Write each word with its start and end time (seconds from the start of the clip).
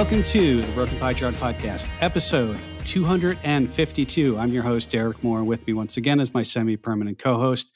Welcome 0.00 0.22
to 0.22 0.62
the 0.62 0.72
Broken 0.72 0.98
Pie 0.98 1.12
Chart 1.12 1.34
Podcast, 1.34 1.86
episode 2.00 2.58
252. 2.86 4.38
I'm 4.38 4.48
your 4.48 4.62
host, 4.62 4.88
Derek 4.88 5.22
Moore. 5.22 5.44
With 5.44 5.66
me 5.66 5.74
once 5.74 5.98
again 5.98 6.20
is 6.20 6.32
my 6.32 6.42
semi 6.42 6.78
permanent 6.78 7.18
co 7.18 7.34
host, 7.34 7.70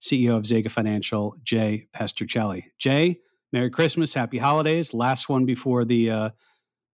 CEO 0.00 0.38
of 0.38 0.44
Zega 0.44 0.70
Financial, 0.70 1.36
Jay 1.42 1.86
Pestrichelli. 1.94 2.64
Jay, 2.78 3.18
Merry 3.52 3.68
Christmas, 3.68 4.14
Happy 4.14 4.38
Holidays. 4.38 4.94
Last 4.94 5.28
one 5.28 5.44
before 5.44 5.84
the 5.84 6.10
uh, 6.10 6.30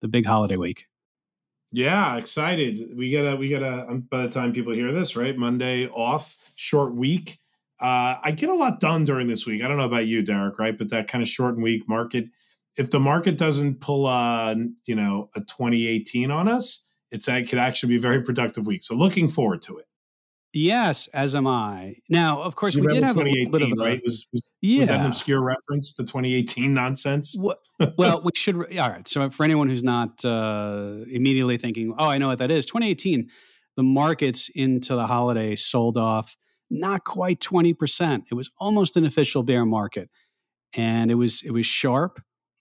the 0.01 0.09
big 0.09 0.25
holiday 0.25 0.57
week. 0.57 0.87
Yeah, 1.71 2.17
excited. 2.17 2.89
We 2.93 3.09
got 3.09 3.21
a 3.21 3.35
we 3.37 3.47
got 3.47 3.63
a 3.63 3.87
um, 3.87 4.01
by 4.01 4.23
the 4.23 4.29
time 4.29 4.51
people 4.51 4.73
hear 4.73 4.91
this, 4.91 5.15
right? 5.15 5.37
Monday 5.37 5.87
off, 5.87 6.51
short 6.55 6.93
week. 6.93 7.39
Uh, 7.79 8.17
I 8.21 8.31
get 8.31 8.49
a 8.49 8.53
lot 8.53 8.81
done 8.81 9.05
during 9.05 9.27
this 9.29 9.45
week. 9.45 9.63
I 9.63 9.69
don't 9.69 9.77
know 9.77 9.85
about 9.85 10.07
you, 10.07 10.23
Derek, 10.23 10.59
right? 10.59 10.77
But 10.77 10.89
that 10.89 11.07
kind 11.07 11.21
of 11.21 11.29
short 11.29 11.55
week 11.57 11.87
market 11.87 12.25
if 12.77 12.91
the 12.91 12.99
market 12.99 13.37
doesn't 13.37 13.81
pull 13.81 14.07
a 14.07 14.55
you 14.85 14.95
know 14.95 15.29
a 15.35 15.41
2018 15.41 16.31
on 16.31 16.47
us, 16.47 16.85
it's 17.11 17.27
it 17.27 17.49
could 17.49 17.59
actually 17.59 17.89
be 17.89 17.97
a 17.97 18.01
very 18.01 18.21
productive 18.21 18.67
week. 18.67 18.83
So 18.83 18.95
looking 18.95 19.27
forward 19.29 19.61
to 19.63 19.77
it. 19.77 19.85
Yes, 20.53 21.07
as 21.07 21.35
am 21.35 21.45
I. 21.45 21.97
Now, 22.09 22.41
of 22.41 22.55
course, 22.55 22.75
you 22.75 22.81
we 22.81 22.87
did 22.87 23.03
have 23.03 23.17
a 23.17 23.19
little 23.19 23.49
bit 23.51 23.61
of 23.61 23.71
a, 23.77 23.83
right? 23.83 24.01
Was, 24.03 24.27
was, 24.31 24.41
yeah. 24.61 24.79
was 24.79 24.87
that 24.89 24.99
an 25.01 25.05
obscure 25.07 25.41
reference 25.41 25.93
to 25.93 26.03
2018 26.03 26.73
nonsense? 26.73 27.35
well, 27.37 27.57
well, 27.97 28.21
we 28.23 28.31
should. 28.33 28.55
All 28.55 28.89
right. 28.89 29.07
So, 29.07 29.29
for 29.29 29.43
anyone 29.43 29.69
who's 29.69 29.83
not 29.83 30.23
uh, 30.25 30.95
immediately 31.11 31.57
thinking, 31.57 31.93
"Oh, 31.97 32.09
I 32.09 32.17
know 32.17 32.29
what 32.29 32.39
that 32.39 32.49
is," 32.49 32.65
2018, 32.65 33.29
the 33.75 33.83
markets 33.83 34.49
into 34.53 34.95
the 34.95 35.05
holiday 35.05 35.55
sold 35.55 35.97
off 35.97 36.37
not 36.69 37.03
quite 37.03 37.39
20 37.39 37.73
percent. 37.73 38.23
It 38.31 38.35
was 38.35 38.49
almost 38.59 38.97
an 38.97 39.05
official 39.05 39.43
bear 39.43 39.65
market, 39.65 40.09
and 40.75 41.11
it 41.11 41.15
was 41.15 41.43
it 41.43 41.51
was 41.51 41.65
sharp. 41.65 42.19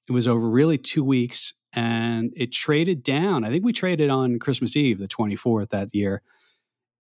It 0.09 0.13
was 0.13 0.29
over 0.29 0.49
really 0.49 0.79
two 0.79 1.05
weeks 1.05 1.53
and 1.77 2.33
it 2.35 2.53
traded 2.53 3.03
down. 3.03 3.45
I 3.45 3.51
think 3.51 3.65
we 3.65 3.73
traded 3.73 4.09
on 4.09 4.39
Christmas 4.39 4.77
Eve, 4.77 4.99
the 4.99 5.07
24th 5.07 5.69
that 5.71 5.95
year. 5.95 6.23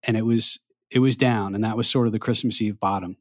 And 0.06 0.16
it 0.16 0.24
was 0.24 0.60
it 0.90 1.00
was 1.00 1.16
down. 1.16 1.54
And 1.54 1.64
that 1.64 1.76
was 1.76 1.88
sort 1.88 2.06
of 2.06 2.12
the 2.12 2.18
Christmas 2.18 2.60
Eve 2.60 2.78
bottom. 2.78 3.16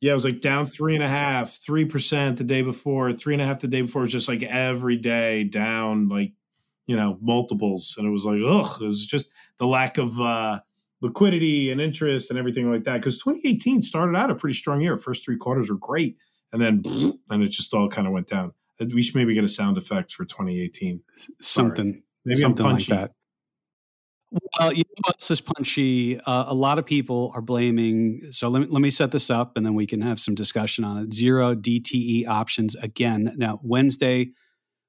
Yeah, 0.00 0.12
it 0.12 0.14
was 0.14 0.24
like 0.24 0.40
down 0.40 0.64
three 0.64 0.94
and 0.94 1.04
a 1.04 1.08
half, 1.08 1.50
three 1.50 1.84
percent 1.84 2.38
the 2.38 2.44
day 2.44 2.62
before, 2.62 3.12
three 3.12 3.34
and 3.34 3.42
a 3.42 3.46
half 3.46 3.60
the 3.60 3.68
day 3.68 3.82
before. 3.82 4.02
It 4.02 4.06
was 4.06 4.12
just 4.12 4.28
like 4.28 4.42
every 4.42 4.96
day 4.96 5.44
down 5.44 6.08
like, 6.08 6.32
you 6.86 6.96
know, 6.96 7.18
multiples. 7.20 7.94
And 7.98 8.06
it 8.06 8.10
was 8.10 8.24
like, 8.24 8.40
ugh, 8.44 8.80
it 8.80 8.86
was 8.86 9.04
just 9.04 9.28
the 9.58 9.66
lack 9.66 9.98
of 9.98 10.18
uh 10.20 10.60
liquidity 11.02 11.70
and 11.70 11.80
interest 11.80 12.30
and 12.30 12.38
everything 12.38 12.70
like 12.70 12.84
that. 12.84 12.94
Because 12.94 13.18
2018 13.18 13.82
started 13.82 14.16
out 14.16 14.30
a 14.30 14.34
pretty 14.34 14.54
strong 14.54 14.80
year. 14.80 14.96
First 14.96 15.24
three 15.24 15.36
quarters 15.36 15.70
were 15.70 15.76
great. 15.76 16.16
And 16.52 16.60
then 16.60 16.82
and 17.30 17.42
it 17.42 17.48
just 17.48 17.74
all 17.74 17.88
kind 17.88 18.06
of 18.06 18.14
went 18.14 18.28
down. 18.28 18.54
We 18.80 19.02
should 19.02 19.14
maybe 19.14 19.34
get 19.34 19.44
a 19.44 19.48
sound 19.48 19.78
effect 19.78 20.12
for 20.12 20.24
2018. 20.24 21.02
Something, 21.40 22.02
maybe 22.24 22.40
something 22.40 22.66
like 22.66 22.86
that. 22.86 23.12
Well, 24.58 24.72
you 24.72 24.84
know 24.86 25.02
what's 25.06 25.26
this 25.26 25.40
punchy? 25.40 26.20
Uh, 26.20 26.44
a 26.46 26.54
lot 26.54 26.78
of 26.78 26.86
people 26.86 27.32
are 27.34 27.42
blaming. 27.42 28.20
So 28.30 28.48
let 28.48 28.60
me, 28.60 28.68
let 28.70 28.80
me 28.80 28.90
set 28.90 29.10
this 29.10 29.28
up 29.28 29.56
and 29.56 29.66
then 29.66 29.74
we 29.74 29.86
can 29.86 30.02
have 30.02 30.20
some 30.20 30.36
discussion 30.36 30.84
on 30.84 30.98
it. 30.98 31.12
Zero 31.12 31.54
DTE 31.54 32.28
options 32.28 32.76
again. 32.76 33.34
Now, 33.36 33.58
Wednesday, 33.62 34.30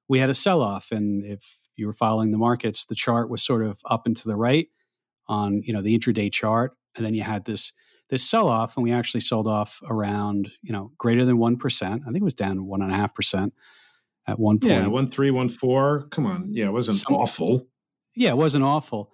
we 0.08 0.20
had 0.20 0.30
a 0.30 0.34
sell 0.34 0.62
off. 0.62 0.92
And 0.92 1.24
if 1.24 1.58
you 1.74 1.86
were 1.86 1.92
following 1.92 2.30
the 2.30 2.38
markets, 2.38 2.84
the 2.84 2.94
chart 2.94 3.30
was 3.30 3.42
sort 3.42 3.66
of 3.66 3.80
up 3.86 4.06
and 4.06 4.16
to 4.16 4.28
the 4.28 4.36
right 4.36 4.68
on 5.26 5.62
you 5.64 5.72
know 5.72 5.82
the 5.82 5.98
intraday 5.98 6.32
chart. 6.32 6.76
And 6.96 7.04
then 7.04 7.14
you 7.14 7.22
had 7.22 7.44
this 7.44 7.72
this 8.10 8.28
sell 8.28 8.48
off, 8.48 8.76
and 8.76 8.84
we 8.84 8.92
actually 8.92 9.20
sold 9.20 9.46
off 9.46 9.80
around 9.88 10.50
you 10.62 10.72
know 10.72 10.92
greater 10.98 11.24
than 11.24 11.38
one 11.38 11.56
percent. 11.56 12.02
I 12.02 12.06
think 12.06 12.18
it 12.18 12.24
was 12.24 12.34
down 12.34 12.66
one 12.66 12.82
and 12.82 12.92
a 12.92 12.96
half 12.96 13.14
percent 13.14 13.54
at 14.26 14.38
one 14.38 14.58
point. 14.58 14.72
Yeah, 14.72 14.86
one 14.86 15.06
three, 15.06 15.30
one 15.30 15.48
four. 15.48 16.08
Come 16.10 16.26
on, 16.26 16.48
yeah, 16.50 16.66
it 16.66 16.72
wasn't 16.72 16.98
Some, 16.98 17.14
awful. 17.14 17.66
Yeah, 18.14 18.30
it 18.30 18.36
wasn't 18.36 18.64
awful. 18.64 19.10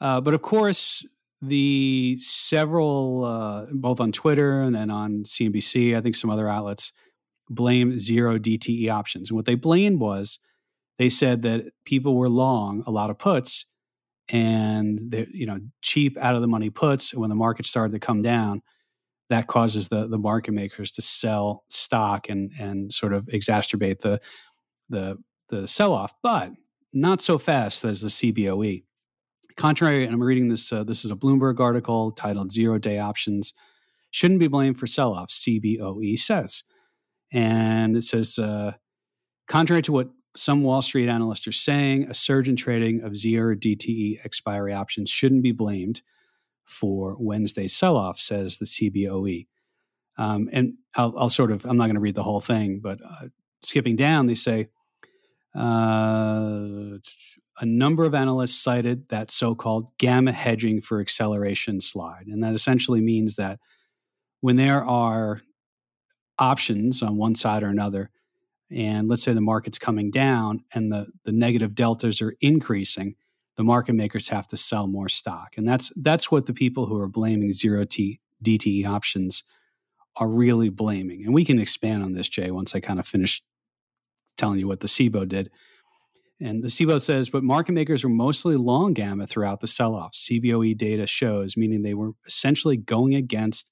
Uh, 0.00 0.20
but 0.20 0.34
of 0.34 0.42
course, 0.42 1.04
the 1.42 2.16
several, 2.18 3.24
uh, 3.24 3.66
both 3.72 4.00
on 4.00 4.12
Twitter 4.12 4.62
and 4.62 4.74
then 4.74 4.90
on 4.90 5.24
CNBC, 5.24 5.96
I 5.96 6.00
think 6.00 6.16
some 6.16 6.30
other 6.30 6.48
outlets 6.48 6.92
blame 7.48 7.98
zero 7.98 8.38
DTE 8.38 8.90
options. 8.90 9.30
And 9.30 9.36
what 9.36 9.46
they 9.46 9.54
blamed 9.54 10.00
was 10.00 10.38
they 10.98 11.08
said 11.08 11.42
that 11.42 11.66
people 11.84 12.16
were 12.16 12.28
long 12.28 12.82
a 12.86 12.90
lot 12.90 13.10
of 13.10 13.18
puts 13.18 13.66
and 14.30 15.00
they're 15.10 15.26
you 15.32 15.46
know 15.46 15.58
cheap 15.82 16.16
out 16.18 16.34
of 16.34 16.40
the 16.40 16.48
money 16.48 16.70
puts. 16.70 17.12
And 17.12 17.20
when 17.20 17.30
the 17.30 17.36
market 17.36 17.66
started 17.66 17.92
to 17.92 17.98
come 17.98 18.22
down, 18.22 18.62
that 19.30 19.46
causes 19.46 19.88
the 19.88 20.06
the 20.08 20.18
market 20.18 20.52
makers 20.52 20.92
to 20.92 21.02
sell 21.02 21.64
stock 21.68 22.28
and 22.28 22.52
and 22.58 22.92
sort 22.92 23.12
of 23.12 23.26
exacerbate 23.26 24.00
the 24.00 24.20
the 24.88 25.18
the 25.48 25.66
sell 25.66 25.92
off, 25.92 26.14
but 26.22 26.52
not 26.92 27.20
so 27.20 27.38
fast 27.38 27.84
as 27.84 28.00
the 28.00 28.08
CBOE. 28.08 28.84
Contrary, 29.56 30.04
and 30.04 30.14
I'm 30.14 30.22
reading 30.22 30.48
this. 30.48 30.72
Uh, 30.72 30.84
this 30.84 31.04
is 31.04 31.10
a 31.10 31.16
Bloomberg 31.16 31.60
article 31.60 32.12
titled 32.12 32.52
"Zero 32.52 32.78
Day 32.78 32.98
Options 32.98 33.52
Shouldn't 34.10 34.40
Be 34.40 34.46
Blamed 34.46 34.78
for 34.78 34.86
Sell 34.86 35.14
Off." 35.14 35.30
CBOE 35.30 36.18
says, 36.18 36.62
and 37.32 37.96
it 37.96 38.04
says, 38.04 38.38
uh, 38.38 38.72
contrary 39.48 39.82
to 39.82 39.92
what 39.92 40.08
some 40.38 40.62
Wall 40.62 40.82
Street 40.82 41.08
analysts 41.08 41.48
are 41.48 41.52
saying, 41.52 42.08
a 42.08 42.14
surge 42.14 42.48
in 42.48 42.54
trading 42.54 43.02
of 43.02 43.16
zero 43.16 43.56
DTE 43.56 44.24
expiry 44.24 44.72
options 44.72 45.10
shouldn't 45.10 45.42
be 45.42 45.52
blamed 45.52 46.02
for 46.64 47.16
Wednesday's 47.18 47.74
sell 47.74 47.96
off, 47.96 48.20
says 48.20 48.58
the 48.58 48.64
CBOE. 48.64 49.48
Um, 50.16 50.48
and 50.52 50.74
I'll, 50.94 51.12
I'll, 51.18 51.28
sort 51.28 51.50
of, 51.50 51.64
I'm 51.64 51.76
not 51.76 51.86
going 51.86 51.96
to 51.96 52.00
read 52.00 52.14
the 52.14 52.22
whole 52.22 52.40
thing, 52.40 52.80
but 52.80 53.00
uh, 53.04 53.28
skipping 53.62 53.96
down, 53.96 54.26
they 54.26 54.34
say 54.34 54.68
uh, 55.56 56.98
a 57.60 57.64
number 57.64 58.04
of 58.04 58.14
analysts 58.14 58.58
cited 58.58 59.08
that 59.08 59.30
so 59.32 59.54
called 59.54 59.88
gamma 59.98 60.32
hedging 60.32 60.80
for 60.80 61.00
acceleration 61.00 61.80
slide. 61.80 62.26
And 62.28 62.44
that 62.44 62.54
essentially 62.54 63.00
means 63.00 63.36
that 63.36 63.58
when 64.40 64.56
there 64.56 64.84
are 64.84 65.40
options 66.38 67.02
on 67.02 67.16
one 67.16 67.34
side 67.34 67.64
or 67.64 67.68
another, 67.68 68.10
and 68.70 69.08
let's 69.08 69.22
say 69.22 69.32
the 69.32 69.40
market's 69.40 69.78
coming 69.78 70.10
down 70.10 70.64
and 70.74 70.92
the, 70.92 71.06
the 71.24 71.32
negative 71.32 71.74
deltas 71.74 72.20
are 72.20 72.34
increasing, 72.40 73.14
the 73.56 73.64
market 73.64 73.94
makers 73.94 74.28
have 74.28 74.46
to 74.48 74.56
sell 74.56 74.86
more 74.86 75.08
stock. 75.08 75.54
And 75.56 75.66
that's 75.66 75.90
that's 75.96 76.30
what 76.30 76.46
the 76.46 76.52
people 76.52 76.86
who 76.86 76.98
are 77.00 77.08
blaming 77.08 77.52
zero 77.52 77.84
T 77.84 78.20
DTE 78.44 78.86
options 78.86 79.42
are 80.16 80.28
really 80.28 80.68
blaming. 80.68 81.24
And 81.24 81.34
we 81.34 81.44
can 81.44 81.58
expand 81.58 82.02
on 82.02 82.12
this, 82.12 82.28
Jay, 82.28 82.50
once 82.50 82.74
I 82.74 82.80
kind 82.80 83.00
of 83.00 83.06
finish 83.06 83.42
telling 84.36 84.58
you 84.58 84.68
what 84.68 84.80
the 84.80 84.88
CBOE 84.88 85.28
did. 85.28 85.50
And 86.40 86.62
the 86.62 86.68
CBOE 86.68 87.00
says, 87.00 87.30
but 87.30 87.42
market 87.42 87.72
makers 87.72 88.04
were 88.04 88.10
mostly 88.10 88.56
long 88.56 88.94
gamma 88.94 89.26
throughout 89.26 89.60
the 89.60 89.66
sell 89.66 89.94
off. 89.94 90.12
CBOE 90.12 90.76
data 90.76 91.06
shows, 91.06 91.56
meaning 91.56 91.82
they 91.82 91.94
were 91.94 92.12
essentially 92.26 92.76
going 92.76 93.14
against 93.14 93.70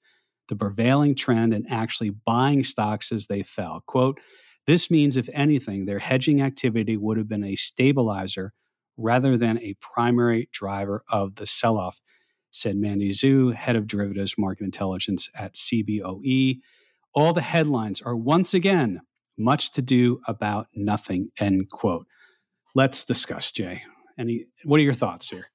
the 0.49 0.55
prevailing 0.55 1.15
trend 1.15 1.53
and 1.53 1.65
actually 1.69 2.09
buying 2.09 2.63
stocks 2.63 3.11
as 3.11 3.27
they 3.27 3.41
fell. 3.41 3.83
Quote, 3.85 4.19
this 4.67 4.91
means, 4.91 5.15
if 5.15 5.29
anything, 5.33 5.85
their 5.85 5.99
hedging 5.99 6.41
activity 6.41 6.97
would 6.97 7.17
have 7.17 7.29
been 7.29 7.45
a 7.45 7.55
stabilizer 7.55 8.51
rather 8.97 9.37
than 9.37 9.57
a 9.59 9.75
primary 9.79 10.49
driver 10.51 11.03
of 11.09 11.35
the 11.35 11.45
sell 11.45 11.77
off, 11.77 12.01
said 12.51 12.75
Mandy 12.75 13.11
Xu, 13.11 13.53
head 13.53 13.77
of 13.77 13.87
derivatives 13.87 14.35
market 14.37 14.65
intelligence 14.65 15.29
at 15.33 15.53
CBOE. 15.53 16.59
All 17.13 17.31
the 17.31 17.41
headlines 17.41 18.01
are 18.01 18.15
once 18.15 18.53
again 18.53 19.01
much 19.37 19.71
to 19.71 19.81
do 19.81 20.19
about 20.27 20.67
nothing, 20.75 21.29
end 21.39 21.69
quote. 21.69 22.05
Let's 22.75 23.05
discuss, 23.05 23.51
Jay. 23.51 23.83
Any, 24.19 24.45
what 24.65 24.79
are 24.79 24.83
your 24.83 24.93
thoughts 24.93 25.29
here? 25.29 25.47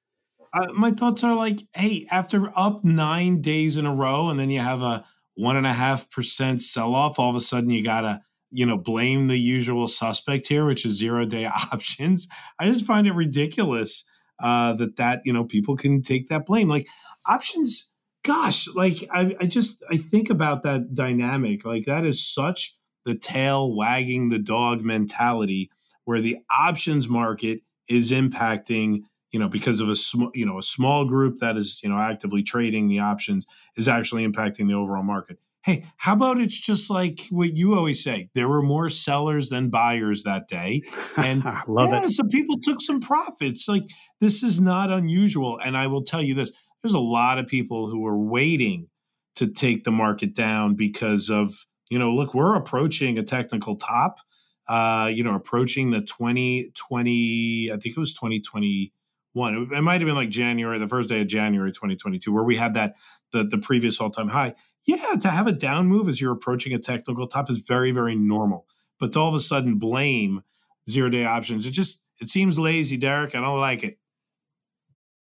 Uh, 0.53 0.71
my 0.73 0.91
thoughts 0.91 1.23
are 1.23 1.35
like, 1.35 1.59
hey, 1.73 2.07
after 2.09 2.51
up 2.55 2.83
nine 2.83 3.41
days 3.41 3.77
in 3.77 3.85
a 3.85 3.93
row, 3.93 4.29
and 4.29 4.39
then 4.39 4.49
you 4.49 4.59
have 4.59 4.81
a 4.81 5.03
one 5.35 5.55
and 5.55 5.67
a 5.67 5.73
half 5.73 6.09
percent 6.09 6.61
sell 6.61 6.95
off, 6.95 7.19
all 7.19 7.29
of 7.29 7.35
a 7.35 7.41
sudden 7.41 7.69
you 7.69 7.83
got 7.83 8.01
to 8.01 8.21
you 8.53 8.65
know, 8.65 8.77
blame 8.77 9.27
the 9.27 9.37
usual 9.37 9.87
suspect 9.87 10.47
here, 10.47 10.65
which 10.65 10.85
is 10.85 10.97
zero 10.97 11.25
day 11.25 11.45
options. 11.71 12.27
I 12.59 12.67
just 12.67 12.85
find 12.85 13.07
it 13.07 13.13
ridiculous 13.13 14.03
uh, 14.41 14.73
that 14.73 14.97
that 14.97 15.21
you 15.25 15.33
know 15.33 15.43
people 15.43 15.75
can 15.75 16.01
take 16.01 16.27
that 16.27 16.45
blame. 16.45 16.69
Like 16.69 16.87
options, 17.25 17.89
gosh, 18.23 18.67
like 18.75 19.03
I, 19.11 19.35
I 19.39 19.45
just 19.45 19.83
I 19.91 19.97
think 19.97 20.29
about 20.29 20.63
that 20.63 20.95
dynamic. 20.95 21.65
Like 21.65 21.85
that 21.85 22.05
is 22.05 22.25
such 22.25 22.75
the 23.05 23.15
tail 23.15 23.75
wagging 23.75 24.29
the 24.29 24.39
dog 24.39 24.83
mentality, 24.83 25.69
where 26.05 26.21
the 26.21 26.37
options 26.49 27.07
market 27.09 27.61
is 27.89 28.11
impacting 28.11 29.01
you 29.31 29.39
know 29.39 29.49
because 29.49 29.81
of 29.81 29.89
a 29.89 29.95
small 29.95 30.31
you 30.33 30.45
know 30.45 30.57
a 30.57 30.63
small 30.63 31.05
group 31.05 31.39
that 31.39 31.57
is 31.57 31.81
you 31.83 31.89
know 31.89 31.97
actively 31.97 32.43
trading 32.43 32.87
the 32.87 32.99
options 32.99 33.45
is 33.75 33.87
actually 33.87 34.25
impacting 34.25 34.67
the 34.67 34.73
overall 34.73 35.03
market 35.03 35.39
hey, 35.63 35.85
how 35.97 36.13
about 36.13 36.39
it's 36.39 36.59
just 36.59 36.89
like 36.89 37.27
what 37.29 37.55
you 37.55 37.73
always 37.75 38.03
say? 38.03 38.29
There 38.35 38.49
were 38.49 38.61
more 38.61 38.89
sellers 38.89 39.49
than 39.49 39.69
buyers 39.69 40.23
that 40.23 40.47
day. 40.47 40.81
And 41.17 41.43
love 41.67 41.91
yeah, 41.91 42.03
it. 42.05 42.09
So 42.11 42.23
people 42.25 42.59
took 42.61 42.81
some 42.81 42.99
profits. 42.99 43.67
Like 43.67 43.83
this 44.19 44.43
is 44.43 44.59
not 44.59 44.89
unusual. 44.91 45.59
And 45.59 45.77
I 45.77 45.87
will 45.87 46.03
tell 46.03 46.21
you 46.21 46.35
this 46.35 46.51
there's 46.81 46.93
a 46.93 46.99
lot 46.99 47.37
of 47.39 47.47
people 47.47 47.89
who 47.89 48.05
are 48.05 48.17
waiting 48.17 48.89
to 49.35 49.47
take 49.47 49.83
the 49.85 49.91
market 49.91 50.35
down 50.35 50.75
because 50.75 51.29
of, 51.29 51.65
you 51.89 51.97
know, 51.97 52.11
look, 52.11 52.33
we're 52.33 52.55
approaching 52.55 53.17
a 53.17 53.23
technical 53.23 53.75
top. 53.77 54.19
uh, 54.67 55.09
you 55.13 55.23
know, 55.23 55.35
approaching 55.35 55.91
the 55.91 56.01
2020, 56.01 57.69
I 57.71 57.77
think 57.77 57.97
it 57.97 57.99
was 57.99 58.13
2021. 58.13 59.71
It 59.73 59.81
might 59.81 60.01
have 60.01 60.07
been 60.07 60.15
like 60.15 60.29
January, 60.29 60.79
the 60.79 60.87
first 60.87 61.09
day 61.09 61.21
of 61.21 61.27
January 61.27 61.71
2022, 61.71 62.31
where 62.31 62.43
we 62.43 62.55
had 62.55 62.73
that, 62.75 62.93
the, 63.31 63.43
the 63.43 63.57
previous 63.57 63.99
all 63.99 64.09
time 64.09 64.29
high. 64.29 64.55
Yeah, 64.85 65.15
to 65.21 65.29
have 65.29 65.47
a 65.47 65.51
down 65.51 65.87
move 65.87 66.09
as 66.09 66.19
you're 66.19 66.33
approaching 66.33 66.73
a 66.73 66.79
technical 66.79 67.27
top 67.27 67.49
is 67.49 67.59
very, 67.59 67.91
very 67.91 68.15
normal. 68.15 68.67
But 68.99 69.13
to 69.13 69.19
all 69.19 69.29
of 69.29 69.35
a 69.35 69.39
sudden 69.39 69.77
blame 69.77 70.43
zero 70.89 71.09
day 71.09 71.25
options, 71.25 71.65
it 71.65 71.71
just, 71.71 72.01
it 72.19 72.27
seems 72.27 72.59
lazy, 72.59 72.97
Derek. 72.97 73.35
I 73.35 73.41
don't 73.41 73.59
like 73.59 73.83
it. 73.83 73.97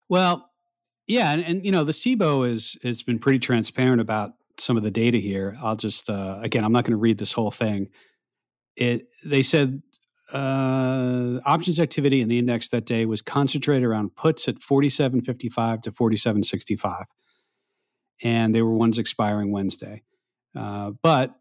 Well, 0.09 0.51
yeah, 1.07 1.33
and, 1.33 1.45
and 1.45 1.65
you 1.65 1.73
know 1.73 1.85
the 1.85 1.93
CBOE 1.93 2.51
is 2.51 2.77
has 2.83 3.03
been 3.03 3.19
pretty 3.19 3.39
transparent 3.39 4.01
about 4.01 4.35
some 4.59 4.77
of 4.77 4.83
the 4.83 4.91
data 4.91 5.19
here. 5.19 5.57
I'll 5.63 5.77
just 5.77 6.09
uh, 6.09 6.39
again, 6.43 6.65
I'm 6.65 6.73
not 6.73 6.85
going 6.85 6.93
to 6.93 6.99
read 6.99 7.19
this 7.19 7.33
whole 7.33 7.51
thing. 7.51 7.89
It 8.77 9.09
they 9.25 9.43
said 9.43 9.83
uh, 10.33 11.41
options 11.45 11.79
activity 11.79 12.21
in 12.21 12.29
the 12.29 12.39
index 12.39 12.69
that 12.69 12.87
day 12.87 13.07
was 13.07 13.23
concentrated 13.23 13.85
around 13.85 14.17
puts 14.17 14.49
at 14.49 14.57
47.55 14.57 15.83
to 15.83 15.93
47.65, 15.93 17.05
and 18.23 18.55
they 18.55 18.63
were 18.63 18.75
ones 18.75 18.99
expiring 18.99 19.53
Wednesday. 19.53 20.03
Uh, 20.57 20.93
but 21.03 21.35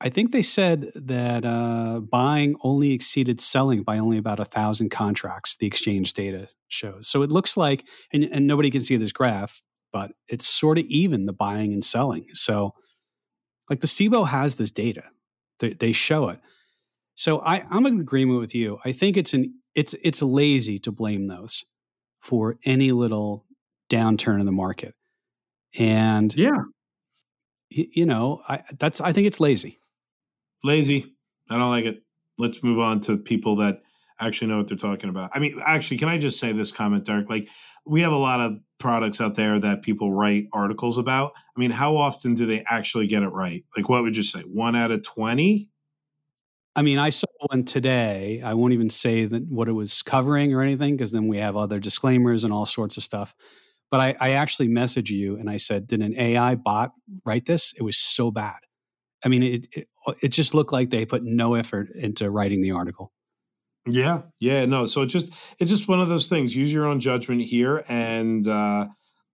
I 0.00 0.08
think 0.08 0.32
they 0.32 0.42
said 0.42 0.90
that 0.94 1.44
uh, 1.44 2.00
buying 2.00 2.56
only 2.62 2.92
exceeded 2.92 3.40
selling 3.40 3.82
by 3.82 3.98
only 3.98 4.18
about 4.18 4.40
a 4.40 4.44
thousand 4.44 4.90
contracts. 4.90 5.56
The 5.56 5.66
exchange 5.66 6.12
data 6.12 6.48
shows. 6.68 7.08
So 7.08 7.22
it 7.22 7.32
looks 7.32 7.56
like, 7.56 7.86
and, 8.12 8.24
and 8.24 8.46
nobody 8.46 8.70
can 8.70 8.82
see 8.82 8.96
this 8.96 9.12
graph, 9.12 9.62
but 9.92 10.12
it's 10.28 10.46
sort 10.46 10.78
of 10.78 10.84
even 10.86 11.26
the 11.26 11.32
buying 11.32 11.72
and 11.72 11.84
selling. 11.84 12.26
So, 12.32 12.74
like 13.70 13.80
the 13.80 13.86
CBOE 13.86 14.28
has 14.28 14.56
this 14.56 14.70
data, 14.70 15.04
they, 15.58 15.70
they 15.70 15.92
show 15.92 16.28
it. 16.28 16.40
So 17.16 17.40
I, 17.40 17.64
I'm 17.70 17.86
in 17.86 18.00
agreement 18.00 18.40
with 18.40 18.54
you. 18.54 18.78
I 18.84 18.92
think 18.92 19.16
it's 19.16 19.32
an 19.32 19.54
it's 19.74 19.94
it's 20.02 20.22
lazy 20.22 20.78
to 20.80 20.92
blame 20.92 21.26
those 21.26 21.64
for 22.20 22.58
any 22.64 22.92
little 22.92 23.46
downturn 23.90 24.40
in 24.40 24.46
the 24.46 24.52
market, 24.52 24.94
and 25.78 26.34
yeah, 26.36 26.58
you, 27.70 27.86
you 27.92 28.06
know, 28.06 28.42
I 28.48 28.62
that's 28.78 29.00
I 29.00 29.12
think 29.12 29.26
it's 29.26 29.40
lazy 29.40 29.78
lazy. 30.66 31.14
I 31.48 31.56
don't 31.56 31.70
like 31.70 31.84
it. 31.84 32.02
Let's 32.38 32.62
move 32.62 32.78
on 32.78 33.00
to 33.02 33.16
people 33.16 33.56
that 33.56 33.80
actually 34.20 34.48
know 34.48 34.58
what 34.58 34.68
they're 34.68 34.76
talking 34.76 35.08
about. 35.08 35.30
I 35.32 35.38
mean, 35.38 35.60
actually, 35.64 35.98
can 35.98 36.08
I 36.08 36.18
just 36.18 36.38
say 36.38 36.52
this 36.52 36.72
comment, 36.72 37.04
Derek? 37.04 37.30
Like, 37.30 37.48
we 37.86 38.00
have 38.02 38.12
a 38.12 38.16
lot 38.16 38.40
of 38.40 38.58
products 38.78 39.20
out 39.20 39.34
there 39.34 39.58
that 39.58 39.82
people 39.82 40.12
write 40.12 40.46
articles 40.52 40.98
about. 40.98 41.32
I 41.56 41.60
mean, 41.60 41.70
how 41.70 41.96
often 41.96 42.34
do 42.34 42.44
they 42.44 42.64
actually 42.68 43.06
get 43.06 43.22
it 43.22 43.28
right? 43.28 43.64
Like, 43.76 43.88
what 43.88 44.02
would 44.02 44.16
you 44.16 44.22
say? 44.22 44.40
One 44.40 44.76
out 44.76 44.90
of 44.90 45.02
20? 45.02 45.68
I 46.74 46.82
mean, 46.82 46.98
I 46.98 47.08
saw 47.08 47.26
one 47.48 47.64
today. 47.64 48.42
I 48.44 48.52
won't 48.52 48.74
even 48.74 48.90
say 48.90 49.24
that 49.24 49.46
what 49.46 49.68
it 49.68 49.72
was 49.72 50.02
covering 50.02 50.52
or 50.52 50.60
anything 50.60 50.94
because 50.94 51.12
then 51.12 51.26
we 51.26 51.38
have 51.38 51.56
other 51.56 51.78
disclaimers 51.78 52.44
and 52.44 52.52
all 52.52 52.66
sorts 52.66 52.98
of 52.98 53.02
stuff. 53.02 53.34
But 53.90 54.00
I, 54.00 54.16
I 54.20 54.30
actually 54.32 54.68
messaged 54.68 55.10
you 55.10 55.36
and 55.36 55.48
I 55.48 55.58
said, 55.58 55.86
Did 55.86 56.02
an 56.02 56.18
AI 56.18 56.54
bot 56.56 56.92
write 57.24 57.46
this? 57.46 57.72
It 57.76 57.82
was 57.82 57.96
so 57.96 58.30
bad. 58.30 58.58
I 59.24 59.28
mean, 59.28 59.42
it, 59.42 59.66
it, 59.72 59.88
it 60.22 60.28
just 60.28 60.54
looked 60.54 60.72
like 60.72 60.90
they 60.90 61.06
put 61.06 61.22
no 61.22 61.54
effort 61.54 61.88
into 61.90 62.30
writing 62.30 62.60
the 62.60 62.72
article. 62.72 63.12
Yeah, 63.86 64.22
yeah, 64.40 64.64
no. 64.66 64.86
So 64.86 65.02
it's 65.02 65.12
just 65.12 65.30
it's 65.58 65.70
just 65.70 65.88
one 65.88 66.00
of 66.00 66.08
those 66.08 66.26
things. 66.26 66.56
Use 66.56 66.72
your 66.72 66.86
own 66.86 66.98
judgment 66.98 67.42
here, 67.42 67.84
and 67.88 68.46
uh, 68.46 68.88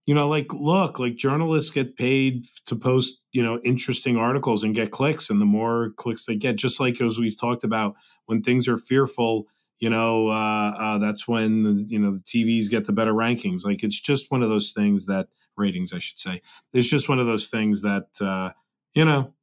you 0.05 0.13
know, 0.13 0.27
like 0.27 0.53
look, 0.53 0.99
like 0.99 1.15
journalists 1.15 1.71
get 1.71 1.97
paid 1.97 2.45
to 2.67 2.75
post 2.75 3.19
you 3.31 3.41
know 3.41 3.59
interesting 3.63 4.15
articles 4.15 4.63
and 4.63 4.75
get 4.75 4.91
clicks, 4.91 5.31
and 5.31 5.41
the 5.41 5.45
more 5.45 5.91
clicks 5.97 6.25
they 6.25 6.35
get, 6.35 6.55
just 6.55 6.79
like 6.79 7.01
as 7.01 7.17
we've 7.17 7.39
talked 7.39 7.63
about, 7.63 7.95
when 8.27 8.43
things 8.43 8.67
are 8.67 8.77
fearful, 8.77 9.47
you 9.79 9.89
know, 9.89 10.29
uh, 10.29 10.73
uh, 10.77 10.97
that's 10.97 11.27
when 11.27 11.85
you 11.87 11.99
know 11.99 12.13
the 12.13 12.19
TVs 12.19 12.69
get 12.69 12.85
the 12.85 12.93
better 12.93 13.13
rankings. 13.13 13.65
Like 13.65 13.83
it's 13.83 13.99
just 13.99 14.31
one 14.31 14.43
of 14.43 14.49
those 14.49 14.71
things 14.71 15.05
that 15.07 15.27
ratings, 15.57 15.93
I 15.93 15.99
should 15.99 16.19
say. 16.19 16.41
It's 16.73 16.89
just 16.89 17.09
one 17.09 17.19
of 17.19 17.25
those 17.25 17.47
things 17.47 17.81
that 17.81 18.07
uh, 18.21 18.51
you 18.93 19.05
know 19.05 19.33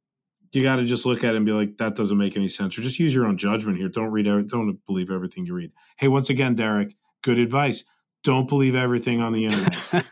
you 0.53 0.63
got 0.63 0.77
to 0.77 0.85
just 0.85 1.05
look 1.05 1.23
at 1.23 1.33
it 1.33 1.37
and 1.37 1.45
be 1.45 1.51
like, 1.51 1.77
that 1.77 1.95
doesn't 1.95 2.17
make 2.17 2.35
any 2.35 2.49
sense, 2.49 2.77
or 2.77 2.81
just 2.81 2.99
use 2.99 3.15
your 3.15 3.25
own 3.25 3.37
judgment 3.37 3.77
here. 3.77 3.87
Don't 3.87 4.11
read, 4.11 4.25
don't 4.47 4.85
believe 4.85 5.09
everything 5.09 5.45
you 5.45 5.53
read. 5.53 5.71
Hey, 5.97 6.07
once 6.07 6.29
again, 6.29 6.55
Derek, 6.55 6.95
good 7.21 7.39
advice. 7.39 7.83
Don't 8.23 8.47
believe 8.47 8.75
everything 8.75 9.19
on 9.19 9.33
the 9.33 9.45
internet, 9.45 10.05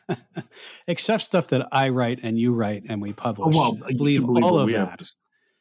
except 0.88 1.24
stuff 1.24 1.50
that 1.50 1.68
I 1.72 1.90
write 1.90 2.20
and 2.24 2.40
you 2.40 2.56
write 2.56 2.84
and 2.90 3.02
we 3.02 3.14
publish. 3.14 3.56
Oh, 3.56 3.58
well, 3.58 3.74
believe, 3.74 4.26
believe 4.26 4.44
all 4.44 4.60
of 4.60 4.72
that. 4.72 5.04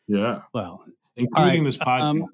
yeah. 0.07 0.43
Well, 0.55 0.83
including 1.17 1.63
right, 1.63 1.65
this 1.65 1.77
podcast. 1.77 2.03
Um, 2.03 2.25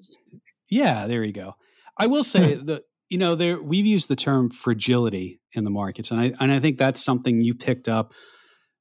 yeah, 0.69 1.07
there 1.07 1.23
you 1.23 1.33
go. 1.33 1.55
I 1.97 2.07
will 2.07 2.23
say 2.23 2.55
that 2.55 2.83
you 3.09 3.17
know 3.17 3.35
there 3.35 3.61
we've 3.61 3.85
used 3.85 4.07
the 4.07 4.15
term 4.15 4.49
fragility 4.49 5.39
in 5.53 5.63
the 5.63 5.69
markets, 5.69 6.11
and 6.11 6.19
I 6.19 6.33
and 6.39 6.51
I 6.51 6.59
think 6.59 6.77
that's 6.77 7.03
something 7.03 7.41
you 7.41 7.53
picked 7.55 7.87
up 7.87 8.13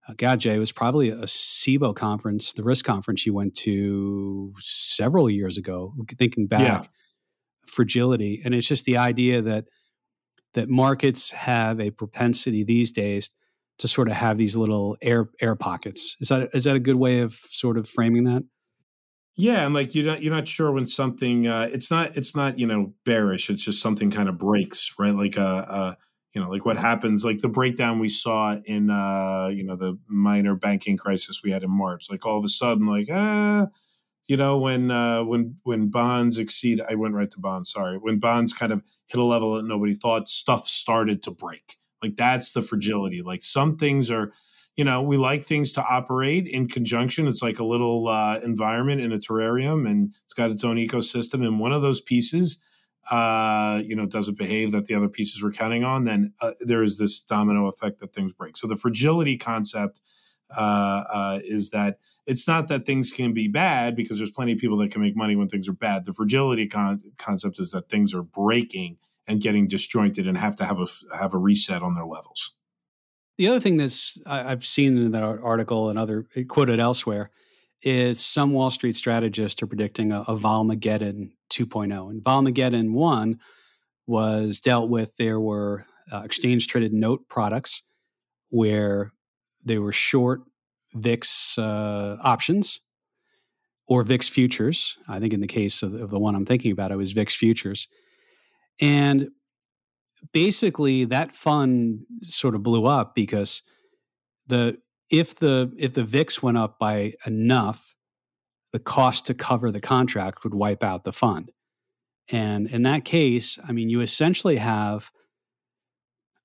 uh, 0.06 0.14
God, 0.16 0.40
Jay, 0.40 0.54
it 0.54 0.58
was 0.58 0.72
probably 0.72 1.08
a 1.08 1.22
CBOE 1.22 1.96
conference, 1.96 2.52
the 2.52 2.62
risk 2.62 2.84
conference 2.84 3.24
you 3.24 3.32
went 3.32 3.54
to 3.58 4.52
several 4.58 5.30
years 5.30 5.56
ago. 5.56 5.92
Thinking 6.18 6.46
back, 6.46 6.60
yeah. 6.60 6.88
fragility, 7.66 8.42
and 8.44 8.54
it's 8.54 8.68
just 8.68 8.84
the 8.84 8.98
idea 8.98 9.40
that 9.42 9.64
that 10.52 10.68
markets 10.68 11.30
have 11.30 11.80
a 11.80 11.90
propensity 11.90 12.62
these 12.62 12.92
days 12.92 13.34
to 13.78 13.88
sort 13.88 14.08
of 14.08 14.14
have 14.14 14.36
these 14.38 14.56
little 14.56 14.96
air 15.00 15.30
air 15.40 15.56
pockets. 15.56 16.16
Is 16.20 16.28
that 16.28 16.50
is 16.52 16.64
that 16.64 16.76
a 16.76 16.80
good 16.80 16.96
way 16.96 17.20
of 17.20 17.32
sort 17.32 17.78
of 17.78 17.88
framing 17.88 18.24
that? 18.24 18.42
Yeah, 19.36 19.64
and 19.66 19.74
like 19.74 19.94
you're 19.94 20.06
not 20.06 20.22
you're 20.22 20.32
not 20.32 20.46
sure 20.46 20.70
when 20.70 20.86
something 20.86 21.46
uh, 21.48 21.68
it's 21.72 21.90
not 21.90 22.16
it's 22.16 22.36
not 22.36 22.58
you 22.58 22.66
know 22.66 22.92
bearish. 23.04 23.50
It's 23.50 23.64
just 23.64 23.80
something 23.80 24.10
kind 24.10 24.28
of 24.28 24.38
breaks, 24.38 24.92
right? 24.98 25.14
Like 25.14 25.36
a, 25.36 25.40
a 25.40 25.98
you 26.34 26.40
know 26.40 26.50
like 26.50 26.64
what 26.64 26.76
happens 26.76 27.24
like 27.24 27.38
the 27.40 27.48
breakdown 27.48 27.98
we 27.98 28.08
saw 28.08 28.56
in 28.64 28.90
uh 28.90 29.48
you 29.52 29.64
know 29.64 29.76
the 29.76 29.98
minor 30.08 30.54
banking 30.54 30.96
crisis 30.96 31.42
we 31.42 31.50
had 31.52 31.62
in 31.62 31.70
march 31.70 32.10
like 32.10 32.26
all 32.26 32.36
of 32.38 32.44
a 32.44 32.48
sudden 32.48 32.86
like 32.86 33.08
ah 33.10 33.66
you 34.26 34.36
know 34.36 34.58
when 34.58 34.90
uh 34.90 35.22
when 35.22 35.56
when 35.62 35.88
bonds 35.90 36.38
exceed 36.38 36.80
i 36.88 36.94
went 36.94 37.14
right 37.14 37.30
to 37.30 37.38
bonds 37.40 37.70
sorry 37.70 37.96
when 37.98 38.18
bonds 38.18 38.52
kind 38.52 38.72
of 38.72 38.82
hit 39.06 39.20
a 39.20 39.24
level 39.24 39.54
that 39.54 39.64
nobody 39.64 39.94
thought 39.94 40.28
stuff 40.28 40.66
started 40.66 41.22
to 41.22 41.30
break 41.30 41.78
like 42.02 42.16
that's 42.16 42.52
the 42.52 42.62
fragility 42.62 43.22
like 43.22 43.42
some 43.42 43.76
things 43.76 44.10
are 44.10 44.32
you 44.76 44.84
know 44.84 45.02
we 45.02 45.16
like 45.16 45.44
things 45.44 45.72
to 45.72 45.84
operate 45.84 46.46
in 46.46 46.68
conjunction 46.68 47.26
it's 47.26 47.42
like 47.42 47.58
a 47.58 47.64
little 47.64 48.08
uh, 48.08 48.38
environment 48.40 49.00
in 49.00 49.12
a 49.12 49.18
terrarium 49.18 49.88
and 49.88 50.14
it's 50.24 50.34
got 50.34 50.50
its 50.50 50.64
own 50.64 50.76
ecosystem 50.76 51.46
and 51.46 51.60
one 51.60 51.72
of 51.72 51.82
those 51.82 52.00
pieces 52.00 52.58
uh, 53.10 53.82
you 53.84 53.94
know, 53.94 54.06
doesn't 54.06 54.38
behave 54.38 54.72
that 54.72 54.86
the 54.86 54.94
other 54.94 55.08
pieces 55.08 55.42
we're 55.42 55.52
counting 55.52 55.84
on, 55.84 56.04
then 56.04 56.32
uh, 56.40 56.52
there 56.60 56.82
is 56.82 56.98
this 56.98 57.20
domino 57.20 57.66
effect 57.66 58.00
that 58.00 58.14
things 58.14 58.32
break. 58.32 58.56
So 58.56 58.66
the 58.66 58.76
fragility 58.76 59.36
concept 59.36 60.00
uh, 60.56 61.04
uh, 61.10 61.40
is 61.44 61.70
that 61.70 61.98
it's 62.26 62.48
not 62.48 62.68
that 62.68 62.86
things 62.86 63.12
can 63.12 63.34
be 63.34 63.48
bad 63.48 63.94
because 63.96 64.18
there's 64.18 64.30
plenty 64.30 64.52
of 64.52 64.58
people 64.58 64.78
that 64.78 64.90
can 64.90 65.02
make 65.02 65.16
money 65.16 65.36
when 65.36 65.48
things 65.48 65.68
are 65.68 65.74
bad. 65.74 66.04
The 66.04 66.12
fragility 66.12 66.66
con- 66.66 67.02
concept 67.18 67.58
is 67.58 67.72
that 67.72 67.88
things 67.88 68.14
are 68.14 68.22
breaking 68.22 68.96
and 69.26 69.40
getting 69.40 69.66
disjointed 69.68 70.26
and 70.26 70.38
have 70.38 70.56
to 70.56 70.64
have 70.64 70.80
a 70.80 70.86
have 71.16 71.34
a 71.34 71.38
reset 71.38 71.82
on 71.82 71.94
their 71.94 72.06
levels. 72.06 72.52
The 73.36 73.48
other 73.48 73.60
thing 73.60 73.76
that's 73.76 74.18
I've 74.26 74.64
seen 74.64 74.96
in 74.96 75.12
that 75.12 75.22
article 75.22 75.90
and 75.90 75.98
other 75.98 76.26
quoted 76.48 76.78
elsewhere 76.78 77.30
is 77.82 78.24
some 78.24 78.52
Wall 78.52 78.70
Street 78.70 78.96
strategists 78.96 79.62
are 79.62 79.66
predicting 79.66 80.12
a, 80.12 80.22
a 80.22 80.36
Volmageddon 80.36 81.32
2.0. 81.50 82.10
And 82.10 82.22
Volmageddon 82.22 82.92
1 82.92 83.38
was 84.06 84.60
dealt 84.60 84.88
with, 84.88 85.16
there 85.16 85.40
were 85.40 85.84
uh, 86.12 86.22
exchange 86.22 86.66
traded 86.66 86.92
note 86.92 87.28
products 87.28 87.82
where 88.48 89.12
they 89.64 89.78
were 89.78 89.92
short 89.92 90.42
VIX 90.94 91.58
uh, 91.58 92.16
options 92.22 92.80
or 93.86 94.02
VIX 94.02 94.28
futures. 94.28 94.96
I 95.08 95.18
think 95.18 95.32
in 95.32 95.40
the 95.40 95.46
case 95.46 95.82
of, 95.82 95.92
of 95.94 96.10
the 96.10 96.18
one 96.18 96.34
I'm 96.34 96.46
thinking 96.46 96.72
about, 96.72 96.92
it 96.92 96.96
was 96.96 97.12
VIX 97.12 97.34
futures. 97.34 97.88
And 98.80 99.28
basically, 100.32 101.04
that 101.06 101.34
fund 101.34 102.00
sort 102.22 102.54
of 102.54 102.62
blew 102.62 102.86
up 102.86 103.14
because 103.14 103.62
the 104.46 104.78
if 105.10 105.36
the 105.36 105.72
if 105.78 105.94
the 105.94 106.04
VIX 106.04 106.42
went 106.42 106.58
up 106.58 106.78
by 106.78 107.12
enough, 107.26 107.94
the 108.72 108.78
cost 108.78 109.26
to 109.26 109.34
cover 109.34 109.70
the 109.70 109.80
contract 109.80 110.44
would 110.44 110.54
wipe 110.54 110.82
out 110.82 111.04
the 111.04 111.12
fund. 111.12 111.50
And 112.30 112.66
in 112.66 112.82
that 112.84 113.04
case, 113.04 113.58
I 113.68 113.72
mean, 113.72 113.90
you 113.90 114.00
essentially 114.00 114.56
have, 114.56 115.10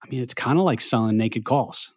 I 0.04 0.10
mean, 0.10 0.22
it's 0.22 0.34
kind 0.34 0.60
of 0.60 0.66
like 0.66 0.82
selling 0.82 1.18
naked 1.18 1.46
calls. 1.46 1.94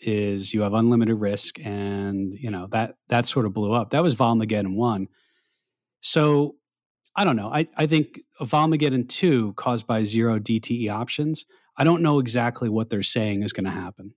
Is 0.00 0.52
you 0.52 0.62
have 0.62 0.74
unlimited 0.74 1.20
risk, 1.20 1.64
and 1.64 2.34
you 2.34 2.50
know 2.50 2.66
that 2.72 2.96
that 3.08 3.26
sort 3.26 3.46
of 3.46 3.52
blew 3.52 3.72
up. 3.72 3.90
That 3.90 4.02
was 4.02 4.16
Volmageddon 4.16 4.74
one. 4.74 5.06
So 6.00 6.56
I 7.14 7.24
don't 7.24 7.36
know. 7.36 7.50
I, 7.52 7.68
I 7.76 7.86
think 7.86 8.20
Volmageddon 8.40 9.08
two 9.08 9.52
caused 9.54 9.86
by 9.86 10.04
zero 10.04 10.38
DTE 10.38 10.88
options. 10.90 11.44
I 11.76 11.84
don't 11.84 12.02
know 12.02 12.18
exactly 12.18 12.68
what 12.68 12.90
they're 12.90 13.02
saying 13.02 13.42
is 13.42 13.52
going 13.52 13.64
to 13.64 13.70
happen. 13.70 14.14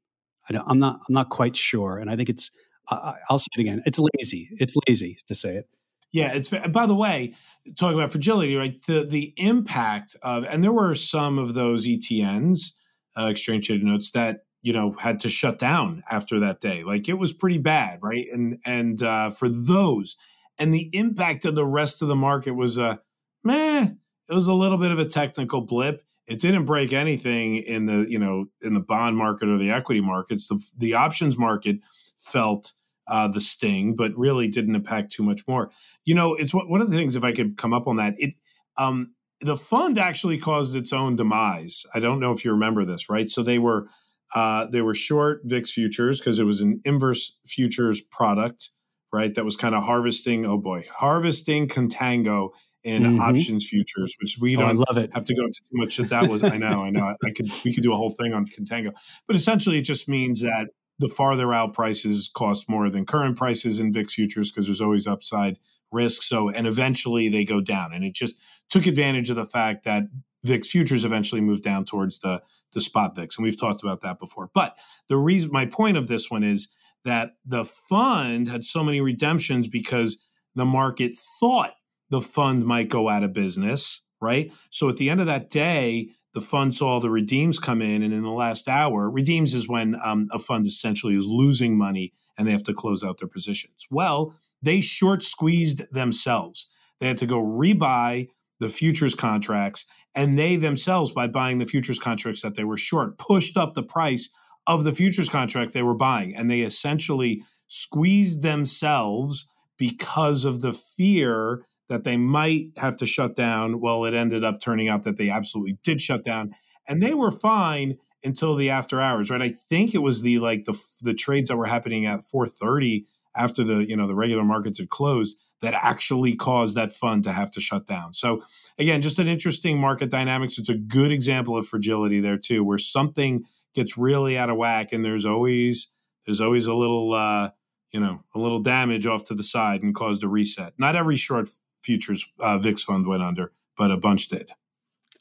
I 0.50 0.56
am 0.70 0.80
not 0.80 1.02
I'm 1.08 1.14
not 1.14 1.30
quite 1.30 1.56
sure, 1.56 1.98
and 1.98 2.10
I 2.10 2.16
think 2.16 2.30
it's 2.30 2.52
I, 2.90 3.16
will 3.30 3.40
say 3.40 3.48
it 3.58 3.62
again. 3.62 3.82
It's 3.86 4.00
lazy. 4.00 4.50
It's 4.60 4.76
lazy 4.88 5.18
to 5.28 5.36
say 5.36 5.56
it. 5.56 5.68
Yeah, 6.12 6.32
it's 6.34 6.50
by 6.50 6.86
the 6.86 6.96
way, 6.96 7.34
talking 7.78 7.98
about 7.98 8.12
fragility, 8.12 8.56
right? 8.56 8.80
The 8.86 9.06
the 9.06 9.34
impact 9.38 10.16
of 10.22 10.46
and 10.46 10.64
there 10.64 10.72
were 10.72 10.96
some 10.96 11.38
of 11.38 11.56
those 11.56 11.88
ETNs, 11.88 12.72
uh, 13.18 13.28
exchange 13.28 13.68
traded 13.68 13.86
notes 13.86 14.12
that 14.12 14.46
you 14.62 14.72
know 14.72 14.96
had 15.00 15.20
to 15.22 15.30
shut 15.30 15.60
down 15.60 16.04
after 16.10 16.40
that 16.40 16.62
day. 16.62 16.84
Like 16.84 17.10
it 17.10 17.16
was 17.16 17.34
pretty 17.34 17.58
bad, 17.58 18.00
right? 18.02 18.28
And 18.32 18.60
and 18.66 19.02
uh, 19.02 19.32
for 19.32 19.50
those, 19.50 20.16
and 20.60 20.74
the 20.74 20.90
impact 20.94 21.46
of 21.46 21.56
the 21.56 21.66
rest 21.66 22.02
of 22.02 22.08
the 22.08 22.16
market 22.16 22.52
was 22.52 22.78
a 22.78 23.02
meh. 23.44 23.90
It 24.28 24.34
was 24.34 24.48
a 24.48 24.54
little 24.54 24.78
bit 24.78 24.92
of 24.92 25.00
a 25.00 25.06
technical 25.06 25.62
blip. 25.62 26.04
It 26.28 26.40
didn't 26.40 26.66
break 26.66 26.92
anything 26.92 27.58
in 27.58 27.86
the 27.86 28.06
you 28.10 28.20
know 28.20 28.46
in 28.62 28.74
the 28.74 28.80
bond 28.80 29.18
market 29.18 29.50
or 29.50 29.58
the 29.58 29.72
equity 29.72 30.02
markets. 30.02 30.48
The 30.48 30.60
the 30.78 30.94
options 30.94 31.38
market 31.38 31.78
felt 32.18 32.74
uh, 33.08 33.28
the 33.28 33.42
sting, 33.42 33.96
but 33.96 34.18
really 34.18 34.48
didn't 34.48 34.76
impact 34.76 35.12
too 35.12 35.24
much 35.24 35.48
more. 35.48 35.72
You 36.06 36.16
know, 36.16 36.34
it's 36.34 36.54
one 36.54 36.82
of 36.82 36.90
the 36.90 36.98
things. 36.98 37.16
If 37.16 37.24
I 37.24 37.32
could 37.32 37.58
come 37.58 37.74
up 37.74 37.88
on 37.88 37.98
that, 37.98 38.16
it 38.18 38.34
um, 38.78 39.14
the 39.42 39.56
fund 39.58 40.00
actually 40.00 40.38
caused 40.38 40.76
its 40.76 40.94
own 40.94 41.16
demise. 41.16 41.86
I 41.94 42.00
don't 42.00 42.20
know 42.20 42.32
if 42.32 42.44
you 42.44 42.52
remember 42.52 42.86
this, 42.86 43.10
right? 43.10 43.30
So 43.30 43.44
they 43.44 43.60
were 43.60 43.88
uh, 44.34 44.68
they 44.68 44.82
were 44.82 44.96
short 44.96 45.42
VIX 45.44 45.72
futures 45.72 46.20
because 46.20 46.40
it 46.40 46.46
was 46.46 46.62
an 46.62 46.82
inverse 46.84 47.38
futures 47.46 48.02
product, 48.02 48.70
right? 49.16 49.34
That 49.34 49.46
was 49.46 49.56
kind 49.56 49.74
of 49.74 49.84
harvesting. 49.84 50.46
Oh 50.46 50.58
boy, 50.58 50.86
harvesting 50.94 51.68
contango 51.68 52.50
in 52.84 53.04
mm-hmm. 53.04 53.22
options 53.22 53.68
futures, 53.68 54.16
which 54.22 54.38
we 54.40 54.56
don't 54.56 54.78
oh, 54.78 54.84
love 54.88 54.98
it. 54.98 55.12
have 55.14 55.24
to 55.24 55.36
go 55.36 55.44
into 55.46 55.62
too 55.64 55.78
much. 55.78 55.98
That 55.98 56.10
that 56.10 56.30
was 56.30 56.44
I 56.44 56.58
know, 56.58 56.84
I 56.84 56.90
know. 56.92 57.14
I 57.24 57.32
could 57.32 57.50
we 57.64 57.74
could 57.74 57.84
do 57.84 57.94
a 57.94 57.98
whole 57.98 58.12
thing 58.12 58.34
on 58.34 58.46
contango, 58.46 58.92
but 59.28 59.36
essentially 59.36 59.80
it 59.80 59.84
just 59.84 60.08
means 60.08 60.42
that 60.42 60.68
the 61.00 61.08
farther 61.08 61.54
out 61.54 61.74
prices 61.74 62.30
cost 62.34 62.70
more 62.70 62.90
than 62.90 63.06
current 63.06 63.38
prices 63.38 63.80
in 63.80 63.92
VIX 63.92 64.14
futures 64.14 64.52
because 64.52 64.68
there's 64.68 64.82
always 64.82 65.08
upside 65.08 65.58
risk. 65.92 66.22
So, 66.22 66.50
and 66.50 66.68
eventually 66.68 67.30
they 67.30 67.46
go 67.46 67.62
down. 67.62 67.94
And 67.94 68.04
it 68.04 68.14
just 68.14 68.36
took 68.70 68.86
advantage 68.86 69.30
of 69.30 69.36
the 69.36 69.46
fact 69.46 69.84
that 69.86 70.04
VIX 70.44 70.70
futures 70.70 71.04
eventually 71.04 71.42
moved 71.42 71.64
down 71.64 71.86
towards 71.86 72.20
the, 72.20 72.42
the 72.74 72.82
spot 72.82 73.16
VIX. 73.16 73.36
And 73.38 73.44
we've 73.44 73.60
talked 73.60 73.84
about 73.84 74.02
that 74.02 74.20
before. 74.20 74.50
But 74.54 74.78
the 75.10 75.18
reason, 75.18 75.52
my 75.52 75.66
point 75.66 75.98
of 75.98 76.08
this 76.08 76.30
one 76.30 76.44
is 76.44 76.70
that 77.06 77.36
the 77.46 77.64
fund 77.64 78.50
had 78.50 78.66
so 78.66 78.84
many 78.84 79.00
redemptions 79.00 79.68
because 79.68 80.18
the 80.56 80.66
market 80.66 81.16
thought 81.40 81.74
the 82.10 82.22
fund 82.22 82.66
might 82.66 82.90
go 82.90 83.10
out 83.10 83.24
of 83.24 83.34
business, 83.34 84.04
right? 84.22 84.52
So 84.70 84.90
at 84.90 84.98
the 84.98 85.10
end 85.10 85.20
of 85.20 85.26
that 85.28 85.50
day, 85.50 86.10
the 86.34 86.42
fund 86.42 86.76
saw 86.76 86.90
all 86.90 87.00
the 87.00 87.10
redeems 87.10 87.60
come 87.60 87.82
in, 87.82 88.04
and 88.04 88.14
in 88.14 88.24
the 88.24 88.30
last 88.30 88.68
hour, 88.68 89.10
redeems 89.10 89.54
is 89.54 89.70
when 89.70 89.96
um, 90.04 90.28
a 90.32 90.40
fund 90.40 90.68
essentially 90.68 91.16
is 91.16 91.28
losing 91.28 91.78
money 91.78 92.12
and 92.38 92.46
they 92.46 92.52
have 92.52 92.64
to 92.64 92.74
close 92.74 93.04
out 93.04 93.20
their 93.20 93.30
positions. 93.30 93.88
Well, 93.90 94.36
they 94.62 94.82
short 94.82 95.24
squeezed 95.24 95.84
themselves. 95.94 96.68
They 97.00 97.08
had 97.08 97.18
to 97.20 97.26
go 97.26 97.42
rebuy 97.42 98.28
the 98.60 98.70
futures 98.70 99.16
contracts, 99.16 99.86
and 100.14 100.38
they 100.38 100.56
themselves, 100.56 101.12
by 101.12 101.28
buying 101.28 101.60
the 101.60 101.66
futures 101.66 102.00
contracts 102.00 102.42
that 102.42 102.56
they 102.56 102.64
were 102.64 102.78
short, 102.78 103.18
pushed 103.18 103.56
up 103.56 103.74
the 103.74 103.84
price 103.84 104.30
of 104.68 104.84
the 104.84 104.92
futures 104.92 105.30
contract 105.30 105.74
they 105.74 105.84
were 105.84 105.96
buying, 105.96 106.36
and 106.36 106.50
they 106.50 106.62
essentially 106.62 107.44
squeezed 107.68 108.42
themselves 108.42 109.48
because 109.78 110.46
of 110.46 110.62
the 110.62 110.74
fear 110.74 111.66
that 111.90 112.04
they 112.04 112.18
might 112.18 112.68
have 112.78 112.96
to 112.98 113.06
shut 113.06 113.36
down. 113.36 113.80
Well, 113.80 114.06
it 114.06 114.14
ended 114.14 114.44
up 114.44 114.60
turning 114.60 114.88
out 114.88 115.04
that 115.04 115.18
they 115.18 115.30
absolutely 115.30 115.78
did 115.84 116.02
shut 116.02 116.24
down, 116.24 116.56
and 116.88 117.02
they 117.02 117.14
were 117.14 117.32
fine 117.32 117.98
until 118.24 118.56
the 118.56 118.70
after 118.70 119.00
hours. 119.00 119.30
Right? 119.30 119.42
I 119.42 119.50
think 119.50 119.94
it 119.94 120.00
was 120.00 120.22
the 120.22 120.40
like 120.40 120.66
the 120.66 120.80
the 121.02 121.14
trades 121.14 121.50
that 121.50 121.58
were 121.58 121.68
happening 121.68 122.06
at 122.06 122.22
4:30 122.22 123.06
after 123.36 123.64
the 123.64 123.88
you 123.88 123.96
know 123.96 124.08
the 124.08 124.16
regular 124.16 124.44
markets 124.44 124.80
had 124.80 124.90
closed 124.90 125.38
that 125.62 125.74
actually 125.74 126.36
caused 126.36 126.76
that 126.76 126.92
fund 126.92 127.24
to 127.24 127.32
have 127.32 127.50
to 127.52 127.62
shut 127.62 127.88
down. 127.88 128.14
So 128.14 128.44
again, 128.78 129.02
just 129.02 129.20
an 129.20 129.28
interesting 129.28 129.80
market 129.80 130.10
dynamics. 130.10 130.58
It's 130.58 130.70
a 130.70 130.78
good 130.78 131.12
example 131.12 131.56
of 131.56 131.68
fragility 131.68 132.20
there 132.20 132.38
too, 132.38 132.64
where 132.64 132.78
something 132.78 133.46
gets 133.76 133.98
really 133.98 134.38
out 134.38 134.50
of 134.50 134.58
whack, 134.58 134.94
and 134.94 135.06
there's 135.06 135.26
always 135.26 135.92
there's 136.26 136.42
always 136.42 136.66
a 136.68 136.74
little. 136.74 137.14
Uh, 137.14 137.52
you 137.92 138.02
know, 138.02 138.22
a 138.36 138.40
little 138.40 138.60
damage 138.60 139.06
off 139.06 139.24
to 139.24 139.34
the 139.34 139.42
side 139.42 139.82
and 139.82 139.96
caused 139.96 140.22
a 140.22 140.28
reset. 140.28 140.74
Not 140.78 140.98
every 140.98 141.16
short 141.16 141.48
futures 141.82 142.30
uh, 142.42 142.58
VIX 142.58 142.84
fund 142.84 143.08
went 143.08 143.24
under, 143.24 143.54
but 143.78 143.90
a 143.90 143.96
bunch 143.96 144.28
did. 144.28 144.52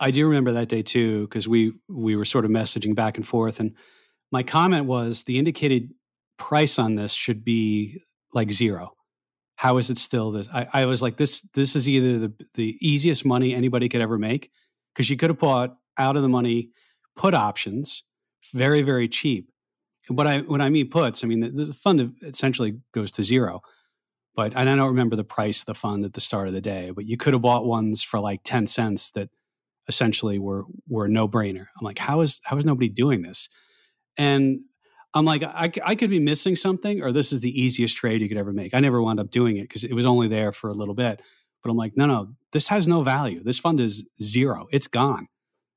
I 0.00 0.10
do 0.10 0.26
remember 0.26 0.50
that 0.50 0.68
day 0.68 0.82
too 0.82 1.28
because 1.28 1.46
we 1.46 1.74
we 1.88 2.16
were 2.16 2.24
sort 2.24 2.44
of 2.44 2.50
messaging 2.50 2.96
back 2.96 3.16
and 3.16 3.24
forth, 3.24 3.60
and 3.60 3.74
my 4.32 4.42
comment 4.42 4.86
was 4.86 5.22
the 5.22 5.38
indicated 5.38 5.90
price 6.36 6.80
on 6.80 6.96
this 6.96 7.12
should 7.12 7.44
be 7.44 8.00
like 8.32 8.50
zero. 8.50 8.96
How 9.54 9.76
is 9.76 9.88
it 9.88 9.98
still 9.98 10.32
this? 10.32 10.48
I, 10.52 10.66
I 10.72 10.86
was 10.86 11.00
like, 11.00 11.16
this 11.16 11.42
this 11.54 11.76
is 11.76 11.88
either 11.88 12.18
the 12.18 12.32
the 12.54 12.76
easiest 12.80 13.24
money 13.24 13.54
anybody 13.54 13.88
could 13.88 14.00
ever 14.00 14.18
make 14.18 14.50
because 14.92 15.08
you 15.08 15.16
could 15.16 15.30
have 15.30 15.38
bought 15.38 15.76
out 15.96 16.16
of 16.16 16.22
the 16.22 16.28
money 16.28 16.70
put 17.14 17.34
options 17.34 18.02
very 18.52 18.82
very 18.82 19.08
cheap. 19.08 19.50
But 20.10 20.26
I 20.26 20.40
when 20.40 20.60
I 20.60 20.68
mean 20.68 20.90
puts, 20.90 21.24
I 21.24 21.26
mean 21.26 21.40
the, 21.40 21.66
the 21.66 21.74
fund 21.74 22.14
essentially 22.22 22.80
goes 22.92 23.12
to 23.12 23.22
zero 23.22 23.62
but 24.34 24.56
I 24.56 24.64
don't 24.64 24.80
remember 24.80 25.16
the 25.16 25.24
price 25.24 25.60
of 25.60 25.66
the 25.66 25.74
fund 25.74 26.04
at 26.04 26.14
the 26.14 26.20
start 26.20 26.48
of 26.48 26.54
the 26.54 26.60
day, 26.60 26.90
but 26.90 27.06
you 27.06 27.16
could 27.16 27.34
have 27.34 27.42
bought 27.42 27.66
ones 27.66 28.02
for 28.02 28.18
like 28.18 28.40
10 28.42 28.66
cents 28.66 29.12
that 29.12 29.30
essentially 29.86 30.38
were 30.38 30.64
were 30.88 31.08
no 31.08 31.28
brainer. 31.28 31.66
I'm 31.78 31.84
like, 31.84 31.98
how 31.98 32.20
is 32.20 32.40
how 32.44 32.56
is 32.56 32.64
nobody 32.64 32.88
doing 32.88 33.22
this? 33.22 33.48
And 34.16 34.60
I'm 35.12 35.24
like, 35.24 35.44
I, 35.44 35.70
I 35.84 35.94
could 35.94 36.10
be 36.10 36.18
missing 36.18 36.56
something, 36.56 37.00
or 37.00 37.12
this 37.12 37.32
is 37.32 37.40
the 37.40 37.60
easiest 37.60 37.96
trade 37.96 38.20
you 38.20 38.28
could 38.28 38.38
ever 38.38 38.52
make. 38.52 38.74
I 38.74 38.80
never 38.80 39.00
wound 39.00 39.20
up 39.20 39.30
doing 39.30 39.56
it 39.56 39.68
because 39.68 39.84
it 39.84 39.94
was 39.94 40.06
only 40.06 40.26
there 40.26 40.52
for 40.52 40.68
a 40.68 40.74
little 40.74 40.94
bit. 40.94 41.20
But 41.62 41.70
I'm 41.70 41.76
like, 41.76 41.96
no, 41.96 42.06
no, 42.06 42.34
this 42.52 42.68
has 42.68 42.88
no 42.88 43.02
value. 43.02 43.42
This 43.42 43.58
fund 43.58 43.80
is 43.80 44.04
zero. 44.20 44.66
It's 44.72 44.88
gone. 44.88 45.28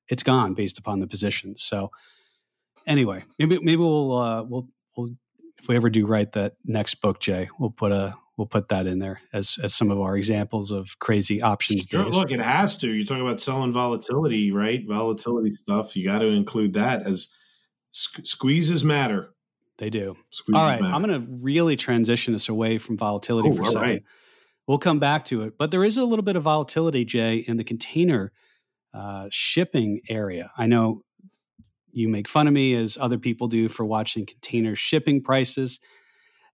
It's 0.10 0.24
gone 0.24 0.56
based 0.56 0.80
upon 0.80 1.00
the 1.00 1.08
positions. 1.08 1.62
So 1.62 1.92
anyway, 2.88 3.24
maybe 3.38 3.60
maybe 3.60 3.78
we'll 3.78 4.18
uh, 4.18 4.44
we'll 4.44 4.68
we'll 4.96 5.10
if 5.60 5.68
we 5.68 5.76
ever 5.76 5.90
do 5.90 6.06
write 6.06 6.32
that 6.34 6.56
next 6.66 6.96
book, 6.96 7.20
Jay, 7.20 7.50
we'll 7.60 7.70
put 7.70 7.92
a 7.92 8.16
we'll 8.38 8.48
put 8.48 8.70
that 8.70 8.88
in 8.88 9.00
there 9.00 9.22
as 9.34 9.58
as 9.62 9.76
some 9.76 9.92
of 9.92 10.00
our 10.00 10.16
examples 10.16 10.72
of 10.72 10.98
crazy 11.00 11.42
options 11.42 11.88
sure, 11.90 12.06
days. 12.06 12.16
Look, 12.16 12.32
it 12.32 12.42
has 12.42 12.78
to. 12.78 12.90
You 12.90 13.06
talk 13.06 13.20
about 13.20 13.42
selling 13.42 13.72
volatility, 13.72 14.52
right? 14.52 14.84
Volatility 14.88 15.52
stuff. 15.52 15.96
You 15.96 16.06
got 16.06 16.20
to 16.20 16.28
include 16.28 16.74
that 16.74 17.06
as 17.06 17.30
squeezes 17.92 18.84
matter. 18.84 19.34
They 19.78 19.90
do. 19.90 20.16
Squeezes 20.32 20.60
all 20.60 20.68
right, 20.68 20.82
matter. 20.82 20.94
I'm 20.94 21.04
going 21.04 21.22
to 21.22 21.44
really 21.44 21.76
transition 21.76 22.34
us 22.34 22.50
away 22.50 22.78
from 22.78 22.98
volatility 22.98 23.50
oh, 23.50 23.54
for 23.54 23.64
a 23.64 23.68
second. 23.68 23.82
Right. 23.82 24.04
We'll 24.68 24.80
come 24.80 25.00
back 25.00 25.26
to 25.26 25.44
it, 25.44 25.58
but 25.58 25.72
there 25.72 25.84
is 25.84 25.98
a 25.98 26.04
little 26.04 26.24
bit 26.24 26.36
of 26.36 26.44
volatility, 26.44 27.06
Jay, 27.06 27.38
in 27.38 27.58
the 27.58 27.64
container 27.64 28.34
uh, 28.94 29.28
shipping 29.32 30.02
area. 30.10 30.52
I 30.58 30.68
know 30.68 31.04
you 31.92 32.08
make 32.08 32.28
fun 32.28 32.48
of 32.48 32.54
me 32.54 32.76
as 32.76 32.98
other 33.00 33.18
people 33.18 33.48
do 33.48 33.70
for 33.70 33.86
watching 33.86 34.26
container 34.26 34.76
shipping 34.76 35.22
prices. 35.22 35.80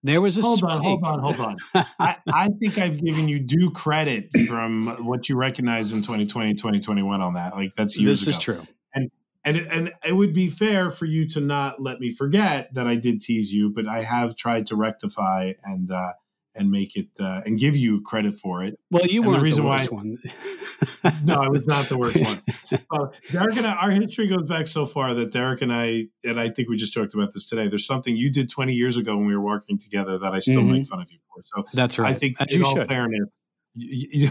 There 0.05 0.19
was 0.19 0.37
a 0.37 0.41
hold 0.41 0.59
spike. 0.59 0.71
on, 0.71 0.83
hold 0.83 1.03
on, 1.03 1.19
hold 1.19 1.39
on. 1.39 1.55
I, 1.97 2.17
I, 2.27 2.49
think 2.59 2.77
I've 2.77 3.03
given 3.03 3.29
you 3.29 3.39
due 3.39 3.71
credit 3.71 4.29
from 4.47 4.87
what 5.05 5.29
you 5.29 5.37
recognize 5.37 5.93
in 5.93 6.01
2020, 6.01 6.55
2021 6.55 7.21
on 7.21 7.35
that. 7.35 7.55
Like 7.55 7.73
that's 7.75 7.97
years 7.97 8.19
This 8.19 8.27
ago. 8.27 8.37
is 8.37 8.43
true. 8.43 8.67
And 8.93 9.11
and 9.45 9.57
and 9.71 9.93
it 10.05 10.13
would 10.13 10.33
be 10.33 10.49
fair 10.49 10.91
for 10.91 11.05
you 11.05 11.27
to 11.29 11.39
not 11.39 11.81
let 11.81 11.99
me 11.99 12.11
forget 12.11 12.73
that 12.73 12.85
I 12.85 12.95
did 12.95 13.21
tease 13.21 13.53
you, 13.53 13.69
but 13.69 13.87
I 13.87 14.03
have 14.03 14.35
tried 14.35 14.67
to 14.67 14.75
rectify 14.75 15.53
and 15.63 15.89
uh, 15.89 16.13
and 16.55 16.69
make 16.69 16.95
it 16.95 17.07
uh, 17.19 17.41
and 17.45 17.57
give 17.57 17.75
you 17.75 18.01
credit 18.01 18.35
for 18.35 18.63
it. 18.63 18.79
Well, 18.91 19.05
you 19.05 19.23
were 19.23 19.33
the 19.33 19.39
reason 19.39 19.63
the 19.63 19.69
why 19.69 19.85
one. 19.85 20.17
no, 21.23 21.41
I 21.41 21.49
was 21.49 21.65
not 21.65 21.89
the 21.89 21.97
worst 21.97 22.17
one. 22.17 22.39
Uh, 22.91 23.07
Derek 23.31 23.57
and 23.57 23.65
I, 23.65 23.73
our 23.73 23.91
history 23.91 24.27
goes 24.27 24.43
back 24.43 24.67
so 24.67 24.85
far 24.85 25.13
that 25.13 25.31
Derek 25.31 25.61
and 25.61 25.73
I, 25.73 26.07
and 26.23 26.39
I 26.39 26.49
think 26.49 26.69
we 26.69 26.75
just 26.75 26.93
talked 26.93 27.13
about 27.13 27.33
this 27.33 27.45
today. 27.45 27.67
There's 27.67 27.85
something 27.85 28.15
you 28.15 28.31
did 28.31 28.49
20 28.49 28.73
years 28.73 28.97
ago 28.97 29.15
when 29.15 29.25
we 29.25 29.35
were 29.35 29.43
working 29.43 29.79
together 29.79 30.19
that 30.19 30.33
I 30.33 30.39
still 30.39 30.61
mm-hmm. 30.61 30.71
make 30.73 30.87
fun 30.87 31.01
of 31.01 31.11
you 31.11 31.17
for. 31.33 31.41
So 31.43 31.65
that's 31.73 31.97
right. 31.97 32.15
I 32.15 32.17
think 32.17 32.39
As 32.39 32.51
in 32.51 32.59
you 32.59 32.65
all 32.65 32.75
should. 32.75 32.87
fairness, 32.87 33.29
you, 33.73 34.07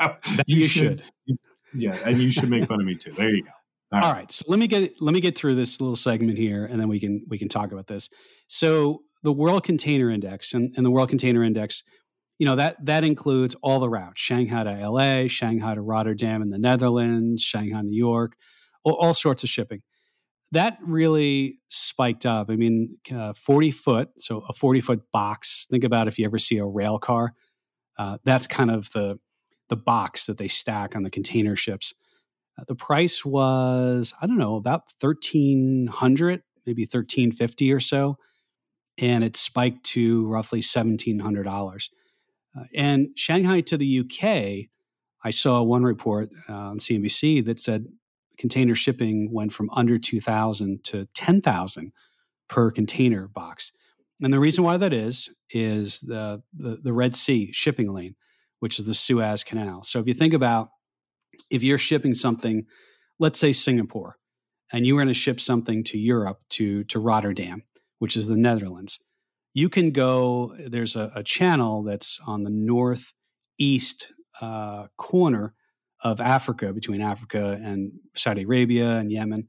you, 0.00 0.10
you, 0.46 0.56
you 0.56 0.66
should. 0.66 1.02
should. 1.28 1.38
Yeah, 1.74 1.96
and 2.04 2.18
you 2.18 2.30
should 2.30 2.50
make 2.50 2.64
fun 2.64 2.80
of 2.80 2.86
me 2.86 2.94
too. 2.94 3.12
There 3.12 3.30
you 3.30 3.42
go. 3.42 3.50
All 3.92 4.00
right. 4.00 4.06
All 4.06 4.12
right. 4.12 4.32
So 4.32 4.44
let 4.48 4.58
me 4.58 4.66
get 4.66 5.00
let 5.00 5.12
me 5.12 5.20
get 5.20 5.36
through 5.36 5.54
this 5.54 5.80
little 5.80 5.96
segment 5.96 6.38
here, 6.38 6.64
and 6.66 6.80
then 6.80 6.88
we 6.88 6.98
can 6.98 7.24
we 7.28 7.38
can 7.38 7.48
talk 7.48 7.72
about 7.72 7.86
this. 7.86 8.08
So 8.48 9.00
the 9.24 9.32
World 9.32 9.64
Container 9.64 10.10
Index 10.10 10.54
and, 10.54 10.72
and 10.76 10.86
the 10.86 10.90
World 10.90 11.08
Container 11.08 11.42
Index 11.42 11.82
you 12.38 12.46
know 12.46 12.56
that 12.56 12.84
that 12.84 13.04
includes 13.04 13.54
all 13.62 13.80
the 13.80 13.88
routes 13.88 14.20
shanghai 14.20 14.64
to 14.64 14.90
la 14.90 15.26
shanghai 15.28 15.74
to 15.74 15.80
rotterdam 15.80 16.42
in 16.42 16.50
the 16.50 16.58
netherlands 16.58 17.42
shanghai 17.42 17.80
new 17.80 17.96
york 17.96 18.34
all, 18.82 18.94
all 18.94 19.14
sorts 19.14 19.42
of 19.42 19.48
shipping. 19.48 19.82
That 20.52 20.78
really 20.82 21.58
spiked 21.68 22.26
up 22.26 22.50
i 22.50 22.56
mean 22.56 22.98
uh, 23.12 23.32
40 23.32 23.70
foot 23.72 24.08
so 24.18 24.42
a 24.48 24.52
40 24.52 24.80
foot 24.80 25.00
box 25.12 25.66
think 25.70 25.84
about 25.84 26.06
if 26.06 26.18
you 26.18 26.24
ever 26.24 26.38
see 26.38 26.58
a 26.58 26.66
rail 26.66 26.98
car 26.98 27.32
uh, 27.98 28.18
that's 28.24 28.46
kind 28.46 28.70
of 28.70 28.90
the 28.92 29.18
the 29.68 29.76
box 29.76 30.26
that 30.26 30.36
they 30.36 30.48
stack 30.48 30.94
on 30.94 31.04
the 31.04 31.10
container 31.10 31.56
ships. 31.56 31.94
Uh, 32.58 32.64
the 32.68 32.74
price 32.76 33.24
was 33.24 34.14
i 34.20 34.26
don't 34.26 34.38
know 34.38 34.56
about 34.56 34.82
1300 35.00 36.42
maybe 36.66 36.82
1350 36.82 37.72
or 37.72 37.80
so 37.80 38.16
and 38.98 39.24
it 39.24 39.36
spiked 39.36 39.84
to 39.84 40.26
roughly 40.26 40.60
$1700 40.60 41.88
Uh, 42.56 42.62
and 42.74 43.08
Shanghai 43.16 43.60
to 43.62 43.76
the 43.76 44.00
UK, 44.00 44.68
I 45.24 45.30
saw 45.30 45.62
one 45.62 45.82
report 45.82 46.30
uh, 46.48 46.52
on 46.52 46.78
CNBC 46.78 47.44
that 47.46 47.58
said 47.58 47.86
container 48.38 48.74
shipping 48.74 49.32
went 49.32 49.52
from 49.52 49.70
under 49.70 49.98
2,000 49.98 50.84
to 50.84 51.06
10,000 51.14 51.92
per 52.48 52.70
container 52.70 53.26
box. 53.26 53.72
And 54.20 54.32
the 54.32 54.38
reason 54.38 54.62
why 54.62 54.76
that 54.76 54.92
is, 54.92 55.30
is 55.50 56.00
the, 56.00 56.42
the, 56.52 56.78
the 56.82 56.92
Red 56.92 57.16
Sea 57.16 57.50
shipping 57.52 57.92
lane, 57.92 58.14
which 58.60 58.78
is 58.78 58.86
the 58.86 58.94
Suez 58.94 59.42
Canal. 59.42 59.82
So 59.82 59.98
if 59.98 60.06
you 60.06 60.14
think 60.14 60.34
about 60.34 60.68
if 61.50 61.62
you're 61.62 61.78
shipping 61.78 62.14
something, 62.14 62.66
let's 63.18 63.38
say 63.38 63.52
Singapore, 63.52 64.16
and 64.72 64.86
you 64.86 64.94
were 64.94 65.00
going 65.00 65.08
to 65.08 65.14
ship 65.14 65.40
something 65.40 65.84
to 65.84 65.98
Europe, 65.98 66.40
to, 66.50 66.84
to 66.84 66.98
Rotterdam, 66.98 67.62
which 68.04 68.18
is 68.18 68.26
the 68.26 68.36
Netherlands, 68.36 69.00
you 69.54 69.70
can 69.70 69.90
go, 69.90 70.54
there's 70.58 70.94
a, 70.94 71.10
a 71.14 71.22
channel 71.22 71.82
that's 71.82 72.20
on 72.26 72.42
the 72.42 72.50
northeast 72.50 74.12
uh, 74.42 74.88
corner 74.98 75.54
of 76.02 76.20
Africa, 76.20 76.74
between 76.74 77.00
Africa 77.00 77.58
and 77.64 77.92
Saudi 78.14 78.42
Arabia 78.42 78.98
and 78.98 79.10
Yemen. 79.10 79.48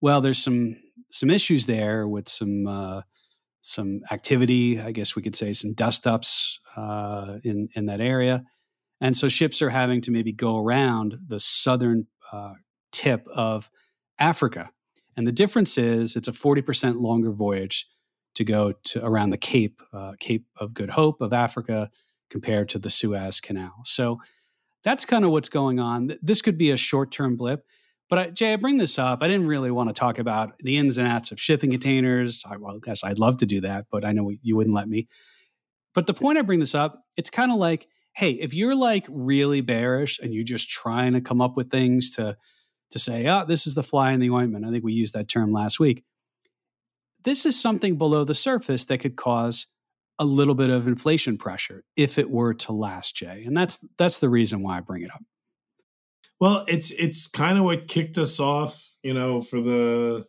Well, 0.00 0.20
there's 0.20 0.38
some 0.38 0.76
some 1.10 1.30
issues 1.30 1.66
there 1.66 2.06
with 2.06 2.28
some 2.28 2.68
uh, 2.68 3.00
some 3.60 4.02
activity, 4.12 4.80
I 4.80 4.92
guess 4.92 5.16
we 5.16 5.22
could 5.22 5.34
say, 5.34 5.52
some 5.52 5.74
dust 5.74 6.06
ups 6.06 6.60
uh, 6.76 7.38
in 7.42 7.70
in 7.74 7.86
that 7.86 8.00
area, 8.00 8.44
and 9.00 9.16
so 9.16 9.28
ships 9.28 9.60
are 9.62 9.70
having 9.70 10.00
to 10.02 10.12
maybe 10.12 10.32
go 10.32 10.58
around 10.58 11.18
the 11.26 11.40
southern 11.40 12.06
uh, 12.30 12.52
tip 12.92 13.26
of 13.34 13.68
Africa. 14.20 14.70
And 15.16 15.26
the 15.26 15.32
difference 15.32 15.78
is 15.78 16.16
it's 16.16 16.28
a 16.28 16.32
40% 16.32 17.00
longer 17.00 17.32
voyage 17.32 17.86
to 18.34 18.44
go 18.44 18.72
to 18.72 19.04
around 19.04 19.30
the 19.30 19.38
Cape, 19.38 19.80
uh, 19.92 20.12
Cape 20.18 20.46
of 20.56 20.74
Good 20.74 20.90
Hope 20.90 21.20
of 21.20 21.32
Africa 21.32 21.90
compared 22.30 22.68
to 22.70 22.78
the 22.78 22.90
Suez 22.90 23.40
Canal. 23.40 23.74
So 23.84 24.18
that's 24.82 25.04
kind 25.04 25.24
of 25.24 25.30
what's 25.30 25.48
going 25.48 25.78
on. 25.78 26.12
This 26.22 26.42
could 26.42 26.58
be 26.58 26.70
a 26.70 26.76
short 26.76 27.10
term 27.10 27.36
blip. 27.36 27.64
But 28.10 28.18
I, 28.18 28.30
Jay, 28.30 28.52
I 28.52 28.56
bring 28.56 28.76
this 28.76 28.98
up. 28.98 29.22
I 29.22 29.28
didn't 29.28 29.46
really 29.46 29.70
want 29.70 29.88
to 29.88 29.94
talk 29.94 30.18
about 30.18 30.58
the 30.58 30.76
ins 30.76 30.98
and 30.98 31.08
outs 31.08 31.32
of 31.32 31.40
shipping 31.40 31.70
containers. 31.70 32.44
I, 32.48 32.56
well, 32.56 32.76
I 32.76 32.78
guess 32.82 33.02
I'd 33.02 33.18
love 33.18 33.38
to 33.38 33.46
do 33.46 33.62
that, 33.62 33.86
but 33.90 34.04
I 34.04 34.12
know 34.12 34.30
you 34.42 34.56
wouldn't 34.56 34.74
let 34.74 34.88
me. 34.88 35.08
But 35.94 36.06
the 36.06 36.14
point 36.14 36.38
I 36.38 36.42
bring 36.42 36.60
this 36.60 36.74
up, 36.74 37.02
it's 37.16 37.30
kind 37.30 37.50
of 37.50 37.56
like, 37.56 37.88
hey, 38.12 38.32
if 38.32 38.52
you're 38.52 38.74
like 38.74 39.06
really 39.08 39.62
bearish 39.62 40.18
and 40.18 40.34
you're 40.34 40.44
just 40.44 40.68
trying 40.68 41.14
to 41.14 41.20
come 41.20 41.40
up 41.40 41.56
with 41.56 41.70
things 41.70 42.14
to 42.16 42.36
to 42.94 42.98
say, 43.00 43.26
oh, 43.26 43.44
this 43.44 43.66
is 43.66 43.74
the 43.74 43.82
fly 43.82 44.12
in 44.12 44.20
the 44.20 44.30
ointment. 44.30 44.64
I 44.64 44.70
think 44.70 44.84
we 44.84 44.92
used 44.92 45.14
that 45.14 45.28
term 45.28 45.52
last 45.52 45.80
week. 45.80 46.04
This 47.24 47.44
is 47.44 47.60
something 47.60 47.98
below 47.98 48.22
the 48.22 48.36
surface 48.36 48.84
that 48.84 48.98
could 48.98 49.16
cause 49.16 49.66
a 50.20 50.24
little 50.24 50.54
bit 50.54 50.70
of 50.70 50.86
inflation 50.86 51.36
pressure 51.36 51.82
if 51.96 52.18
it 52.18 52.30
were 52.30 52.54
to 52.54 52.72
last, 52.72 53.16
Jay. 53.16 53.42
And 53.44 53.56
that's 53.56 53.84
that's 53.98 54.18
the 54.18 54.28
reason 54.28 54.62
why 54.62 54.78
I 54.78 54.80
bring 54.80 55.02
it 55.02 55.10
up. 55.12 55.22
Well, 56.40 56.64
it's 56.68 56.92
it's 56.92 57.26
kind 57.26 57.58
of 57.58 57.64
what 57.64 57.88
kicked 57.88 58.16
us 58.16 58.38
off, 58.38 58.92
you 59.02 59.12
know, 59.12 59.42
for 59.42 59.60
the 59.60 60.24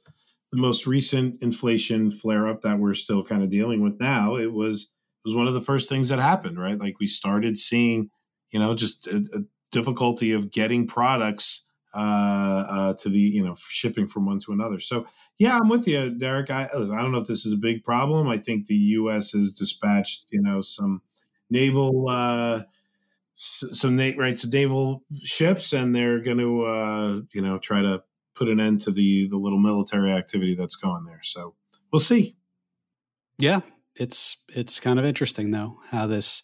the 0.52 0.58
most 0.58 0.88
recent 0.88 1.38
inflation 1.44 2.10
flare 2.10 2.48
up 2.48 2.62
that 2.62 2.80
we're 2.80 2.96
still 2.96 3.24
kind 3.24 3.44
of 3.44 3.52
dealing 3.52 3.84
with 3.84 4.00
now. 4.00 4.38
It 4.38 4.52
was 4.52 4.84
it 4.84 5.28
was 5.28 5.36
one 5.36 5.48
of 5.48 5.54
the 5.54 5.62
first 5.62 5.88
things 5.88 6.10
that 6.10 6.18
happened, 6.18 6.60
right? 6.60 6.80
Like 6.80 6.96
we 7.00 7.06
started 7.06 7.60
seeing, 7.60 8.10
you 8.50 8.60
know, 8.60 8.74
just 8.74 9.06
a, 9.06 9.18
a 9.36 9.42
difficulty 9.72 10.32
of 10.32 10.50
getting 10.50 10.88
products 10.88 11.65
uh, 11.96 12.66
uh, 12.70 12.94
to 12.96 13.10
the 13.10 13.20
you 13.20 13.44
know 13.44 13.56
shipping 13.70 14.08
from 14.08 14.26
one 14.26 14.40
to 14.40 14.52
another. 14.52 14.80
So 14.80 15.06
yeah, 15.38 15.58
I'm 15.58 15.70
with 15.70 15.88
you, 15.88 16.10
Derek. 16.10 16.50
I, 16.50 16.64
I 16.66 16.78
don't 16.78 17.12
know 17.12 17.20
if 17.20 17.28
this 17.28 17.46
is 17.46 17.54
a 17.54 17.58
big 17.58 17.84
problem. 17.84 18.28
I 18.28 18.38
think 18.38 18.68
the 18.68 18.76
U.S. 18.76 19.32
has 19.32 19.52
dispatched 19.52 20.26
you 20.32 20.42
know 20.42 20.62
some 20.62 21.02
naval 21.50 22.08
uh, 22.10 22.64
some 23.34 23.96
na- 23.96 24.12
right 24.18 24.38
some 24.38 24.50
naval 24.50 25.04
ships, 25.24 25.74
and 25.74 25.96
they're 25.96 26.20
going 26.20 26.40
to 26.40 26.66
uh, 26.66 27.22
you 27.34 27.42
know 27.42 27.58
try 27.58 27.82
to 27.82 28.04
put 28.36 28.50
an 28.50 28.60
end 28.60 28.82
to 28.82 28.92
the 28.92 29.28
the 29.30 29.38
little 29.38 29.60
military 29.60 30.12
activity 30.12 30.56
that's 30.56 30.76
going 30.76 31.06
there. 31.06 31.22
So 31.24 31.56
we'll 31.92 32.02
see. 32.02 32.36
Yeah, 33.38 33.62
it's 33.96 34.38
it's 34.50 34.80
kind 34.80 35.00
of 35.00 35.06
interesting 35.06 35.52
though 35.52 35.80
how 35.92 36.08
this 36.08 36.42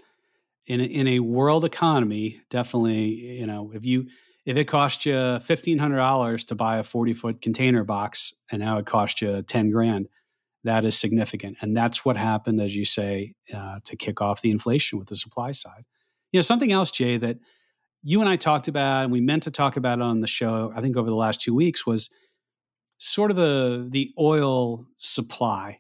in 0.66 0.80
a, 0.80 0.84
in 0.86 1.08
a 1.08 1.20
world 1.20 1.66
economy 1.66 2.42
definitely 2.50 3.40
you 3.40 3.48
know 3.48 3.72
if 3.74 3.86
you 3.86 4.08
if 4.46 4.58
it 4.58 4.66
cost 4.66 5.06
you 5.06 5.40
fifteen 5.40 5.78
hundred 5.78 5.98
dollars 5.98 6.44
to 6.46 6.56
buy 6.56 6.78
a 6.78 6.84
forty 6.84 7.14
foot 7.14 7.42
container 7.42 7.84
box, 7.84 8.34
and 8.52 8.62
now 8.62 8.78
it 8.78 8.86
cost 8.86 9.22
you 9.22 9.42
ten 9.44 9.70
grand, 9.70 10.08
that 10.64 10.86
is 10.86 10.98
significant, 10.98 11.58
and 11.62 11.76
that's 11.76 12.04
what 12.04 12.18
happened, 12.18 12.62
as 12.62 12.76
you 12.76 12.86
say, 12.86 13.34
uh, 13.54 13.80
to 13.84 13.96
kick 13.96 14.22
off 14.22 14.42
the 14.42 14.52
inflation 14.52 15.00
with 15.00 15.08
the 15.08 15.18
supply 15.18 15.52
side. 15.52 15.86
You 16.32 16.40
know, 16.40 16.44
something 16.44 16.72
else, 16.72 16.92
Jay, 16.92 17.18
that 17.18 17.38
you 18.04 18.20
and 18.22 18.30
I 18.30 18.36
talked 18.36 18.68
about, 18.68 19.04
and 19.04 19.12
we 19.12 19.22
meant 19.22 19.44
to 19.44 19.52
talk 19.52 19.78
about 19.78 20.02
on 20.02 20.22
the 20.22 20.28
show. 20.28 20.72
I 20.76 20.82
think 20.82 20.98
over 20.98 21.10
the 21.10 21.16
last 21.16 21.42
two 21.42 21.54
weeks 21.54 21.86
was 21.86 22.10
sort 22.98 23.32
of 23.32 23.38
the 23.38 23.88
the 23.90 24.12
oil 24.20 24.86
supply. 24.98 25.80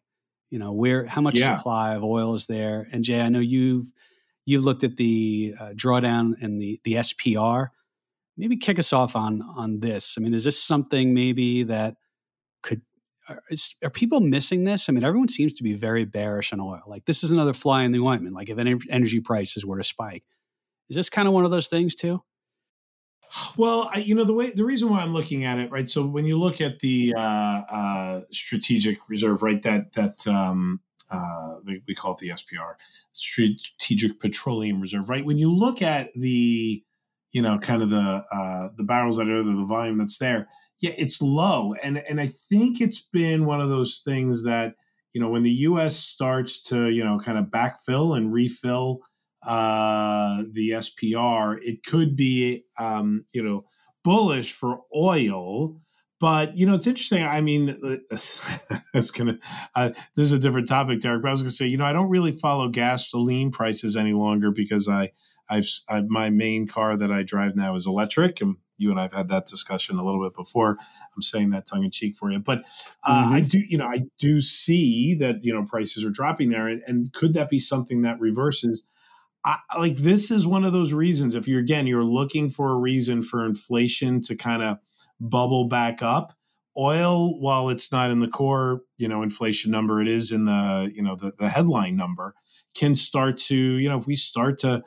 You 0.50 0.60
know, 0.60 0.74
where 0.74 1.06
how 1.06 1.21
much 1.21 1.39
yeah. 1.39 1.58
supply 1.58 1.95
of 1.95 2.04
oil 2.04 2.36
is 2.36 2.45
there? 2.45 2.88
And 2.91 3.04
Jay, 3.04 3.21
I 3.21 3.30
know 3.30 3.39
you've 3.39 3.91
you've 4.45 4.65
looked 4.65 4.84
at 4.84 4.97
the 4.97 5.56
uh, 5.60 5.69
drawdown 5.69 6.34
and 6.41 6.60
the 6.60 6.80
the 6.84 6.95
SPR 6.95 7.69
maybe 8.38 8.58
kick 8.58 8.80
us 8.80 8.94
off 8.94 9.15
on 9.15 9.41
on 9.41 9.80
this. 9.80 10.15
I 10.17 10.22
mean, 10.22 10.34
is 10.34 10.44
this 10.44 10.62
something 10.62 11.13
maybe 11.13 11.63
that 11.63 11.96
could 12.62 12.82
are, 13.30 13.41
is, 13.50 13.76
are 13.84 13.89
people 13.89 14.20
missing 14.20 14.63
this? 14.63 14.89
I 14.89 14.91
mean, 14.91 15.04
everyone 15.04 15.30
seems 15.30 15.54
to 15.54 15.63
be 15.63 15.74
very 15.74 16.06
bearish 16.06 16.54
on 16.54 16.60
oil. 16.60 16.82
Like 16.88 17.06
this 17.06 17.24
is 17.24 17.32
another 17.32 17.54
fly 17.54 17.84
in 17.84 17.91
the 17.91 18.00
ointment. 18.00 18.36
Like 18.36 18.50
if 18.50 18.58
energy 18.89 19.20
prices 19.20 19.65
were 19.65 19.78
to 19.78 19.84
spike, 19.84 20.24
is 20.89 20.96
this 20.96 21.10
kind 21.10 21.28
of 21.28 21.34
one 21.34 21.46
of 21.46 21.52
those 21.52 21.67
things 21.67 21.96
too? 21.96 22.24
Well, 23.56 23.89
I, 23.94 24.00
you 24.00 24.13
know 24.13 24.26
the 24.26 24.34
way 24.34 24.52
the 24.52 24.65
reason 24.65 24.89
why 24.89 25.00
I'm 25.00 25.13
looking 25.13 25.46
at 25.46 25.58
it, 25.58 25.72
right? 25.72 25.89
So 25.89 26.06
when 26.06 26.26
you 26.26 26.38
look 26.38 26.60
at 26.60 26.80
the 26.80 27.13
uh, 27.15 27.22
uh, 27.22 28.22
strategic 28.32 28.98
reserve, 29.08 29.41
right? 29.41 29.62
That 29.63 29.94
that 29.94 30.28
um, 30.28 30.82
uh, 31.10 31.56
we 31.65 31.96
call 31.96 32.13
it 32.13 32.20
the 32.20 32.30
SPR, 32.30 32.76
Strategic 33.13 34.20
Petroleum 34.20 34.82
Reserve, 34.82 35.10
right? 35.10 35.26
When 35.26 35.38
you 35.38 35.52
look 35.52 35.82
at 35.82 36.12
the 36.13 36.84
you 37.32 37.41
know, 37.41 37.58
kind 37.60 37.82
of 37.82 37.89
the 37.89 38.26
uh, 38.32 38.70
the 38.78 38.84
barrels 38.84 39.17
that 39.17 39.30
are 39.30 39.44
there, 39.44 39.56
the 39.56 39.65
volume 39.65 39.98
that's 39.98 40.17
there. 40.17 40.48
Yeah, 40.80 40.91
it's 40.98 41.22
low, 41.22 41.74
and 41.82 41.98
and 41.98 42.20
I 42.20 42.34
think 42.50 42.82
it's 42.82 43.02
been 43.02 43.46
one 43.46 43.62
of 43.62 43.70
those 43.70 44.02
things 44.04 44.44
that 44.44 44.74
you 45.13 45.22
know 45.22 45.30
when 45.30 45.44
the 45.44 45.52
U.S. 45.52 45.96
starts 45.96 46.63
to 46.63 46.89
you 46.89 47.04
know 47.04 47.20
kind 47.24 47.38
of 47.38 47.46
backfill 47.46 48.17
and 48.17 48.34
refill 48.34 49.00
uh, 49.46 50.44
the 50.52 50.72
SPR, 50.72 51.58
it 51.62 51.84
could 51.86 52.15
be 52.15 52.63
um, 52.78 53.26
you 53.32 53.44
know 53.44 53.65
bullish 54.04 54.54
for 54.54 54.82
oil. 54.96 55.80
But 56.20 56.56
you 56.56 56.67
know, 56.67 56.76
it's 56.76 56.86
interesting. 56.86 57.24
I 57.24 57.41
mean, 57.41 57.78
I 58.70 58.82
was 58.94 59.10
gonna. 59.12 59.39
Uh, 59.76 59.91
this 60.15 60.26
is 60.26 60.32
a 60.32 60.39
different 60.39 60.67
topic, 60.67 61.02
Derek. 61.02 61.22
But 61.22 61.30
I 61.30 61.32
was 61.32 61.41
gonna 61.41 61.52
say, 61.52 61.65
you 61.67 61.78
know, 61.78 61.86
I 61.86 61.94
don't 61.94 62.10
really 62.10 62.32
follow 62.32 62.67
gasoline 62.70 63.52
prices 63.52 63.96
any 63.96 64.13
longer 64.13 64.52
because 64.52 64.88
I 64.88 65.12
I've, 65.51 65.67
I've, 65.89 66.07
my 66.07 66.29
main 66.29 66.65
car 66.65 66.95
that 66.95 67.11
I 67.11 67.23
drive 67.23 67.57
now 67.57 67.75
is 67.75 67.85
electric, 67.85 68.39
and 68.39 68.55
you 68.77 68.89
and 68.89 68.99
I've 68.99 69.11
had 69.11 69.27
that 69.27 69.47
discussion 69.47 69.99
a 69.99 70.05
little 70.05 70.23
bit 70.23 70.33
before. 70.33 70.77
I'm 71.15 71.21
saying 71.21 71.49
that 71.49 71.67
tongue 71.67 71.83
in 71.83 71.91
cheek 71.91 72.15
for 72.15 72.31
you, 72.31 72.39
but 72.39 72.63
uh, 73.03 73.25
mm-hmm. 73.25 73.33
I 73.33 73.41
do, 73.41 73.59
you 73.59 73.77
know, 73.77 73.85
I 73.85 74.03
do 74.17 74.39
see 74.39 75.13
that 75.15 75.43
you 75.43 75.53
know 75.53 75.65
prices 75.65 76.05
are 76.05 76.09
dropping 76.09 76.49
there, 76.49 76.67
and, 76.67 76.81
and 76.87 77.11
could 77.11 77.33
that 77.33 77.49
be 77.49 77.59
something 77.59 78.01
that 78.03 78.19
reverses? 78.19 78.81
I, 79.43 79.57
like 79.77 79.97
this 79.97 80.31
is 80.31 80.47
one 80.47 80.63
of 80.63 80.71
those 80.71 80.93
reasons. 80.93 81.35
If 81.35 81.49
you're 81.49 81.59
again, 81.59 81.85
you're 81.85 82.03
looking 82.03 82.49
for 82.49 82.71
a 82.71 82.77
reason 82.77 83.21
for 83.21 83.45
inflation 83.45 84.21
to 84.23 84.35
kind 84.35 84.63
of 84.63 84.77
bubble 85.19 85.67
back 85.67 86.01
up. 86.01 86.33
Oil, 86.77 87.37
while 87.41 87.67
it's 87.67 87.91
not 87.91 88.09
in 88.09 88.21
the 88.21 88.29
core, 88.29 88.83
you 88.97 89.09
know, 89.09 89.21
inflation 89.21 89.71
number, 89.71 90.01
it 90.01 90.07
is 90.07 90.31
in 90.31 90.45
the 90.45 90.89
you 90.95 91.03
know 91.03 91.17
the 91.17 91.33
the 91.37 91.49
headline 91.49 91.97
number. 91.97 92.35
Can 92.73 92.95
start 92.95 93.37
to 93.39 93.55
you 93.55 93.89
know 93.89 93.97
if 93.97 94.07
we 94.07 94.15
start 94.15 94.59
to 94.59 94.81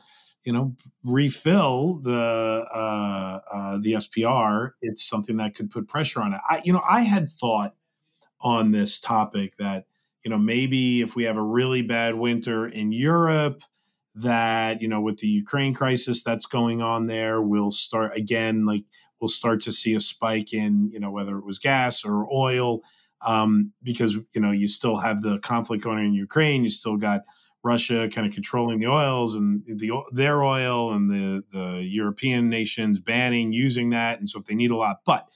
you 0.45 0.53
know 0.53 0.75
refill 1.05 1.95
the 1.95 2.67
uh, 2.73 3.41
uh, 3.53 3.79
the 3.81 3.95
SPR, 3.95 4.73
it's 4.83 5.05
something 5.09 5.37
that 5.39 5.55
could 5.55 5.71
put 5.71 5.89
pressure 5.89 6.21
on 6.23 6.35
it. 6.35 6.41
I 6.49 6.61
you 6.65 6.73
know 6.73 6.83
I 6.89 7.01
had 7.01 7.31
thought 7.31 7.75
on 8.41 8.71
this 8.71 9.01
topic 9.01 9.57
that 9.57 9.87
you 10.25 10.31
know 10.31 10.39
maybe 10.39 11.01
if 11.01 11.17
we 11.17 11.25
have 11.25 11.37
a 11.37 11.43
really 11.43 11.83
bad 11.83 12.15
winter 12.15 12.67
in 12.67 12.93
Europe 12.93 13.63
that 14.15 14.81
you 14.81 14.89
know 14.89 15.01
with 15.01 15.19
the 15.19 15.29
Ukraine 15.29 15.75
crisis 15.75 16.23
that's 16.23 16.47
going 16.47 16.81
on 16.83 17.07
there 17.07 17.41
we'll 17.41 17.73
start 17.73 18.17
again 18.17 18.65
like 18.65 18.85
we'll 19.21 19.29
start 19.29 19.63
to 19.63 19.73
see 19.73 19.95
a 19.95 20.01
spike 20.01 20.53
in 20.53 20.91
you 20.93 21.01
know 21.01 21.11
whether 21.11 21.37
it 21.39 21.45
was 21.45 21.59
gas 21.59 22.05
or 22.05 22.29
oil 22.33 22.81
um, 23.23 23.73
because 23.83 24.15
you 24.15 24.41
know 24.41 24.51
you 24.51 24.69
still 24.69 24.99
have 24.99 25.23
the 25.23 25.39
conflict 25.39 25.83
going 25.83 25.99
on 25.99 26.05
in 26.05 26.15
Ukraine 26.15 26.63
you 26.63 26.69
still 26.69 26.97
got 26.97 27.23
Russia 27.65 28.09
kind 28.13 28.27
of 28.27 28.33
controlling 28.33 28.79
the 28.79 28.87
oils 28.87 29.35
and 29.35 29.63
the 29.67 29.91
their 30.13 30.43
oil 30.43 30.93
and 30.93 31.11
the 31.11 31.43
the 31.53 31.83
European 31.83 32.49
nations 32.49 33.01
banning 33.01 33.53
using 33.53 33.91
that, 33.91 34.19
and 34.19 34.29
so 34.29 34.39
if 34.39 34.45
they 34.45 34.55
need 34.55 34.71
a 34.71 34.77
lot, 34.77 35.01
but 35.05 35.29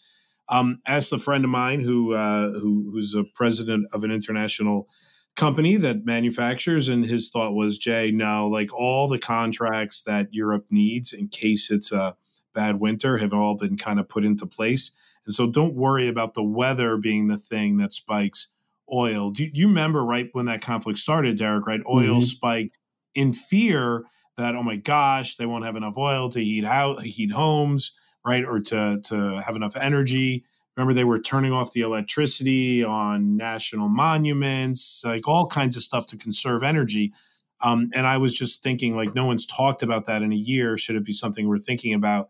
um, 0.49 0.81
a 0.87 1.19
friend 1.19 1.45
of 1.45 1.51
mine 1.51 1.81
who, 1.81 2.15
uh, 2.15 2.51
who 2.53 2.91
who's 2.91 3.15
a 3.15 3.25
president 3.25 3.87
of 3.93 4.05
an 4.05 4.11
international 4.11 4.89
company 5.37 5.77
that 5.77 6.05
manufactures, 6.05 6.89
and 6.89 7.05
his 7.05 7.29
thought 7.29 7.55
was, 7.55 7.79
Jay, 7.79 8.11
no, 8.11 8.47
like 8.47 8.73
all 8.73 9.09
the 9.09 9.19
contracts 9.19 10.03
that 10.03 10.29
Europe 10.33 10.67
needs 10.71 11.13
in 11.13 11.29
case 11.29 11.71
it's 11.71 11.93
a 11.93 12.17
bad 12.55 12.81
winter 12.81 13.19
have 13.19 13.33
all 13.33 13.55
been 13.57 13.77
kind 13.77 14.01
of 14.01 14.09
put 14.09 14.25
into 14.25 14.47
place. 14.47 14.91
And 15.27 15.35
so 15.35 15.47
don't 15.47 15.75
worry 15.75 16.09
about 16.09 16.35
the 16.35 16.43
weather 16.43 16.97
being 16.97 17.29
the 17.29 17.37
thing 17.37 17.77
that 17.77 17.93
spikes 17.93 18.49
oil. 18.93 19.31
Do 19.31 19.49
you 19.53 19.69
remember 19.69 20.05
right 20.05 20.29
when 20.33 20.47
that 20.47 20.61
conflict 20.61 20.99
started, 20.99 21.39
Derek, 21.39 21.67
right? 21.67 21.81
Oil 21.89 22.17
mm-hmm. 22.17 22.21
spiked 22.21 22.79
in 23.15 23.33
fear 23.33 24.05
that, 24.37 24.55
oh 24.55 24.63
my 24.63 24.77
gosh, 24.77 25.37
they 25.37 25.47
won't 25.47 25.65
have 25.65 25.77
enough 25.77 25.97
oil 25.97 26.29
to 26.31 26.41
heat 26.43 26.65
out, 26.65 27.03
heat 27.03 27.33
homes, 27.33 27.93
right? 28.25 28.45
Or 28.45 28.61
to, 28.61 29.01
to 29.05 29.43
have 29.45 29.57
enough 29.57 29.77
energy. 29.77 30.45
Remember, 30.77 30.95
they 30.95 31.05
were 31.05 31.19
turning 31.19 31.53
off 31.53 31.73
the 31.73 31.81
electricity 31.81 32.85
on 32.85 33.37
national 33.37 33.89
monuments, 33.89 35.03
like 35.05 35.27
all 35.27 35.47
kinds 35.47 35.77
of 35.77 35.83
stuff 35.83 36.07
to 36.07 36.17
conserve 36.17 36.63
energy. 36.63 37.13
Um, 37.61 37.91
and 37.93 38.07
I 38.07 38.19
was 38.19 38.39
just 38.39 38.63
thinking, 38.63 38.95
like, 38.95 39.15
no 39.15 39.27
one's 39.27 39.45
talked 39.45 39.83
about 39.83 40.05
that 40.07 40.23
in 40.23 40.33
a 40.33 40.37
year. 40.37 40.79
Should 40.79 40.95
it 40.95 41.05
be 41.05 41.13
something 41.13 41.49
we're 41.49 41.59
thinking 41.59 41.95
about? 41.95 42.29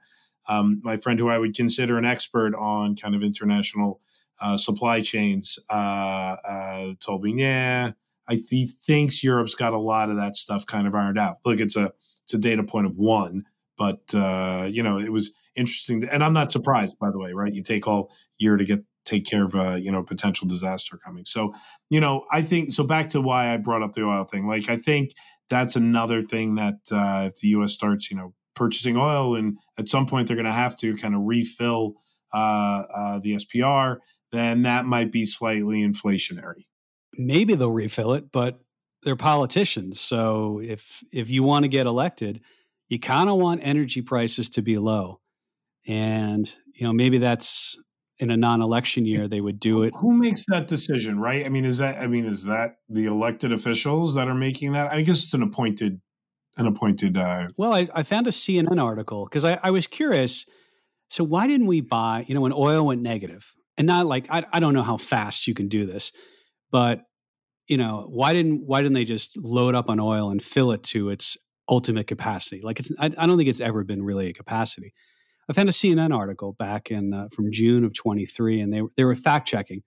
um, 0.49 0.81
my 0.83 0.97
friend 0.97 1.18
who 1.21 1.29
I 1.29 1.38
would 1.38 1.55
consider 1.55 1.99
an 1.99 2.05
expert 2.05 2.55
on 2.55 2.97
kind 2.97 3.14
of 3.14 3.23
international 3.23 4.01
uh, 4.40 4.57
supply 4.57 5.01
chains 5.01 5.59
uh, 5.70 6.37
uh, 6.44 6.92
told 7.01 7.22
me, 7.22 7.35
yeah, 7.37 7.92
I, 8.29 8.42
he 8.48 8.70
thinks 8.87 9.24
Europe's 9.24 9.55
got 9.55 9.72
a 9.72 9.79
lot 9.79 10.11
of 10.11 10.16
that 10.16 10.37
stuff 10.37 10.66
kind 10.66 10.87
of 10.87 10.94
ironed 10.94 11.18
out. 11.18 11.38
Look, 11.44 11.61
it's 11.61 11.77
a 11.77 11.92
it's 12.24 12.35
a 12.35 12.38
data 12.38 12.62
point 12.62 12.87
of 12.87 12.96
one, 12.96 13.44
but 13.77 14.01
uh, 14.14 14.68
you 14.70 14.83
know 14.83 14.98
it 14.98 15.11
was 15.11 15.33
interesting, 15.57 16.03
to, 16.03 16.12
and 16.12 16.22
I'm 16.22 16.35
not 16.35 16.53
surprised 16.53 16.98
by 16.98 17.11
the 17.11 17.18
way, 17.18 17.33
right? 17.33 17.53
You 17.53 17.62
take 17.62 17.87
all 17.87 18.11
year 18.38 18.57
to 18.57 18.64
get 18.64 18.85
take 19.05 19.24
care 19.24 19.44
of 19.44 19.55
a 19.55 19.81
you 19.81 19.90
know 19.90 20.03
potential 20.03 20.46
disaster 20.46 20.98
coming. 21.03 21.24
So 21.24 21.55
you 21.88 22.01
know 22.01 22.24
I 22.31 22.42
think 22.42 22.72
so. 22.72 22.85
Back 22.85 23.09
to 23.11 23.20
why 23.20 23.53
I 23.53 23.57
brought 23.57 23.83
up 23.83 23.94
the 23.94 24.05
oil 24.05 24.24
thing. 24.24 24.46
Like 24.46 24.68
I 24.68 24.77
think 24.77 25.12
that's 25.48 25.77
another 25.77 26.22
thing 26.22 26.57
that 26.57 26.81
uh, 26.92 27.29
if 27.29 27.37
the 27.37 27.48
U.S. 27.48 27.72
starts 27.72 28.11
you 28.11 28.16
know 28.16 28.35
purchasing 28.55 28.96
oil, 28.96 29.37
and 29.37 29.57
at 29.79 29.88
some 29.88 30.07
point 30.07 30.29
they're 30.29 30.37
going 30.37 30.44
to 30.44 30.53
have 30.53 30.77
to 30.79 30.96
kind 30.96 31.14
of 31.14 31.22
refill 31.24 31.94
uh, 32.35 32.85
uh, 32.94 33.20
the 33.20 33.37
SPR, 33.37 33.98
then 34.33 34.62
that 34.62 34.85
might 34.85 35.12
be 35.12 35.25
slightly 35.25 35.83
inflationary. 35.83 36.67
Maybe 37.17 37.55
they'll 37.55 37.73
refill 37.73 38.12
it, 38.14 38.31
but 38.31 38.61
they're 39.03 39.17
politicians. 39.17 40.01
So 40.01 40.61
if 40.62 41.03
if 41.12 41.31
you 41.31 41.43
want 41.43 41.64
to 41.64 41.69
get 41.69 41.87
elected, 41.87 42.41
you 42.88 42.99
kind 42.99 43.29
of 43.29 43.38
want 43.38 43.61
energy 43.62 44.03
prices 44.03 44.49
to 44.51 44.62
be 44.62 44.79
low, 44.79 45.21
and 45.87 46.53
you 46.75 46.87
know 46.87 46.93
maybe 46.93 47.19
that's 47.19 47.77
in 48.21 48.31
a 48.31 48.37
non-election 48.37 49.07
year 49.07 49.29
they 49.29 49.41
would 49.41 49.61
do 49.61 49.83
it. 49.83 49.95
Who 50.01 50.12
makes 50.12 50.45
that 50.49 50.67
decision, 50.67 51.21
right? 51.21 51.47
I 51.47 51.49
mean, 51.49 51.64
is 51.64 51.79
that 51.79 51.99
I 51.99 52.07
mean, 52.07 52.27
is 52.27 52.45
that 52.45 52.77
the 52.88 53.07
elected 53.07 53.53
officials 53.53 54.14
that 54.14 54.29
are 54.29 54.35
making 54.35 54.73
that? 54.73 54.93
I 54.93 55.03
guess 55.03 55.23
it's 55.23 55.35
an 55.35 55.43
appointed 55.43 56.01
an 56.59 56.67
appointed. 56.67 57.17
Uh, 57.17 57.49
well, 57.57 57.73
I, 57.73 57.88
I 57.95 58.03
found 58.03 58.27
a 58.27 58.31
CNN 58.31 58.83
article 58.83 59.25
because 59.25 59.45
I, 59.45 59.59
I 59.62 59.71
was 59.71 59.87
curious. 59.87 60.45
So 61.09 61.25
why 61.25 61.47
didn't 61.47 61.69
we 61.69 61.81
buy? 61.81 62.25
You 62.27 62.35
know, 62.35 62.43
when 62.43 62.53
oil 62.53 62.85
went 62.85 63.01
negative, 63.01 63.55
and 63.79 63.87
not 63.87 64.07
like 64.07 64.27
I, 64.31 64.45
I 64.53 64.61
don't 64.61 64.75
know 64.75 64.83
how 64.83 64.97
fast 64.97 65.47
you 65.47 65.55
can 65.55 65.69
do 65.69 65.87
this, 65.87 66.12
but 66.71 67.03
you 67.69 67.77
know, 67.77 68.07
why 68.11 68.33
didn't 68.33 68.67
why 68.67 68.83
didn't 68.83 68.95
they 68.95 69.05
just 69.05 69.37
load 69.37 69.75
up 69.75 69.88
on 69.88 70.01
oil 70.01 70.31
and 70.31 70.43
fill 70.43 70.73
it 70.73 70.83
to 70.85 71.11
its 71.11 71.37
ultimate 71.69 72.07
capacity? 72.07 72.61
Like 72.62 72.81
it's 72.81 72.91
I, 72.99 73.07
I 73.07 73.27
don't 73.27 73.38
think 73.38 73.49
it's 73.49 73.61
ever 73.61 73.85
been 73.85 74.03
really 74.03 74.29
a 74.29 74.33
capacity. 74.33 74.93
I 75.49 75.55
found 75.55 75.69
a 75.69 75.73
CNN 75.73 76.14
article 76.14 76.53
back 76.53 76.91
in 76.91 77.14
uh, 77.14 77.29
from 77.33 77.51
June 77.51 77.85
of 77.85 77.95
23, 77.95 78.61
and 78.61 78.73
they 78.73 78.83
they 78.97 79.05
were 79.05 79.14
fact 79.17 79.49
checking. 79.49 79.83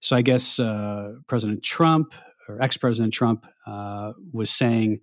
So 0.00 0.14
I 0.14 0.22
guess 0.22 0.60
uh, 0.60 1.14
President 1.26 1.64
Trump 1.64 2.14
or 2.48 2.62
ex 2.62 2.76
President 2.76 3.12
Trump 3.12 3.46
uh, 3.66 4.12
was 4.32 4.50
saying 4.50 5.00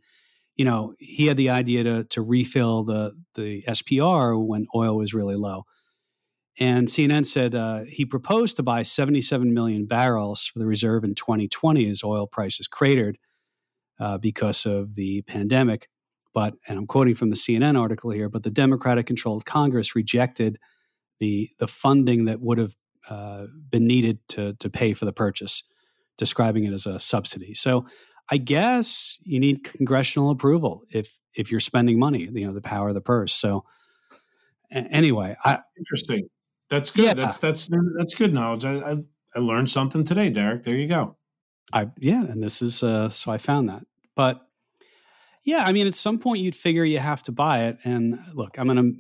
you 0.56 0.66
know, 0.66 0.94
he 1.00 1.28
had 1.28 1.38
the 1.38 1.50
idea 1.50 1.84
to 1.84 2.04
to 2.06 2.22
refill 2.22 2.84
the 2.84 3.12
the 3.36 3.64
SPR 3.68 4.46
when 4.46 4.68
oil 4.76 4.96
was 4.98 5.14
really 5.14 5.36
low. 5.36 5.64
And 6.60 6.88
CNN 6.88 7.26
said 7.26 7.56
uh, 7.56 7.82
he 7.88 8.06
proposed 8.06 8.58
to 8.58 8.64
buy 8.64 8.84
77 8.84 9.54
million 9.54 9.86
barrels 9.86 10.46
for 10.46 10.60
the 10.60 10.66
reserve 10.66 11.04
in 11.04 11.16
2020 11.16 11.90
as 11.90 12.04
oil 12.04 12.28
prices 12.28 12.68
cratered 12.68 13.18
uh, 14.00 14.18
because 14.18 14.66
of 14.66 14.96
the 14.96 15.24
pandemic. 15.24 15.90
But, 16.34 16.56
and 16.68 16.78
I'm 16.78 16.88
quoting 16.88 17.16
from 17.16 17.30
the 17.30 17.36
CNN 17.36 17.80
article 17.80 18.12
here, 18.12 18.30
but 18.30 18.44
the 18.44 18.50
Democratic 18.50 19.08
controlled 19.08 19.46
Congress 19.46 19.96
rejected 19.96 20.60
the, 21.20 21.50
the 21.60 21.68
funding 21.68 22.26
that 22.26 22.42
would 22.42 22.58
have 22.58 22.76
uh, 23.10 23.46
been 23.70 23.88
needed 23.88 24.20
to, 24.30 24.54
to 24.54 24.70
pay 24.70 24.94
for 24.94 25.06
the 25.06 25.14
purchase, 25.14 25.64
describing 26.18 26.66
it 26.66 26.74
as 26.74 26.86
a 26.86 27.00
subsidy. 27.00 27.54
So 27.54 27.86
I 28.30 28.38
guess 28.38 29.20
you 29.24 29.40
need 29.40 29.64
congressional 29.64 30.30
approval 30.30 30.84
if 30.90 31.20
if 31.36 31.52
you're 31.52 31.60
spending 31.60 31.98
money, 32.00 32.30
you 32.32 32.46
know, 32.46 32.54
the 32.54 32.62
power 32.62 32.90
of 32.90 32.94
the 32.94 33.02
purse. 33.02 33.34
So 33.34 33.66
anyway, 34.72 35.36
I, 35.44 35.60
interesting. 35.78 36.30
That's 36.74 36.90
good. 36.90 37.06
Yeah. 37.06 37.14
That's 37.14 37.38
that's 37.38 37.70
that's 37.98 38.16
good 38.16 38.34
knowledge. 38.34 38.66
I, 38.66 38.78
I, 38.80 38.98
I 39.36 39.40
learned 39.40 39.70
something 39.70 40.04
today, 40.04 40.32
Derek. 40.32 40.64
There 40.64 40.76
you 40.76 40.88
go. 40.88 41.18
I 41.72 41.92
yeah, 42.00 42.24
and 42.24 42.44
this 42.44 42.64
is 42.64 42.82
uh 42.82 43.10
so 43.10 43.32
I 43.32 43.38
found 43.38 43.70
that. 43.70 43.86
But 44.16 44.42
yeah, 45.46 45.66
I 45.66 45.72
mean, 45.72 45.86
at 45.86 45.94
some 45.94 46.18
point 46.18 46.42
you'd 46.42 46.56
figure 46.56 46.84
you 46.84 46.98
have 46.98 47.22
to 47.24 47.32
buy 47.32 47.66
it. 47.66 47.78
And 47.84 48.18
look, 48.34 48.58
I'm 48.58 48.66
gonna 48.66 48.92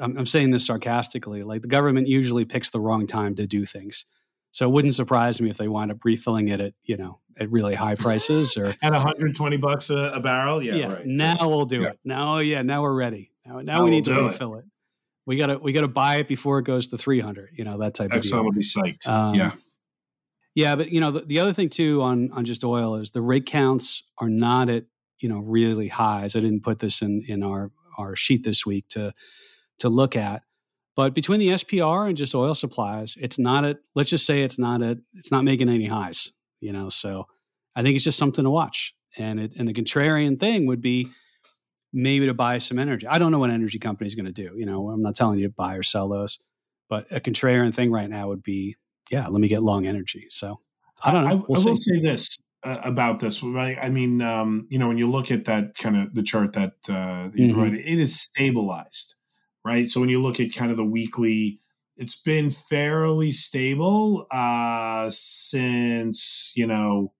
I'm, 0.00 0.16
I'm 0.16 0.26
saying 0.26 0.52
this 0.52 0.64
sarcastically. 0.64 1.42
Like 1.42 1.62
the 1.62 1.68
government 1.68 2.06
usually 2.06 2.44
picks 2.44 2.70
the 2.70 2.78
wrong 2.78 3.08
time 3.08 3.34
to 3.34 3.48
do 3.48 3.66
things. 3.66 4.04
So 4.52 4.68
it 4.68 4.72
wouldn't 4.72 4.94
surprise 4.94 5.40
me 5.40 5.50
if 5.50 5.56
they 5.56 5.66
wind 5.66 5.90
up 5.90 6.04
refilling 6.04 6.48
it 6.48 6.60
at 6.60 6.74
you 6.84 6.96
know 6.96 7.18
at 7.36 7.50
really 7.50 7.74
high 7.74 7.96
prices 7.96 8.56
or 8.56 8.66
at 8.80 8.92
120 8.92 9.56
bucks 9.56 9.90
a, 9.90 10.12
a 10.14 10.20
barrel. 10.20 10.62
Yeah, 10.62 10.74
yeah. 10.74 10.92
Right. 10.92 11.06
Now 11.06 11.48
we'll 11.48 11.66
do 11.66 11.80
yeah. 11.80 11.88
it. 11.88 11.98
Now, 12.04 12.38
yeah, 12.38 12.62
now 12.62 12.82
we're 12.82 12.94
ready. 12.94 13.32
Now, 13.44 13.56
now, 13.56 13.62
now 13.62 13.84
we 13.84 13.90
need 13.90 14.06
we'll 14.06 14.18
to 14.18 14.28
refill 14.28 14.54
it. 14.54 14.58
it. 14.60 14.64
We 15.28 15.36
gotta 15.36 15.58
we 15.58 15.72
gotta 15.72 15.88
buy 15.88 16.16
it 16.16 16.26
before 16.26 16.58
it 16.58 16.64
goes 16.64 16.86
to 16.88 16.98
300. 16.98 17.50
You 17.52 17.64
know 17.64 17.78
that 17.78 17.94
type 17.94 18.10
of 18.12 18.22
deal. 18.22 18.42
will 18.42 18.50
be 18.50 18.62
psyched. 18.62 19.06
Um, 19.06 19.34
yeah, 19.34 19.52
yeah, 20.54 20.74
but 20.74 20.90
you 20.90 21.00
know 21.00 21.10
the, 21.10 21.20
the 21.20 21.38
other 21.38 21.52
thing 21.52 21.68
too 21.68 22.00
on 22.00 22.32
on 22.32 22.46
just 22.46 22.64
oil 22.64 22.96
is 22.96 23.10
the 23.10 23.20
rig 23.20 23.44
counts 23.44 24.02
are 24.18 24.30
not 24.30 24.70
at 24.70 24.86
you 25.18 25.28
know 25.28 25.40
really 25.40 25.88
highs. 25.88 26.34
I 26.34 26.40
didn't 26.40 26.62
put 26.62 26.78
this 26.78 27.02
in 27.02 27.22
in 27.28 27.42
our 27.42 27.70
our 27.98 28.16
sheet 28.16 28.42
this 28.42 28.64
week 28.64 28.88
to 28.88 29.12
to 29.80 29.90
look 29.90 30.16
at. 30.16 30.42
But 30.96 31.14
between 31.14 31.38
the 31.40 31.50
SPR 31.50 32.08
and 32.08 32.16
just 32.16 32.34
oil 32.34 32.54
supplies, 32.54 33.16
it's 33.20 33.38
not 33.38 33.64
at, 33.64 33.76
let's 33.94 34.10
just 34.10 34.26
say 34.26 34.42
it's 34.42 34.58
not 34.58 34.82
at, 34.82 34.96
it's 35.14 35.30
not 35.30 35.44
making 35.44 35.68
any 35.68 35.86
highs, 35.86 36.32
you 36.58 36.72
know? 36.72 36.88
So 36.88 37.28
I 37.76 37.82
think 37.82 37.94
it's 37.94 38.04
just 38.04 38.18
something 38.18 38.42
to 38.42 38.50
watch. 38.50 38.96
And 39.16 39.38
it, 39.38 39.52
and 39.56 39.68
the 39.68 39.72
contrarian 39.72 40.40
thing 40.40 40.66
would 40.66 40.80
be 40.80 41.12
maybe 41.92 42.26
to 42.26 42.34
buy 42.34 42.58
some 42.58 42.78
energy. 42.78 43.06
I 43.06 43.18
don't 43.18 43.32
know 43.32 43.38
what 43.38 43.50
energy 43.50 43.78
company 43.78 44.06
is 44.06 44.14
going 44.14 44.26
to 44.26 44.32
do. 44.32 44.52
You 44.56 44.66
know, 44.66 44.90
I'm 44.90 45.02
not 45.02 45.14
telling 45.14 45.38
you 45.38 45.46
to 45.48 45.52
buy 45.52 45.74
or 45.74 45.82
sell 45.82 46.08
those, 46.08 46.38
but 46.88 47.06
a 47.10 47.20
contrarian 47.20 47.74
thing 47.74 47.90
right 47.90 48.08
now 48.08 48.28
would 48.28 48.42
be, 48.42 48.76
yeah, 49.10 49.26
let 49.28 49.40
me 49.40 49.48
get 49.48 49.62
long 49.62 49.86
energy. 49.86 50.26
So 50.30 50.60
I 51.04 51.10
don't 51.12 51.24
know. 51.28 51.44
We'll 51.48 51.58
I, 51.58 51.62
I 51.62 51.64
will 51.64 51.76
say 51.76 52.00
this 52.00 52.38
uh, 52.62 52.78
about 52.84 53.20
this. 53.20 53.42
Right? 53.42 53.78
I 53.80 53.88
mean, 53.88 54.20
um, 54.22 54.66
you 54.70 54.78
know, 54.78 54.88
when 54.88 54.98
you 54.98 55.10
look 55.10 55.30
at 55.30 55.46
that 55.46 55.76
kind 55.76 55.96
of 55.96 56.14
the 56.14 56.22
chart 56.22 56.52
that, 56.54 56.72
uh, 56.88 57.30
you 57.34 57.48
mm-hmm. 57.48 57.54
provided, 57.54 57.80
it 57.80 57.98
is 57.98 58.20
stabilized 58.20 59.14
right? 59.68 59.88
So 59.88 60.00
when 60.00 60.08
you 60.08 60.20
look 60.20 60.40
at 60.40 60.54
kind 60.54 60.70
of 60.70 60.76
the 60.76 60.84
weekly, 60.84 61.60
it's 61.96 62.16
been 62.16 62.50
fairly 62.50 63.32
stable 63.32 64.26
uh, 64.30 65.10
since 65.12 66.52
you 66.54 66.66
know 66.66 67.12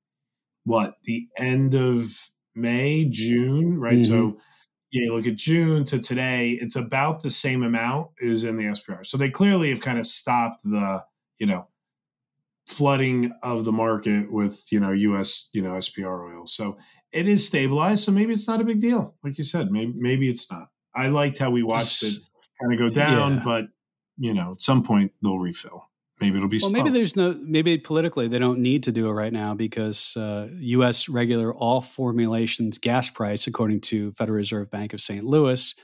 what 0.65 0.97
the 1.05 1.27
end 1.37 1.75
of 1.75 2.31
May, 2.55 3.05
June, 3.05 3.79
right? 3.79 3.99
Mm-hmm. 3.99 4.11
So 4.11 4.39
yeah, 4.91 5.03
you 5.05 5.15
look 5.15 5.27
at 5.27 5.37
June 5.37 5.85
to 5.87 5.99
today, 5.99 6.53
it's 6.53 6.77
about 6.77 7.23
the 7.23 7.31
same 7.31 7.63
amount 7.63 8.09
as 8.23 8.45
in 8.45 8.57
the 8.57 8.65
SPR. 8.65 9.05
So 9.05 9.17
they 9.17 9.31
clearly 9.31 9.71
have 9.71 9.81
kind 9.81 9.99
of 9.99 10.07
stopped 10.07 10.63
the 10.65 11.05
you 11.39 11.47
know 11.47 11.69
flooding 12.67 13.33
of 13.43 13.65
the 13.65 13.73
market 13.73 14.31
with 14.31 14.63
you 14.71 14.81
know 14.81 14.93
US 14.93 15.51
you 15.53 15.63
know 15.63 15.73
SPR 15.73 16.33
oil. 16.33 16.47
So 16.47 16.79
it 17.13 17.29
is 17.29 17.47
stabilized. 17.47 18.05
So 18.05 18.13
maybe 18.13 18.33
it's 18.33 18.49
not 18.49 18.61
a 18.61 18.65
big 18.65 18.81
deal, 18.81 19.15
like 19.23 19.39
you 19.39 19.45
said. 19.45 19.71
Maybe 19.71 19.93
maybe 19.97 20.31
it's 20.31 20.51
not. 20.51 20.69
I 20.95 21.09
liked 21.09 21.39
how 21.39 21.51
we 21.51 21.63
watched 21.63 22.03
it 22.03 22.15
kind 22.61 22.73
of 22.73 22.79
go 22.79 22.95
down, 22.95 23.35
yeah. 23.35 23.43
but 23.45 23.67
you 24.17 24.35
know, 24.35 24.53
at 24.53 24.63
some 24.63 24.83
point 24.83 25.13
they'll 25.23 25.39
refill. 25.39 25.88
Maybe 26.21 26.37
it'll 26.37 26.49
be. 26.49 26.59
Well, 26.61 26.71
maybe 26.71 26.91
there's 26.91 27.15
no. 27.15 27.37
Maybe 27.41 27.79
politically 27.79 28.29
they 28.29 28.39
don't 28.39 28.59
need 28.59 28.83
to 28.85 28.93
do 28.93 29.09
it 29.09 29.13
right 29.13 29.33
now 29.33 29.55
because 29.55 30.17
uh, 30.17 30.49
U.S. 30.59 31.09
regular 31.09 31.55
all 31.55 31.81
formulations 31.81 32.79
gas 32.79 33.09
price, 33.09 33.47
according 33.47 33.83
to 33.83 34.13
Federal 34.13 34.37
Reserve 34.37 34.71
Bank 34.71 34.93
of 34.93 35.01
St. 35.01 35.25
Louis, 35.25 35.75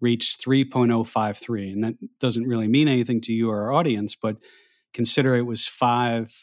reached 0.00 0.42
3.053, 0.42 1.72
and 1.72 1.84
that 1.84 1.94
doesn't 2.18 2.46
really 2.46 2.68
mean 2.68 2.88
anything 2.88 3.20
to 3.22 3.32
you 3.32 3.50
or 3.50 3.62
our 3.62 3.72
audience, 3.72 4.14
but 4.14 4.36
consider 4.94 5.36
it 5.36 5.42
was 5.42 5.66
five 5.66 6.34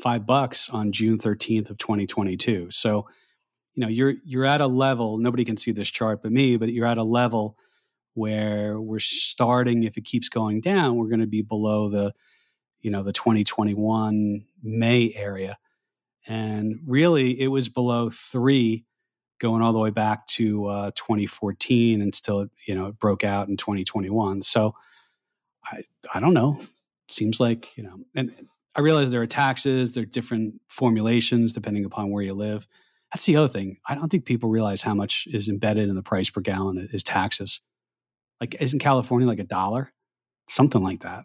five 0.00 0.26
bucks 0.26 0.68
on 0.70 0.92
June 0.92 1.18
13th 1.18 1.70
of 1.70 1.78
2022. 1.78 2.70
So, 2.70 3.08
you 3.74 3.82
know, 3.82 3.88
you're 3.88 4.14
you're 4.24 4.44
at 4.44 4.60
a 4.60 4.66
level. 4.66 5.18
Nobody 5.18 5.44
can 5.44 5.56
see 5.56 5.70
this 5.72 5.90
chart 5.90 6.22
but 6.22 6.32
me, 6.32 6.56
but 6.56 6.72
you're 6.72 6.86
at 6.86 6.98
a 6.98 7.04
level 7.04 7.56
where 8.14 8.80
we're 8.80 8.98
starting 8.98 9.84
if 9.84 9.96
it 9.96 10.04
keeps 10.04 10.28
going 10.28 10.60
down 10.60 10.96
we're 10.96 11.06
going 11.06 11.20
to 11.20 11.26
be 11.26 11.40
below 11.40 11.88
the 11.88 12.12
you 12.80 12.90
know 12.90 13.02
the 13.02 13.12
2021 13.12 14.44
may 14.62 15.12
area 15.16 15.58
And 16.28 16.80
really, 16.86 17.40
it 17.40 17.48
was 17.48 17.68
below 17.70 18.10
three 18.10 18.84
going 19.40 19.62
all 19.62 19.72
the 19.72 19.78
way 19.78 19.90
back 19.90 20.26
to 20.26 20.66
uh, 20.66 20.90
2014 20.96 22.02
and 22.02 22.14
still, 22.14 22.48
you 22.66 22.74
know, 22.74 22.86
it 22.88 22.98
broke 22.98 23.24
out 23.24 23.48
in 23.48 23.56
2021. 23.56 24.42
So 24.42 24.74
I, 25.66 25.82
I 26.14 26.20
don't 26.20 26.34
know. 26.34 26.60
Seems 27.08 27.40
like, 27.40 27.76
you 27.76 27.84
know, 27.84 28.00
and 28.16 28.32
I 28.76 28.80
realize 28.82 29.10
there 29.10 29.22
are 29.22 29.26
taxes, 29.26 29.94
there 29.94 30.02
are 30.02 30.06
different 30.06 30.60
formulations 30.68 31.52
depending 31.52 31.84
upon 31.84 32.10
where 32.10 32.22
you 32.24 32.34
live. 32.34 32.66
That's 33.12 33.26
the 33.26 33.36
other 33.36 33.48
thing. 33.48 33.78
I 33.88 33.94
don't 33.94 34.10
think 34.10 34.26
people 34.26 34.50
realize 34.50 34.82
how 34.82 34.94
much 34.94 35.26
is 35.30 35.48
embedded 35.48 35.88
in 35.88 35.96
the 35.96 36.02
price 36.02 36.30
per 36.30 36.42
gallon 36.42 36.88
is 36.92 37.02
taxes. 37.02 37.60
Like, 38.40 38.56
isn't 38.60 38.80
California 38.80 39.26
like 39.28 39.40
a 39.40 39.44
dollar? 39.44 39.92
Something 40.48 40.82
like 40.82 41.00
that. 41.00 41.24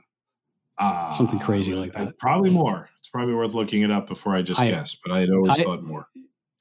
Uh, 0.78 1.12
Something 1.12 1.40
crazy 1.40 1.76
like 1.76 1.94
that. 1.94 2.18
Probably 2.18 2.50
more. 2.50 2.90
It's 3.00 3.10
probably 3.10 3.36
worth 3.36 3.54
looking 3.54 3.84
it 3.84 3.92
up 3.92 4.08
before 4.08 4.34
I 4.34 4.42
just 4.42 4.60
I, 4.60 4.70
guess, 4.70 4.96
but 4.96 5.12
I 5.12 5.20
had 5.20 5.30
always 5.30 5.60
I, 5.60 5.64
thought 5.64 5.84
more. 5.84 6.08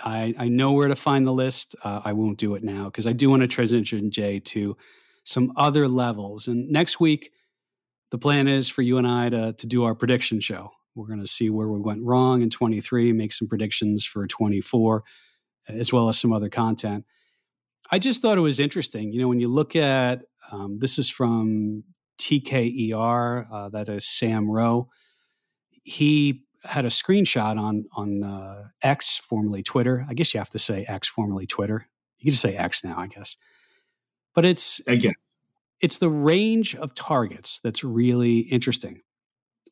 I, 0.01 0.35
I 0.39 0.49
know 0.49 0.73
where 0.73 0.89
to 0.89 0.97
find 0.97 1.27
the 1.27 1.33
list. 1.33 1.75
Uh, 1.83 2.01
I 2.05 2.13
won't 2.13 2.39
do 2.39 2.55
it 2.55 2.63
now 2.63 2.85
because 2.85 3.07
I 3.07 3.13
do 3.13 3.31
want 3.31 3.43
to 3.43 3.49
transition, 3.49 4.11
Jay, 4.11 4.41
to 4.41 4.77
some 5.25 5.53
other 5.57 5.89
levels. 5.89 6.49
And 6.49 6.69
next 6.71 7.01
week, 7.01 7.31
the 8.11 8.19
plan 8.19 8.49
is 8.49 8.69
for 8.69 8.83
you 8.83 8.99
and 8.99 9.07
I 9.07 9.31
to, 9.31 9.53
to 9.55 9.67
do 9.67 9.85
our 9.85 9.95
prediction 9.95 10.41
show. 10.41 10.71
We're 10.95 11.07
going 11.07 11.21
to 11.21 11.27
see 11.27 11.49
where 11.49 11.69
we 11.69 11.81
went 11.81 12.05
wrong 12.05 12.43
in 12.43 12.51
23, 12.51 13.13
make 13.13 13.33
some 13.33 13.49
predictions 13.49 14.05
for 14.05 14.27
24, 14.27 15.05
as 15.69 15.93
well 15.93 16.09
as 16.09 16.19
some 16.19 16.33
other 16.33 16.51
content. 16.51 17.07
I 17.91 17.99
just 17.99 18.21
thought 18.21 18.39
it 18.39 18.43
was 18.43 18.61
interesting. 18.61 19.13
You 19.13 19.21
know, 19.21 19.29
when 19.29 19.41
you 19.41 19.49
look 19.49 19.75
at 19.75 20.23
um, 20.51 20.79
this 20.79 20.99
is 20.99 21.09
from 21.09 21.85
TKER, 22.23 23.47
uh, 23.51 23.69
that 23.71 23.89
is 23.89 24.07
Sam 24.07 24.49
Ro. 24.49 24.89
He 25.85 26.45
had 26.65 26.85
a 26.85 26.89
screenshot 26.89 27.59
on 27.59 27.87
on 27.97 28.23
uh, 28.23 28.69
X, 28.83 29.19
formerly 29.19 29.63
Twitter. 29.63 30.07
I 30.09 30.15
guess 30.15 30.33
you 30.33 30.39
have 30.39 30.51
to 30.51 30.59
say 30.59 30.85
X, 30.89 31.09
formerly 31.09 31.47
Twitter. 31.47 31.89
You 32.19 32.27
can 32.27 32.31
just 32.31 32.43
say 32.43 32.57
X 32.57 32.85
now, 32.85 32.97
I 32.97 33.09
guess. 33.09 33.37
But 34.35 34.45
it's 34.45 34.81
again, 34.87 35.15
it's 35.81 35.99
the 35.99 36.09
range 36.09 36.77
of 36.77 36.95
targets 36.95 37.59
that's 37.59 37.83
really 37.83 38.41
interesting. 38.41 39.01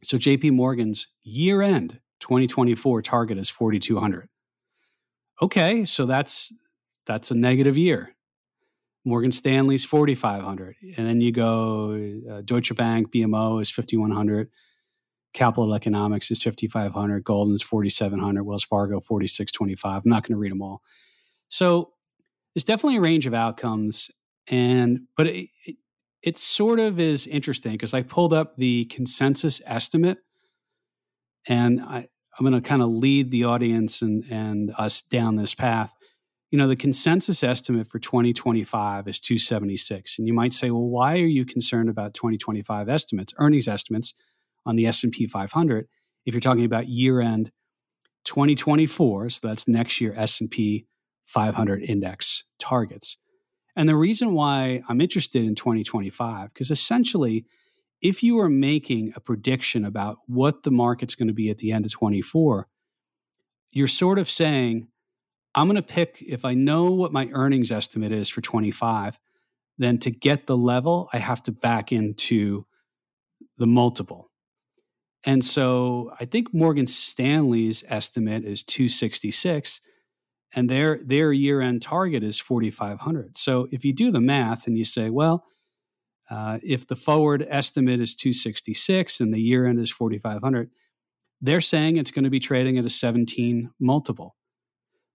So 0.02 0.16
JP 0.16 0.52
Morgan's 0.52 1.06
year 1.22 1.62
end 1.62 2.00
2024 2.20 3.02
target 3.02 3.38
is 3.38 3.48
4200. 3.48 4.28
Okay, 5.40 5.84
so 5.84 6.04
that's 6.04 6.52
that's 7.06 7.30
a 7.30 7.34
negative 7.34 7.76
year. 7.76 8.14
Morgan 9.04 9.32
Stanley's 9.32 9.84
4500 9.84 10.76
and 10.96 11.06
then 11.06 11.20
you 11.20 11.32
go 11.32 12.20
uh, 12.30 12.42
Deutsche 12.42 12.74
Bank 12.74 13.12
BMO 13.12 13.60
is 13.60 13.70
5100. 13.70 14.48
Capital 15.32 15.74
Economics 15.74 16.30
is 16.32 16.42
5500, 16.42 17.22
Goldman's 17.22 17.62
4700, 17.62 18.42
Wells 18.42 18.64
Fargo 18.64 19.00
4625. 19.00 20.02
I'm 20.04 20.10
not 20.10 20.24
going 20.24 20.34
to 20.34 20.38
read 20.38 20.50
them 20.50 20.60
all. 20.60 20.82
So 21.48 21.92
there's 22.54 22.64
definitely 22.64 22.96
a 22.96 23.00
range 23.00 23.26
of 23.26 23.34
outcomes 23.34 24.10
and 24.48 25.02
but 25.16 25.28
it, 25.28 25.48
it, 25.64 25.76
it 26.22 26.38
sort 26.38 26.80
of 26.80 26.98
is 26.98 27.26
interesting 27.26 27.72
because 27.72 27.94
I 27.94 28.02
pulled 28.02 28.32
up 28.32 28.56
the 28.56 28.86
consensus 28.86 29.60
estimate 29.64 30.18
and 31.48 31.80
I, 31.80 32.08
I'm 32.38 32.46
going 32.46 32.60
to 32.60 32.66
kind 32.66 32.82
of 32.82 32.88
lead 32.88 33.30
the 33.30 33.44
audience 33.44 34.02
and, 34.02 34.24
and 34.30 34.72
us 34.78 35.02
down 35.02 35.36
this 35.36 35.54
path. 35.54 35.94
You 36.50 36.58
know, 36.58 36.66
the 36.66 36.76
consensus 36.76 37.44
estimate 37.44 37.86
for 37.86 37.98
2025 37.98 39.06
is 39.06 39.20
276. 39.20 40.18
And 40.18 40.26
you 40.26 40.34
might 40.34 40.52
say, 40.52 40.70
well, 40.70 40.88
why 40.88 41.14
are 41.14 41.26
you 41.26 41.44
concerned 41.44 41.88
about 41.88 42.14
2025 42.14 42.88
estimates, 42.88 43.32
earnings 43.38 43.68
estimates 43.68 44.14
on 44.66 44.76
the 44.76 44.86
S&P 44.86 45.26
500 45.26 45.86
if 46.26 46.34
you're 46.34 46.40
talking 46.40 46.64
about 46.64 46.88
year-end 46.88 47.50
2024, 48.24 49.30
so 49.30 49.48
that's 49.48 49.66
next 49.66 50.00
year 50.00 50.14
S&P 50.16 50.86
500 51.26 51.82
index 51.82 52.44
targets. 52.58 53.16
And 53.76 53.88
the 53.88 53.96
reason 53.96 54.34
why 54.34 54.82
I'm 54.88 55.00
interested 55.00 55.44
in 55.44 55.54
2025, 55.54 56.52
because 56.52 56.70
essentially, 56.70 57.46
if 58.02 58.22
you 58.22 58.38
are 58.40 58.48
making 58.48 59.12
a 59.16 59.20
prediction 59.20 59.84
about 59.84 60.18
what 60.26 60.62
the 60.62 60.70
market's 60.70 61.14
going 61.14 61.28
to 61.28 61.34
be 61.34 61.50
at 61.50 61.58
the 61.58 61.72
end 61.72 61.86
of 61.86 61.92
24, 61.92 62.66
you're 63.70 63.88
sort 63.88 64.18
of 64.18 64.28
saying, 64.28 64.88
I'm 65.54 65.66
going 65.66 65.76
to 65.76 65.82
pick, 65.82 66.22
if 66.22 66.44
I 66.44 66.54
know 66.54 66.92
what 66.92 67.12
my 67.12 67.28
earnings 67.32 67.72
estimate 67.72 68.12
is 68.12 68.28
for 68.28 68.40
25, 68.40 69.18
then 69.78 69.98
to 69.98 70.10
get 70.10 70.46
the 70.46 70.56
level, 70.56 71.08
I 71.12 71.18
have 71.18 71.42
to 71.44 71.52
back 71.52 71.90
into 71.90 72.66
the 73.58 73.66
multiple. 73.66 74.30
And 75.24 75.44
so 75.44 76.12
I 76.18 76.24
think 76.24 76.54
Morgan 76.54 76.86
Stanley's 76.86 77.84
estimate 77.88 78.44
is 78.44 78.62
266 78.62 79.80
and 80.54 80.68
their 80.68 81.00
their 81.04 81.32
year 81.32 81.60
end 81.60 81.82
target 81.82 82.22
is 82.22 82.38
4500 82.38 83.36
so 83.36 83.68
if 83.70 83.84
you 83.84 83.92
do 83.92 84.10
the 84.10 84.20
math 84.20 84.66
and 84.66 84.76
you 84.76 84.84
say 84.84 85.10
well 85.10 85.44
uh, 86.30 86.58
if 86.62 86.86
the 86.86 86.96
forward 86.96 87.44
estimate 87.48 88.00
is 88.00 88.14
266 88.14 89.20
and 89.20 89.34
the 89.34 89.40
year 89.40 89.66
end 89.66 89.78
is 89.78 89.90
4500 89.90 90.70
they're 91.40 91.60
saying 91.60 91.96
it's 91.96 92.10
going 92.10 92.24
to 92.24 92.30
be 92.30 92.40
trading 92.40 92.78
at 92.78 92.84
a 92.84 92.90
17 92.90 93.70
multiple 93.80 94.36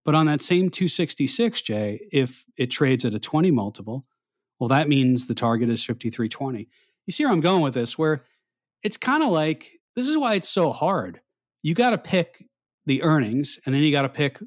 but 0.06 0.16
on 0.16 0.28
that 0.28 0.42
same 0.42 0.70
266 0.70 1.62
jay 1.62 2.08
if 2.12 2.46
it 2.58 2.68
trades 2.68 3.04
at 3.04 3.14
a 3.14 3.20
20 3.20 3.52
multiple 3.52 4.06
well 4.60 4.70
that 4.70 4.88
means 4.88 5.28
the 5.28 5.36
target 5.36 5.70
is 5.70 5.84
5320 5.84 6.70
you 7.06 7.12
see 7.12 7.26
where 7.26 7.34
i'm 7.34 7.42
going 7.42 7.62
with 7.62 7.74
this 7.74 7.98
where 7.98 8.24
it's 8.84 8.98
kind 8.98 9.24
of 9.24 9.30
like 9.30 9.74
this 9.96 10.08
is 10.08 10.18
why 10.18 10.36
it's 10.36 10.50
so 10.50 10.72
hard 10.72 11.20
you 11.66 11.74
got 11.74 11.90
to 11.90 11.98
pick 11.98 12.46
the 12.86 13.02
earnings 13.02 13.60
and 13.66 13.74
then 13.74 13.82
you 13.82 13.92
got 13.92 14.04
to 14.04 14.10
pick 14.10 14.40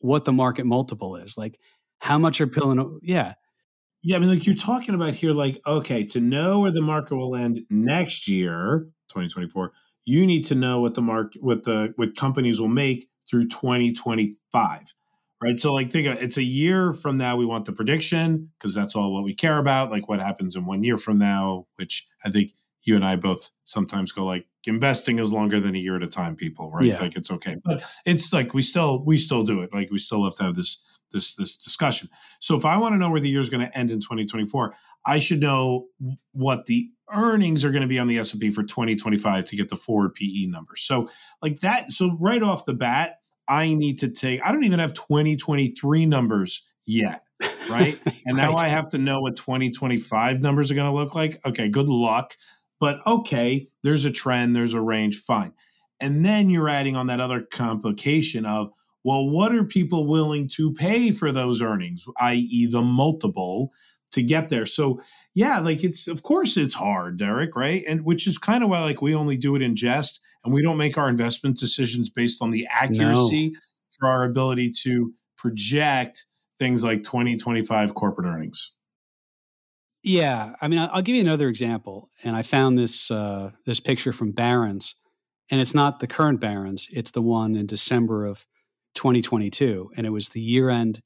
what 0.00 0.24
the 0.24 0.32
market 0.32 0.66
multiple 0.66 1.16
is. 1.16 1.38
Like 1.38 1.58
how 2.00 2.18
much 2.18 2.40
are 2.40 2.46
pilling? 2.46 2.98
Yeah. 3.02 3.34
Yeah. 4.02 4.16
I 4.16 4.18
mean, 4.18 4.28
like 4.28 4.46
you're 4.46 4.56
talking 4.56 4.94
about 4.94 5.14
here, 5.14 5.32
like, 5.32 5.60
okay, 5.66 6.04
to 6.04 6.20
know 6.20 6.60
where 6.60 6.70
the 6.70 6.82
market 6.82 7.16
will 7.16 7.36
end 7.36 7.60
next 7.70 8.28
year, 8.28 8.88
2024, 9.08 9.72
you 10.04 10.26
need 10.26 10.44
to 10.46 10.54
know 10.54 10.80
what 10.80 10.94
the 10.94 11.00
market, 11.00 11.42
what 11.42 11.62
the, 11.62 11.92
what 11.96 12.16
companies 12.16 12.60
will 12.60 12.68
make 12.68 13.08
through 13.30 13.48
2025. 13.48 14.94
Right. 15.44 15.60
So, 15.60 15.74
like, 15.74 15.90
think 15.90 16.06
of, 16.06 16.22
it's 16.22 16.38
a 16.38 16.42
year 16.42 16.94
from 16.94 17.18
now, 17.18 17.36
we 17.36 17.44
want 17.44 17.66
the 17.66 17.72
prediction 17.72 18.50
because 18.58 18.74
that's 18.74 18.96
all 18.96 19.12
what 19.12 19.24
we 19.24 19.34
care 19.34 19.58
about. 19.58 19.90
Like, 19.90 20.08
what 20.08 20.20
happens 20.20 20.56
in 20.56 20.64
one 20.64 20.82
year 20.82 20.96
from 20.96 21.18
now, 21.18 21.66
which 21.76 22.08
I 22.24 22.30
think 22.30 22.52
you 22.84 22.96
and 22.96 23.04
I 23.04 23.16
both 23.16 23.50
sometimes 23.64 24.12
go 24.12 24.24
like 24.24 24.46
investing 24.66 25.18
is 25.18 25.32
longer 25.32 25.58
than 25.58 25.74
a 25.74 25.78
year 25.78 25.96
at 25.96 26.02
a 26.02 26.06
time, 26.06 26.36
people, 26.36 26.70
right? 26.70 26.84
Yeah. 26.84 27.00
Like 27.00 27.16
it's 27.16 27.30
okay. 27.30 27.56
But 27.64 27.82
it's 28.04 28.32
like 28.32 28.54
we 28.54 28.62
still 28.62 29.02
we 29.04 29.16
still 29.16 29.42
do 29.42 29.62
it. 29.62 29.72
Like 29.72 29.90
we 29.90 29.98
still 29.98 30.24
have 30.24 30.34
to 30.36 30.44
have 30.44 30.54
this 30.54 30.78
this 31.12 31.34
this 31.34 31.56
discussion. 31.56 32.08
So 32.40 32.56
if 32.56 32.64
I 32.64 32.76
want 32.76 32.94
to 32.94 32.98
know 32.98 33.10
where 33.10 33.20
the 33.20 33.28
year 33.28 33.40
is 33.40 33.48
going 33.48 33.66
to 33.66 33.76
end 33.76 33.90
in 33.90 34.00
2024, 34.00 34.74
I 35.06 35.18
should 35.18 35.40
know 35.40 35.86
what 36.32 36.66
the 36.66 36.90
earnings 37.10 37.64
are 37.64 37.70
going 37.70 37.82
to 37.82 37.88
be 37.88 37.98
on 37.98 38.08
the 38.08 38.18
S&P 38.18 38.50
for 38.50 38.62
2025 38.62 39.44
to 39.44 39.56
get 39.56 39.68
the 39.68 39.76
forward 39.76 40.14
PE 40.14 40.46
number. 40.46 40.74
So 40.76 41.08
like 41.42 41.60
that 41.60 41.92
so 41.92 42.16
right 42.20 42.42
off 42.42 42.66
the 42.66 42.74
bat, 42.74 43.20
I 43.48 43.74
need 43.74 43.98
to 44.00 44.08
take 44.08 44.40
I 44.44 44.52
don't 44.52 44.64
even 44.64 44.78
have 44.78 44.94
2023 44.94 46.06
numbers 46.06 46.62
yet 46.86 47.24
right? 47.70 47.98
And 48.26 48.36
now. 48.38 48.56
I 48.56 48.68
have 48.68 48.90
to 48.90 48.98
know 48.98 49.20
what 49.20 49.36
2025 49.36 50.40
numbers 50.40 50.70
are 50.70 50.74
going 50.74 50.90
to 50.90 50.94
look 50.94 51.14
like. 51.14 51.40
Okay, 51.44 51.68
good 51.68 51.88
luck. 51.88 52.34
But 52.80 53.06
okay, 53.06 53.68
there's 53.82 54.04
a 54.04 54.10
trend, 54.10 54.56
there's 54.56 54.74
a 54.74 54.80
range, 54.80 55.16
fine. 55.16 55.52
And 56.00 56.24
then 56.24 56.50
you're 56.50 56.68
adding 56.68 56.96
on 56.96 57.06
that 57.08 57.20
other 57.20 57.42
complication 57.42 58.46
of, 58.46 58.70
well, 59.04 59.28
what 59.28 59.54
are 59.54 59.64
people 59.64 60.06
willing 60.06 60.48
to 60.54 60.72
pay 60.72 61.10
for 61.10 61.32
those 61.32 61.60
earnings, 61.62 62.06
i.e., 62.18 62.66
the 62.66 62.82
multiple 62.82 63.72
to 64.14 64.22
get 64.22 64.48
there? 64.48 64.66
So, 64.66 65.00
yeah, 65.34 65.60
like 65.60 65.84
it's, 65.84 66.08
of 66.08 66.22
course, 66.22 66.56
it's 66.56 66.74
hard, 66.74 67.18
Derek, 67.18 67.54
right? 67.54 67.84
And 67.86 68.04
which 68.04 68.26
is 68.26 68.38
kind 68.38 68.64
of 68.64 68.70
why, 68.70 68.80
like, 68.80 69.02
we 69.02 69.14
only 69.14 69.36
do 69.36 69.54
it 69.54 69.62
in 69.62 69.76
jest 69.76 70.20
and 70.44 70.52
we 70.52 70.62
don't 70.62 70.76
make 70.76 70.98
our 70.98 71.08
investment 71.08 71.58
decisions 71.58 72.10
based 72.10 72.42
on 72.42 72.50
the 72.50 72.66
accuracy 72.70 73.50
no. 73.50 73.58
for 73.98 74.08
our 74.08 74.24
ability 74.24 74.72
to 74.82 75.12
project 75.36 76.26
things 76.58 76.84
like 76.84 77.02
2025 77.02 77.94
corporate 77.94 78.26
earnings. 78.26 78.72
Yeah, 80.02 80.54
I 80.60 80.68
mean, 80.68 80.78
I'll 80.78 81.02
give 81.02 81.16
you 81.16 81.22
another 81.22 81.48
example, 81.48 82.10
and 82.24 82.36
I 82.36 82.42
found 82.42 82.78
this 82.78 83.10
uh, 83.10 83.52
this 83.64 83.80
picture 83.80 84.12
from 84.12 84.32
Barron's, 84.32 84.96
and 85.50 85.62
it's 85.62 85.74
not 85.74 86.00
the 86.00 86.06
current 86.06 86.40
Barron's; 86.40 86.88
it's 86.92 87.10
the 87.10 87.22
one 87.22 87.56
in 87.56 87.64
December 87.64 88.26
of 88.26 88.44
2022, 88.96 89.92
and 89.96 90.06
it 90.06 90.10
was 90.10 90.28
the 90.28 90.42
year 90.42 90.68
end 90.68 91.00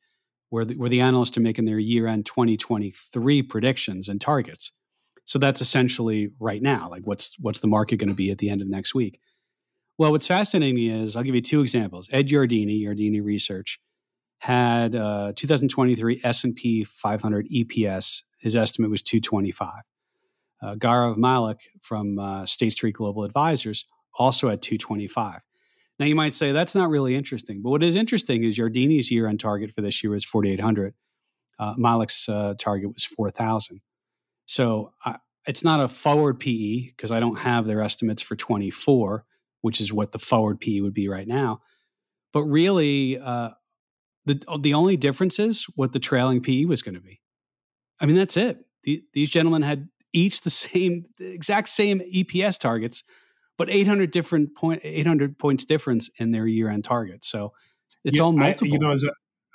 where 0.50 0.64
the, 0.64 0.74
where 0.74 0.88
the 0.88 1.00
analysts 1.00 1.37
are 1.37 1.42
making 1.42 1.64
their 1.64 1.78
year 1.78 2.06
end 2.06 2.26
2023 2.26 3.42
predictions 3.42 4.08
and 4.08 4.20
targets. 4.20 4.72
So 5.24 5.38
that's 5.38 5.61
essentially 5.61 6.30
right 6.40 6.62
now, 6.62 6.88
like 6.88 7.02
what's 7.06 7.37
what's 7.38 7.61
the 7.61 7.66
market 7.66 7.98
going 7.98 8.08
to 8.08 8.14
be 8.14 8.30
at 8.30 8.38
the 8.38 8.48
end 8.48 8.62
of 8.62 8.68
next 8.68 8.94
week? 8.94 9.20
Well, 9.98 10.12
what's 10.12 10.26
fascinating 10.26 10.76
me 10.76 10.90
is 10.90 11.16
I'll 11.16 11.24
give 11.24 11.34
you 11.34 11.42
two 11.42 11.61
examples. 11.61 12.08
Ed 12.12 12.28
Yardeni, 12.28 12.82
Yardeni 12.82 13.22
Research, 13.22 13.80
had 14.38 14.94
uh, 14.94 15.32
2023 15.34 16.20
S&P 16.22 16.84
500 16.84 17.48
EPS 17.48 18.22
his 18.38 18.56
estimate 18.56 18.90
was 18.90 19.02
225. 19.02 19.72
Uh, 20.61 20.74
Gaurav 20.76 21.16
Mallik 21.16 21.61
from 21.80 22.18
uh, 22.18 22.46
State 22.46 22.72
Street 22.72 22.94
Global 22.94 23.24
Advisors 23.24 23.84
also 24.18 24.48
had 24.48 24.62
225. 24.62 25.40
Now 25.98 26.06
you 26.06 26.14
might 26.14 26.32
say 26.32 26.52
that's 26.52 26.74
not 26.74 26.90
really 26.90 27.14
interesting, 27.16 27.61
but 27.62 27.70
what 27.70 27.82
is 27.82 27.94
interesting 27.94 28.44
is 28.44 28.56
Yardeni's 28.56 29.11
year-end 29.11 29.40
target 29.40 29.74
for 29.74 29.80
this 29.80 30.02
year 30.02 30.12
was 30.12 30.24
4,800. 30.24 30.94
Uh, 31.58 31.74
Mallik's 31.74 32.28
uh, 32.28 32.54
target 32.58 32.92
was 32.92 33.04
4,000. 33.04 33.80
So 34.46 34.92
it's 35.46 35.64
not 35.64 35.80
a 35.80 35.88
forward 35.88 36.38
PE 36.38 36.88
because 36.88 37.11
I 37.11 37.20
don't 37.20 37.38
have 37.38 37.66
their 37.66 37.82
estimates 37.82 38.22
for 38.22 38.37
24, 38.37 39.24
which 39.62 39.80
is 39.80 39.92
what 39.92 40.12
the 40.12 40.18
forward 40.18 40.61
PE 40.61 40.80
would 40.80 40.94
be 40.94 41.08
right 41.08 41.26
now. 41.26 41.61
But 42.32 42.44
really, 42.44 43.18
uh, 43.18 43.50
the 44.26 44.40
the 44.61 44.74
only 44.74 44.96
difference 44.96 45.38
is 45.38 45.64
what 45.74 45.92
the 45.92 45.98
trailing 45.98 46.42
PE 46.42 46.66
was 46.66 46.82
going 46.82 46.94
to 46.94 47.00
be. 47.00 47.20
I 48.00 48.06
mean, 48.06 48.16
that's 48.16 48.37
it. 48.37 48.58
The, 48.84 49.02
these 49.14 49.30
gentlemen 49.30 49.62
had 49.62 49.88
each 50.12 50.42
the 50.42 50.50
same, 50.50 51.06
the 51.16 51.32
exact 51.32 51.68
same 51.68 52.00
EPS 52.00 52.58
targets, 52.58 53.02
but 53.59 53.68
800 53.68 54.11
different 54.11 54.57
point, 54.57 54.81
800 54.85 55.38
points 55.38 55.64
difference 55.64 56.09
in 56.18 56.31
their 56.31 56.47
year 56.47 56.71
end 56.71 56.85
target. 56.85 57.25
So 57.25 57.53
it's 58.05 58.16
yeah, 58.16 58.25
all 58.25 58.33
multiple. 58.33 58.68
I, 58.68 58.71
you 58.71 58.79
know, 58.79 58.97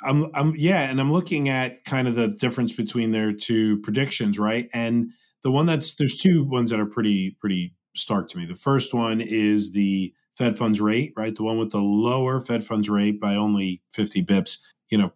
I'm, 0.04 0.30
I'm, 0.36 0.56
yeah, 0.56 0.82
and 0.82 1.00
I'm 1.00 1.12
looking 1.12 1.50
at 1.50 1.84
kind 1.86 2.08
of 2.08 2.16
the 2.16 2.28
difference 2.28 2.74
between 2.74 3.12
their 3.12 3.32
two 3.32 3.80
predictions, 3.82 4.38
right? 4.38 4.70
And 4.74 5.12
the 5.44 5.52
one 5.52 5.66
that's 5.66 5.96
there's 5.96 6.18
two 6.18 6.44
ones 6.44 6.70
that 6.72 6.80
are 6.80 6.86
pretty 6.86 7.38
pretty 7.40 7.74
stark 7.96 8.30
to 8.30 8.38
me. 8.38 8.46
The 8.46 8.56
first 8.56 8.94
one 8.94 9.22
is 9.22 9.72
the 9.72 10.14
Fed 10.36 10.58
funds 10.58 10.82
rate, 10.82 11.14
right? 11.16 11.36
The 11.36 11.44
one 11.44 11.58
with 11.58 11.72
the 11.72 11.82
lower 11.82 12.40
Fed 12.40 12.64
funds 12.64 12.90
rate 12.90 13.20
by 13.20 13.36
only 13.36 13.82
50 13.92 14.24
bips, 14.24 14.58
you 14.90 14.98
know, 14.98 15.14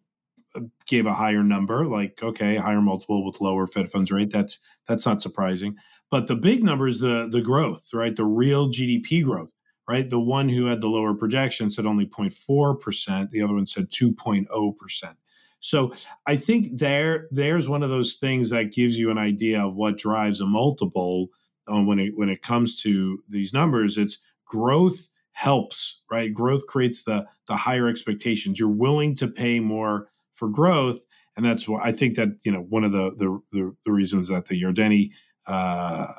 gave 0.85 1.05
a 1.05 1.13
higher 1.13 1.43
number, 1.43 1.85
like 1.85 2.21
okay, 2.23 2.55
higher 2.55 2.81
multiple 2.81 3.25
with 3.25 3.41
lower 3.41 3.67
Fed 3.67 3.89
funds 3.89 4.11
rate. 4.11 4.31
That's 4.31 4.59
that's 4.87 5.05
not 5.05 5.21
surprising. 5.21 5.75
But 6.09 6.27
the 6.27 6.35
big 6.35 6.63
number 6.63 6.87
is 6.87 6.99
the 6.99 7.27
the 7.29 7.41
growth, 7.41 7.89
right? 7.93 8.15
The 8.15 8.25
real 8.25 8.69
GDP 8.69 9.23
growth, 9.23 9.53
right? 9.87 10.09
The 10.09 10.19
one 10.19 10.49
who 10.49 10.65
had 10.65 10.81
the 10.81 10.87
lower 10.87 11.13
projection 11.13 11.69
said 11.69 11.85
only 11.85 12.05
0.4 12.05 12.79
percent. 12.79 13.31
The 13.31 13.41
other 13.41 13.53
one 13.53 13.67
said 13.67 13.89
2.0%. 13.89 15.15
So 15.59 15.91
I 16.25 16.35
think 16.35 16.77
there 16.77 17.27
there's 17.31 17.67
one 17.67 17.83
of 17.83 17.89
those 17.89 18.15
things 18.15 18.49
that 18.51 18.71
gives 18.71 18.97
you 18.97 19.09
an 19.11 19.17
idea 19.17 19.61
of 19.61 19.75
what 19.75 19.97
drives 19.97 20.39
a 20.39 20.45
multiple 20.45 21.29
when 21.67 21.99
it 21.99 22.13
when 22.15 22.29
it 22.29 22.41
comes 22.41 22.81
to 22.83 23.23
these 23.27 23.53
numbers. 23.53 23.97
It's 23.97 24.19
growth 24.45 25.09
helps, 25.31 26.01
right? 26.09 26.33
Growth 26.33 26.67
creates 26.67 27.03
the 27.03 27.27
the 27.47 27.55
higher 27.55 27.87
expectations. 27.87 28.59
You're 28.59 28.69
willing 28.69 29.15
to 29.15 29.27
pay 29.27 29.59
more 29.59 30.07
for 30.31 30.47
growth, 30.47 31.05
and 31.35 31.45
that's 31.45 31.67
why 31.67 31.81
I 31.83 31.91
think 31.91 32.15
that 32.15 32.29
you 32.43 32.51
know 32.51 32.61
one 32.61 32.83
of 32.83 32.91
the 32.91 33.11
the 33.15 33.39
the, 33.51 33.75
the 33.85 33.91
reasons 33.91 34.29
that 34.29 34.45
the 34.45 34.61
Yardeni 34.61 35.09
uh, 35.47 36.11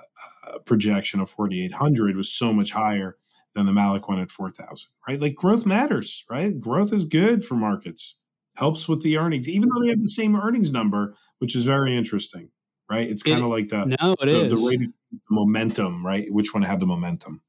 uh, 0.46 0.58
projection 0.60 1.20
of 1.20 1.30
4,800 1.30 2.16
was 2.16 2.32
so 2.32 2.52
much 2.52 2.72
higher 2.72 3.16
than 3.54 3.66
the 3.66 3.72
Mallik 3.72 4.08
one 4.08 4.20
at 4.20 4.30
4,000, 4.30 4.88
right? 5.06 5.20
Like 5.20 5.34
growth 5.34 5.66
matters, 5.66 6.24
right? 6.30 6.58
Growth 6.58 6.92
is 6.92 7.04
good 7.04 7.44
for 7.44 7.54
markets, 7.54 8.16
helps 8.54 8.88
with 8.88 9.02
the 9.02 9.16
earnings, 9.16 9.48
even 9.48 9.68
though 9.68 9.82
they 9.82 9.90
have 9.90 10.02
the 10.02 10.08
same 10.08 10.36
earnings 10.36 10.72
number, 10.72 11.14
which 11.38 11.56
is 11.56 11.64
very 11.64 11.96
interesting, 11.96 12.50
right? 12.90 13.08
It's 13.08 13.22
kind 13.22 13.42
of 13.42 13.48
like 13.48 13.68
the 13.68 13.84
no, 14.00 14.12
it 14.14 14.26
the, 14.26 14.40
is. 14.44 14.62
the 14.62 14.68
rate 14.68 14.90
the 15.10 15.18
momentum, 15.30 16.04
right? 16.04 16.30
Which 16.32 16.52
one 16.52 16.62
had 16.62 16.80
the 16.80 16.86
momentum? 16.86 17.42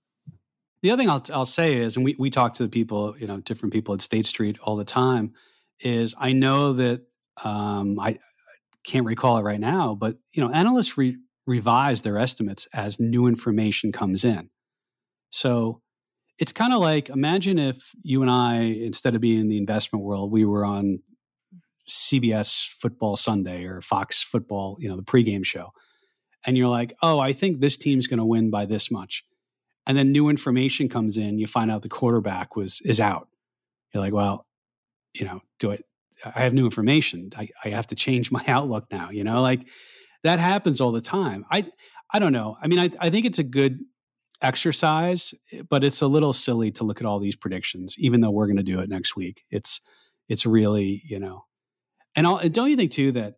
The 0.82 0.92
other 0.92 1.02
thing 1.02 1.10
I'll, 1.10 1.24
I'll 1.34 1.46
say 1.46 1.76
is, 1.76 1.98
and 1.98 2.06
we, 2.06 2.15
we 2.18 2.30
talk 2.30 2.54
to 2.56 2.63
the 2.63 2.70
people, 2.70 3.15
you 3.18 3.28
know, 3.28 3.38
different 3.42 3.74
people 3.74 3.94
at 3.94 4.02
State 4.02 4.26
Street 4.26 4.58
all 4.62 4.78
the 4.78 4.86
time, 4.86 5.34
is 5.82 6.15
I 6.18 6.32
know 6.32 6.74
that 6.74 7.02
um, 7.44 8.00
I 8.00 8.18
can't 8.86 9.06
recall 9.06 9.38
it 9.38 9.44
right 9.44 9.60
now, 9.60 9.96
but 9.96 10.18
you 10.32 10.42
know, 10.42 10.54
analysts 10.54 10.98
re- 10.98 11.18
revise 11.50 12.04
their 12.04 12.18
estimates 12.18 12.68
as 12.74 13.00
new 13.00 13.26
information 13.26 13.92
comes 13.92 14.24
in. 14.24 14.50
So 15.32 15.82
it's 16.38 16.54
kind 16.54 16.74
of 16.74 16.80
like 16.80 17.10
imagine 17.10 17.58
if 17.58 17.92
you 18.04 18.22
and 18.22 18.30
I, 18.30 18.58
instead 18.58 19.16
of 19.16 19.22
being 19.22 19.40
in 19.42 19.50
the 19.50 19.58
investment 19.58 20.06
world, 20.06 20.32
we 20.32 20.46
were 20.46 20.64
on 20.64 21.00
CBS 21.90 22.68
Football 22.68 23.16
Sunday 23.16 23.66
or 23.66 23.82
Fox 23.82 24.22
Football, 24.24 24.78
you 24.80 24.88
know, 24.88 24.96
the 24.96 25.04
pregame 25.04 25.44
show. 25.44 25.72
And 26.46 26.56
you're 26.56 26.70
like, 26.70 26.94
oh, 27.02 27.20
I 27.20 27.34
think 27.34 27.60
this 27.60 27.78
team's 27.78 28.06
going 28.06 28.20
to 28.20 28.26
win 28.26 28.52
by 28.52 28.66
this 28.66 28.92
much. 28.92 29.24
And 29.88 29.98
then 29.98 30.12
new 30.12 30.30
information 30.30 30.88
comes 30.88 31.18
in, 31.18 31.40
you 31.40 31.48
find 31.48 31.72
out 31.72 31.82
the 31.82 31.90
quarterback 31.90 32.56
was 32.56 32.80
is 32.86 33.00
out. 33.00 33.28
You're 33.92 34.04
like, 34.04 34.14
well, 34.14 34.46
you 35.16 35.26
know, 35.26 35.42
do 35.58 35.72
it. 35.72 35.84
I 36.24 36.42
have 36.42 36.54
new 36.54 36.66
information. 36.66 37.32
I, 37.36 37.50
I 37.66 37.70
have 37.70 37.88
to 37.88 37.96
change 37.96 38.32
my 38.32 38.44
outlook 38.48 38.86
now. 38.92 39.10
You 39.10 39.24
know, 39.24 39.42
like 39.42 39.68
that 40.24 40.40
happens 40.40 40.82
all 40.82 40.92
the 40.92 41.02
time. 41.02 41.46
I 41.52 41.66
I 42.12 42.20
don't 42.20 42.34
know. 42.34 42.58
I 42.62 42.68
mean, 42.68 42.80
I, 42.80 42.90
I 43.00 43.10
think 43.10 43.26
it's 43.26 43.40
a 43.40 43.44
good 43.44 43.80
exercise, 44.42 45.34
but 45.70 45.84
it's 45.84 46.02
a 46.02 46.08
little 46.08 46.34
silly 46.34 46.72
to 46.72 46.84
look 46.84 47.02
at 47.02 47.06
all 47.06 47.20
these 47.20 47.36
predictions, 47.36 47.96
even 48.00 48.22
though 48.22 48.32
we're 48.32 48.48
going 48.48 48.58
to 48.58 48.64
do 48.64 48.80
it 48.80 48.90
next 48.90 49.16
week. 49.16 49.44
It's 49.52 49.82
it's 50.28 50.46
really 50.46 51.02
you 51.06 51.20
know, 51.20 51.46
and, 52.16 52.26
I'll, 52.26 52.48
don't 52.50 52.70
you 52.70 52.76
think 52.76 52.92
too 52.92 53.12
that 53.14 53.36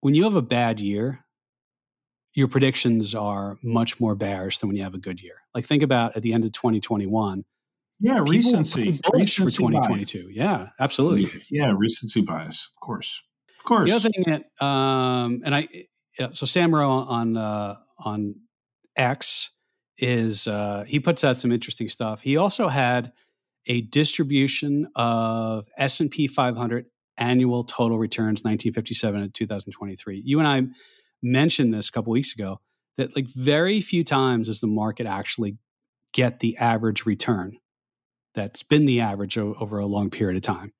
when 0.00 0.14
you 0.14 0.24
have 0.24 0.34
a 0.34 0.42
bad 0.42 0.80
year, 0.80 1.24
your 2.34 2.48
predictions 2.48 3.14
are 3.14 3.58
much 3.62 3.98
more 3.98 4.14
bearish 4.14 4.58
than 4.58 4.68
when 4.68 4.76
you 4.76 4.84
have 4.84 4.94
a 4.94 4.98
good 4.98 5.20
year. 5.20 5.42
Like 5.54 5.64
think 5.64 5.82
about 5.82 6.16
at 6.16 6.22
the 6.22 6.32
end 6.32 6.44
of 6.44 6.52
2021 6.52 7.44
yeah, 8.00 8.20
recency. 8.20 9.00
Recency 9.12 9.42
for 9.42 9.50
2022. 9.50 10.24
Bias. 10.24 10.36
Yeah, 10.36 10.68
absolutely. 10.78 11.42
Yeah, 11.50 11.72
recency 11.76 12.20
bias, 12.20 12.70
of 12.76 12.80
course. 12.80 13.22
Of 13.58 13.64
course. 13.64 13.90
The 13.90 13.96
other 13.96 14.08
thing 14.08 14.24
that, 14.26 14.64
um, 14.64 15.42
and 15.44 15.54
I, 15.54 15.66
yeah, 16.18 16.28
so 16.32 16.46
Sam 16.46 16.74
on, 16.74 17.36
uh, 17.36 17.76
on 17.98 18.34
X 18.96 19.50
is, 19.98 20.46
uh, 20.46 20.84
he 20.86 21.00
puts 21.00 21.24
out 21.24 21.36
some 21.36 21.52
interesting 21.52 21.88
stuff. 21.88 22.22
He 22.22 22.36
also 22.36 22.68
had 22.68 23.12
a 23.66 23.82
distribution 23.82 24.88
of 24.96 25.68
S&P 25.76 26.26
500 26.26 26.86
annual 27.18 27.64
total 27.64 27.98
returns 27.98 28.44
1957 28.44 29.20
and 29.20 29.34
2023. 29.34 30.22
You 30.24 30.38
and 30.38 30.48
I 30.48 30.62
mentioned 31.22 31.74
this 31.74 31.88
a 31.88 31.92
couple 31.92 32.12
weeks 32.12 32.32
ago 32.32 32.60
that 32.96 33.14
like 33.14 33.26
very 33.28 33.80
few 33.80 34.04
times 34.04 34.46
does 34.46 34.60
the 34.60 34.66
market 34.66 35.06
actually 35.06 35.56
get 36.12 36.40
the 36.40 36.56
average 36.56 37.06
return 37.06 37.58
that's 38.34 38.62
been 38.62 38.86
the 38.86 39.00
average 39.00 39.36
o- 39.36 39.54
over 39.60 39.78
a 39.78 39.86
long 39.86 40.10
period 40.10 40.36
of 40.36 40.42
time. 40.42 40.72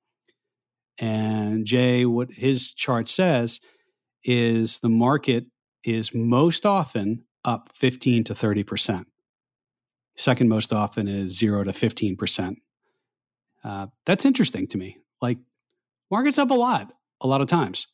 And 0.99 1.65
Jay, 1.65 2.05
what 2.05 2.29
his 2.31 2.73
chart 2.73 3.07
says 3.07 3.59
is 4.23 4.79
the 4.79 4.89
market 4.89 5.45
is 5.83 6.13
most 6.13 6.65
often 6.65 7.23
up 7.45 7.69
15 7.73 8.25
to 8.25 8.33
30%. 8.33 9.05
Second 10.15 10.49
most 10.49 10.73
often 10.73 11.07
is 11.07 11.37
0 11.37 11.63
to 11.63 11.71
15%. 11.71 12.55
Uh, 13.63 13.87
that's 14.05 14.25
interesting 14.25 14.67
to 14.67 14.77
me. 14.77 14.97
Like, 15.21 15.37
market's 16.11 16.37
up 16.37 16.51
a 16.51 16.55
lot, 16.55 16.91
a 17.21 17.27
lot 17.27 17.41
of 17.41 17.47
times. 17.47 17.87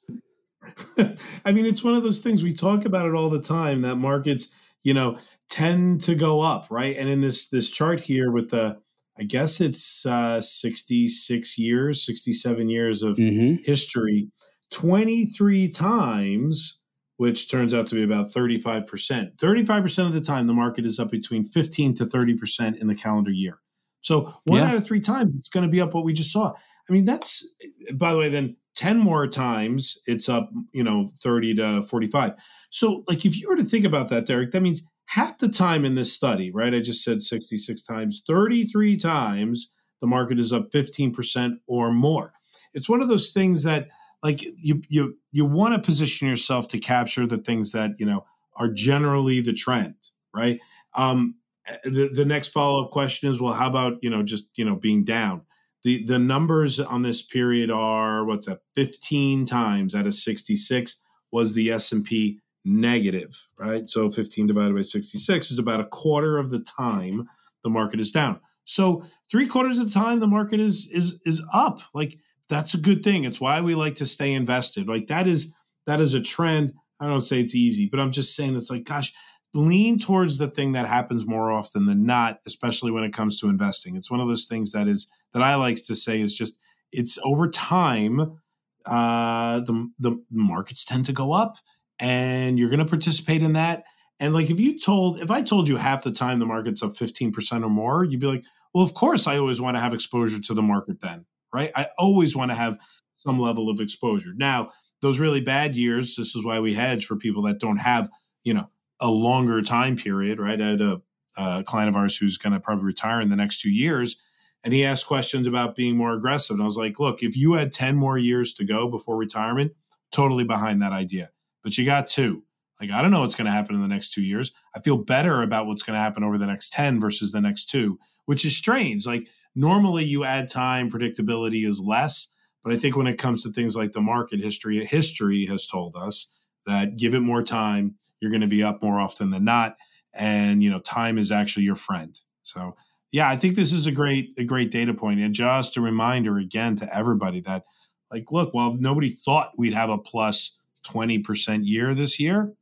I 1.46 1.52
mean, 1.52 1.66
it's 1.66 1.84
one 1.84 1.94
of 1.94 2.04
those 2.04 2.20
things 2.20 2.44
we 2.44 2.54
talk 2.54 2.86
about 2.86 3.08
it 3.08 3.14
all 3.14 3.30
the 3.30 3.42
time 3.42 3.82
that 3.82 3.98
markets, 3.98 4.48
you 4.84 4.94
know, 4.94 5.20
tend 5.50 6.02
to 6.04 6.16
go 6.16 6.42
up, 6.42 6.68
right? 6.72 6.98
And 6.98 7.10
in 7.10 7.22
this 7.22 7.50
this 7.50 7.70
chart 7.70 8.00
here 8.00 8.32
with 8.32 8.50
the 8.50 8.78
I 9.18 9.24
guess 9.24 9.62
it's 9.62 10.06
uh, 10.06 10.42
66 10.42 11.58
years, 11.58 12.06
67 12.06 12.68
years 12.70 13.02
of 13.02 13.16
mm-hmm. 13.16 13.64
history, 13.64 14.30
23 14.72 15.70
times, 15.70 16.80
which 17.18 17.50
turns 17.50 17.74
out 17.74 17.88
to 17.88 17.96
be 17.96 18.04
about 18.04 18.32
35%. 18.32 19.38
35% 19.38 20.08
of 20.08 20.14
the 20.14 20.22
time, 20.22 20.48
the 20.48 20.54
market 20.54 20.86
is 20.86 21.00
up 21.00 21.12
between 21.12 21.44
15 21.44 21.96
to 21.96 22.06
30% 22.06 22.78
in 22.82 22.88
the 22.88 22.96
calendar 22.96 23.32
year. 23.32 23.60
So 24.02 24.34
one 24.44 24.60
yeah. 24.60 24.70
out 24.70 24.76
of 24.76 24.86
three 24.86 25.00
times, 25.00 25.36
it's 25.36 25.50
going 25.50 25.66
to 25.66 25.72
be 25.72 25.82
up 25.82 25.94
what 25.94 26.04
we 26.04 26.14
just 26.14 26.32
saw. 26.32 26.54
I 26.88 26.94
mean, 26.94 27.06
that's, 27.06 27.48
by 27.94 28.14
the 28.14 28.20
way, 28.20 28.30
then 28.30 28.56
10 28.76 29.00
more 29.00 29.28
times, 29.28 29.98
it's 30.06 30.30
up, 30.30 30.52
you 30.74 30.84
know, 30.84 31.10
30 31.24 31.56
to 31.56 31.82
45. 31.82 32.34
So, 32.70 33.04
like, 33.08 33.26
if 33.26 33.40
you 33.40 33.50
were 33.50 33.56
to 33.56 33.64
think 33.64 33.86
about 33.86 34.10
that, 34.10 34.28
Derek, 34.28 34.52
that 34.52 34.62
means 34.62 34.84
half 35.06 35.38
the 35.40 35.50
time 35.50 35.86
in 35.86 35.96
this 35.96 36.14
study, 36.14 36.52
right? 36.52 36.74
I 36.74 36.82
just 36.82 37.04
said 37.04 37.22
66 37.22 37.84
times, 37.84 38.22
33 38.28 38.98
times 38.98 39.70
the 40.02 40.08
market 40.08 40.40
is 40.40 40.52
up 40.52 40.72
15% 40.72 41.54
or 41.68 41.92
more. 41.92 42.34
It's 42.74 42.90
one 42.90 43.02
of 43.02 43.08
those 43.08 43.32
things 43.32 43.64
that 43.64 43.88
like 44.26 44.42
you 44.42 44.82
you 44.90 45.18
you 45.32 45.46
want 45.46 45.76
to 45.76 45.80
position 45.80 46.28
yourself 46.28 46.68
to 46.70 46.80
capture 46.80 47.28
the 47.28 47.38
things 47.38 47.72
that, 47.74 47.92
you 48.00 48.06
know, 48.06 48.26
are 48.56 48.70
generally 48.70 49.40
the 49.40 49.54
trend, 49.54 49.96
right? 50.34 50.60
Um 50.96 51.36
the, 51.84 52.10
the 52.14 52.26
next 52.26 52.50
follow-up 52.50 52.92
question 52.92 53.30
is 53.30 53.42
well 53.42 53.54
how 53.54 53.68
about 53.68 53.94
you 54.02 54.10
know 54.10 54.22
just 54.22 54.46
you 54.56 54.64
know 54.64 54.76
being 54.76 55.04
down 55.04 55.42
the 55.84 56.04
the 56.06 56.20
numbers 56.20 56.80
on 56.80 57.02
this 57.02 57.24
period 57.24 57.72
are 57.72 58.24
what's 58.24 58.46
that 58.46 58.60
15 58.76 59.46
times 59.46 59.96
out 59.96 60.06
of 60.06 60.14
66 60.14 60.98
was 61.32 61.56
the 61.56 61.72
s&p 61.72 62.40
negative, 62.66 63.48
right? 63.60 63.88
So 63.88 64.10
15 64.10 64.48
divided 64.48 64.76
by 64.76 64.82
66 64.82 65.52
is 65.52 65.60
about 65.60 65.80
a 65.80 65.86
quarter 65.86 66.38
of 66.38 66.50
the 66.50 66.60
time 66.60 67.30
the 67.64 67.70
market 67.70 68.00
is 68.00 68.12
down. 68.12 68.40
So 68.66 69.04
three 69.30 69.48
quarters 69.48 69.78
of 69.78 69.88
the 69.88 70.00
time 70.00 70.20
the 70.20 70.28
market 70.28 70.60
is 70.60 70.88
is 70.92 71.20
is 71.26 71.44
up. 71.54 71.82
Like 71.94 72.18
that's 72.50 72.74
a 72.74 72.80
good 72.80 73.04
thing. 73.04 73.24
It's 73.24 73.42
why 73.42 73.62
we 73.62 73.76
like 73.76 73.96
to 73.96 74.06
stay 74.06 74.34
invested. 74.34 74.88
Like 74.88 75.08
that 75.08 75.28
is 75.28 75.54
that 75.88 76.00
is 76.00 76.14
a 76.14 76.22
trend. 76.22 76.74
I 77.00 77.08
don't 77.08 77.22
say 77.22 77.40
it's 77.40 77.56
easy, 77.56 77.88
but 77.88 78.00
I'm 78.00 78.12
just 78.12 78.36
saying 78.36 78.56
it's 78.56 78.70
like, 78.70 78.86
gosh, 78.86 79.14
lean 79.54 79.98
towards 79.98 80.38
the 80.38 80.48
thing 80.48 80.74
that 80.74 80.88
happens 80.88 81.26
more 81.26 81.52
often 81.52 81.86
than 81.86 82.06
not, 82.06 82.40
especially 82.46 82.92
when 82.92 83.04
it 83.04 83.14
comes 83.14 83.40
to 83.40 83.50
investing. 83.50 83.96
It's 83.96 84.12
one 84.12 84.20
of 84.20 84.28
those 84.28 84.46
things 84.46 84.72
that 84.72 84.88
is 84.88 85.08
that 85.34 85.42
I 85.42 85.56
like 85.56 85.84
to 85.86 85.96
say 85.96 86.22
is 86.22 86.36
just 86.36 86.58
it's 86.92 87.18
over 87.24 87.48
time. 87.48 88.40
Uh, 88.86 89.62
the 89.62 89.90
the 90.00 90.24
markets 90.30 90.86
tend 90.86 91.06
to 91.06 91.14
go 91.14 91.34
up, 91.34 91.58
and 92.00 92.60
you're 92.60 92.70
going 92.70 92.80
to 92.80 92.86
participate 92.86 93.42
in 93.42 93.54
that. 93.54 93.84
And 94.20 94.34
like 94.34 94.50
if 94.50 94.60
you 94.60 94.80
told, 94.80 95.20
if 95.20 95.32
I 95.32 95.42
told 95.42 95.68
you 95.68 95.78
half 95.78 96.04
the 96.04 96.12
time 96.12 96.40
the 96.40 96.46
market's 96.46 96.82
up 96.82 96.96
15% 96.96 97.64
or 97.64 97.70
more, 97.70 98.04
you'd 98.04 98.20
be 98.20 98.28
like, 98.28 98.44
well, 98.74 98.84
of 98.84 98.94
course 98.94 99.28
I 99.28 99.38
always 99.38 99.60
want 99.60 99.76
to 99.76 99.82
have 99.82 99.94
exposure 99.94 100.40
to 100.40 100.54
the 100.54 100.62
market 100.62 101.02
then, 101.02 101.26
right? 101.56 101.72
I 101.76 101.88
always 101.98 102.36
want 102.36 102.52
to 102.52 102.56
have 102.56 102.78
some 103.18 103.40
level 103.40 103.70
of 103.70 103.80
exposure. 103.80 104.34
Now, 104.36 104.72
those 105.02 105.20
really 105.20 105.42
bad 105.42 105.76
years, 105.76 106.16
this 106.16 106.36
is 106.36 106.44
why 106.44 106.60
we 106.60 106.74
hedge 106.74 107.06
for 107.06 107.16
people 107.16 107.44
that 107.44 107.60
don't 107.60 107.78
have, 107.78 108.10
you 108.44 108.54
know, 108.54 108.70
a 109.00 109.10
longer 109.10 109.62
time 109.62 109.96
period, 109.96 110.40
right? 110.40 110.62
I 110.62 110.68
had 110.68 110.82
a, 110.82 111.02
a 111.38 111.64
client 111.64 111.90
of 111.90 111.96
ours 111.96 112.18
who's 112.18 112.38
going 112.38 112.54
to 112.54 112.60
probably 112.60 112.86
retire 112.86 113.22
in 113.22 113.30
the 113.30 113.36
next 113.36 113.62
two 113.62 113.72
years. 113.72 114.18
And 114.64 114.74
he 114.74 114.84
asked 114.84 115.08
questions 115.08 115.48
about 115.48 115.76
being 115.76 115.96
more 115.96 116.14
aggressive. 116.14 116.56
And 116.56 116.64
I 116.64 116.66
was 116.66 116.78
like, 116.78 117.00
look, 117.00 117.24
if 117.24 117.38
you 117.38 117.54
had 117.54 117.72
10 117.72 117.96
more 117.96 118.18
years 118.18 118.54
to 118.56 118.66
go 118.66 118.88
before 118.88 119.16
retirement, 119.16 119.74
totally 120.12 120.44
behind 120.44 120.82
that 120.82 120.92
idea. 120.92 121.30
But 121.64 121.78
you 121.78 121.86
got 121.86 122.08
two. 122.08 122.44
Like, 122.80 122.92
I 122.92 123.02
don't 123.02 123.12
know 123.12 123.22
what's 123.22 123.36
going 123.36 123.46
to 123.46 123.52
happen 123.52 123.76
in 123.76 123.82
the 123.82 123.88
next 123.88 124.12
two 124.12 124.22
years. 124.24 124.52
I 124.76 124.82
feel 124.82 124.98
better 124.98 125.42
about 125.42 125.66
what's 125.66 125.84
going 125.84 125.96
to 125.96 126.02
happen 126.02 126.24
over 126.24 126.38
the 126.38 126.46
next 126.46 126.74
10 126.74 127.00
versus 127.00 127.32
the 127.32 127.42
next 127.42 127.70
two, 127.70 128.00
which 128.26 128.44
is 128.44 128.56
strange. 128.56 129.06
Like, 129.06 129.28
normally 129.56 130.04
you 130.04 130.26
add 130.26 130.50
time, 130.50 130.92
predictability 130.92 131.68
is 131.68 131.80
less. 131.80 132.28
But 132.64 132.74
I 132.74 132.78
think 132.78 132.98
when 132.98 133.08
it 133.08 133.18
comes 133.18 133.44
to 133.44 133.52
things 133.52 133.76
like 133.76 133.92
the 133.92 134.02
market 134.02 134.42
history, 134.42 134.84
history 134.86 135.46
has 135.46 135.68
told 135.68 135.96
us 135.96 136.28
that 136.66 136.98
give 136.98 137.14
it 137.14 137.22
more 137.22 137.44
time, 137.44 137.96
you're 138.20 138.32
going 138.32 138.42
to 138.42 138.48
be 138.48 138.64
up 138.64 138.82
more 138.82 139.00
often 139.00 139.30
than 139.30 139.46
not. 139.46 139.78
And, 140.14 140.64
you 140.64 140.70
know, 140.70 140.80
time 140.80 141.18
is 141.18 141.32
actually 141.32 141.64
your 141.64 141.76
friend. 141.76 142.20
So, 142.44 142.76
yeah, 143.12 143.30
I 143.30 143.38
think 143.38 143.56
this 143.56 143.72
is 143.72 143.86
a 143.86 143.92
great, 143.92 144.34
a 144.38 144.44
great 144.44 144.72
data 144.72 144.94
point. 144.94 145.20
And 145.20 145.34
just 145.34 145.78
a 145.78 145.82
reminder 145.82 146.38
again 146.38 146.76
to 146.78 146.96
everybody 146.96 147.40
that, 147.42 147.64
like, 148.12 148.32
look, 148.32 148.54
while 148.54 148.74
nobody 148.74 149.12
thought 149.12 149.54
we'd 149.58 149.74
have 149.74 149.90
a 149.90 149.98
plus 149.98 150.58
20% 150.88 151.62
year 151.64 151.94
this 151.94 152.20
year, 152.20 152.54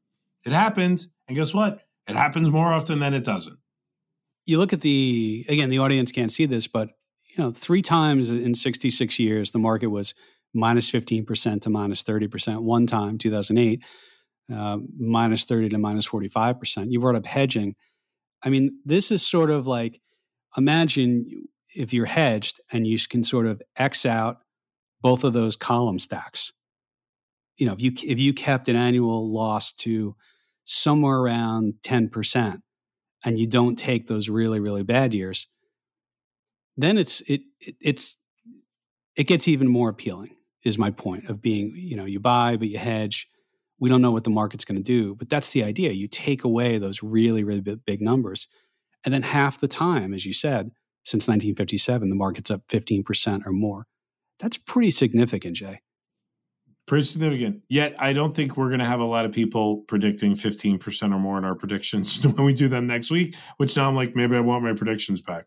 it 0.46 0.52
happened. 0.52 1.06
And 1.28 1.38
guess 1.38 1.54
what? 1.54 1.80
It 2.08 2.16
happens 2.16 2.50
more 2.50 2.74
often 2.74 3.00
than 3.00 3.14
it 3.14 3.24
doesn't. 3.24 3.58
You 4.46 4.58
look 4.58 4.74
at 4.74 4.82
the, 4.82 5.46
again, 5.48 5.70
the 5.70 5.80
audience 5.80 6.12
can't 6.12 6.32
see 6.32 6.46
this, 6.46 6.68
but, 6.68 6.90
you 7.30 7.44
know, 7.44 7.52
three 7.52 7.82
times 7.82 8.30
in 8.30 8.54
66 8.54 9.20
years, 9.20 9.52
the 9.52 9.60
market 9.60 9.88
was 9.88 10.14
minus 10.54 10.92
15% 10.92 11.62
to 11.62 11.70
minus 11.70 12.04
30%. 12.04 12.62
One 12.62 12.86
time, 12.86 13.18
2008, 13.18 13.82
uh, 14.54 14.78
minus 15.00 15.46
30 15.46 15.70
to 15.70 15.78
minus 15.78 16.08
45%. 16.08 16.92
You 16.92 17.00
brought 17.00 17.16
up 17.16 17.26
hedging. 17.26 17.76
I 18.44 18.50
mean, 18.50 18.80
this 18.86 19.12
is 19.12 19.26
sort 19.26 19.50
of 19.50 19.66
like 19.66 20.02
imagine 20.58 21.46
if 21.76 21.94
you're 21.94 22.06
hedged 22.06 22.60
and 22.72 22.86
you 22.86 22.98
can 23.10 23.24
sort 23.24 23.48
of 23.48 23.62
X 23.76 24.06
out 24.06 24.40
both 25.02 25.24
of 25.24 25.34
those 25.34 25.56
column 25.56 26.00
stacks. 26.00 26.54
You 27.58 27.68
know, 27.68 27.74
if 27.74 27.82
you 27.82 27.92
if 28.04 28.20
you 28.20 28.34
kept 28.34 28.68
an 28.68 28.76
annual 28.76 29.32
loss 29.32 29.74
to 29.74 30.16
somewhere 30.66 31.18
around 31.18 31.76
10% 31.84 32.62
and 33.26 33.40
you 33.40 33.48
don't 33.48 33.78
take 33.78 34.08
those 34.08 34.30
really 34.30 34.60
really 34.60 34.84
bad 34.84 35.14
years, 35.14 35.48
then 36.78 36.98
it's 36.98 37.22
it, 37.22 37.42
it 37.60 37.76
it's 37.82 38.16
it 39.16 39.28
gets 39.28 39.48
even 39.48 39.68
more 39.68 39.90
appealing 39.90 40.36
is 40.64 40.78
my 40.78 40.90
point 40.90 41.30
of 41.30 41.42
being, 41.42 41.74
you 41.76 41.96
know, 41.96 42.06
you 42.06 42.20
buy 42.20 42.58
but 42.58 42.70
you 42.70 42.78
hedge 42.78 43.28
we 43.84 43.90
don't 43.90 44.02
know 44.02 44.14
what 44.14 44.24
the 44.24 44.30
market's 44.30 44.64
going 44.64 44.78
to 44.78 44.82
do. 44.82 45.14
But 45.14 45.30
that's 45.30 45.50
the 45.50 45.62
idea. 45.62 45.92
You 45.92 46.08
take 46.08 46.46
away 46.46 46.78
those 46.78 47.04
really, 47.04 47.44
really 47.44 47.60
big 47.60 48.02
numbers. 48.02 48.48
And 49.04 49.14
then 49.14 49.24
half 49.24 49.60
the 49.60 49.68
time, 49.68 50.14
as 50.14 50.26
you 50.26 50.32
said, 50.32 50.72
since 51.04 51.28
1957, 51.28 52.10
the 52.10 52.16
market's 52.16 52.50
up 52.50 52.66
15% 52.70 53.46
or 53.46 53.52
more. 53.52 53.86
That's 54.40 54.58
pretty 54.58 54.90
significant, 54.90 55.58
Jay. 55.58 55.82
Pretty 56.86 57.06
significant. 57.06 57.62
Yet, 57.70 57.96
I 57.98 58.12
don't 58.12 58.36
think 58.36 58.58
we're 58.58 58.68
going 58.68 58.80
to 58.80 58.86
have 58.86 59.00
a 59.00 59.06
lot 59.06 59.26
of 59.26 59.32
people 59.32 59.78
predicting 59.88 60.34
15% 60.34 61.14
or 61.14 61.20
more 61.20 61.38
in 61.38 61.46
our 61.46 61.56
predictions 61.56 62.24
when 62.26 62.46
we 62.46 62.54
do 62.54 62.68
them 62.68 62.88
next 62.88 63.10
week, 63.10 63.36
which 63.58 63.78
now 63.78 63.88
I'm 63.88 63.96
like, 63.96 64.16
maybe 64.16 64.36
I 64.36 64.42
want 64.42 64.64
my 64.64 64.74
predictions 64.74 65.22
back. 65.22 65.46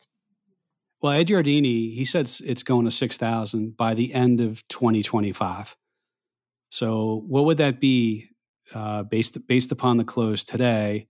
Well, 1.03 1.13
Ed 1.13 1.29
Yardeni, 1.29 1.95
he 1.95 2.05
says 2.07 2.41
it's 2.45 2.63
going 2.63 2.87
to 2.87 2.91
6,000 2.91 3.77
by 3.77 3.93
the 3.93 4.15
end 4.15 4.41
of 4.41 4.67
2025. 4.69 5.77
So 6.71 7.23
what 7.27 7.45
would 7.45 7.59
that 7.59 7.81
be 7.81 8.29
uh, 8.75 9.03
based 9.05 9.47
based 9.47 9.73
upon 9.73 9.97
the 9.97 10.05
close 10.05 10.45
today? 10.45 11.09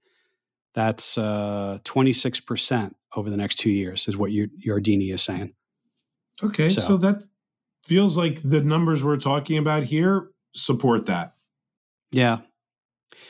That's 0.75 1.17
uh, 1.17 1.79
twenty 1.85 2.13
six 2.13 2.39
percent 2.39 2.97
over 3.15 3.31
the 3.31 3.37
next 3.37 3.57
two 3.57 3.71
years, 3.71 4.09
is 4.09 4.17
what 4.17 4.31
your 4.31 4.49
is 4.59 5.23
saying. 5.23 5.55
Okay, 6.43 6.69
so. 6.69 6.81
so 6.83 6.97
that 6.99 7.25
feels 7.87 8.17
like 8.17 8.41
the 8.43 8.61
numbers 8.61 9.03
we're 9.03 9.17
talking 9.17 9.59
about 9.59 9.85
here 9.85 10.31
support 10.55 11.07
that. 11.07 11.33
Yeah. 12.11 12.39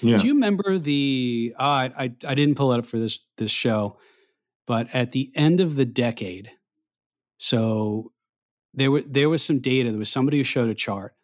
Yeah. 0.01 0.19
Do 0.19 0.27
you 0.27 0.35
remember 0.35 0.79
the? 0.79 1.55
Uh, 1.59 1.63
I, 1.63 1.93
I 1.97 2.05
I 2.27 2.35
didn't 2.35 2.57
pull 2.57 2.73
it 2.73 2.79
up 2.79 2.87
for 2.87 2.99
this 2.99 3.21
this 3.39 3.51
show, 3.51 3.99
but 4.67 4.89
at 4.93 5.13
the 5.13 5.31
end 5.35 5.61
of 5.61 5.77
the 5.77 5.85
decade, 5.85 6.51
so 7.39 8.13
there 8.75 8.91
were 8.91 9.03
there 9.03 9.29
was 9.29 9.43
some 9.43 9.61
data. 9.61 9.91
There 9.91 9.99
was 9.99 10.11
somebody 10.11 10.39
who 10.39 10.45
showed 10.45 10.69
a 10.69 10.75
chart 10.75 11.17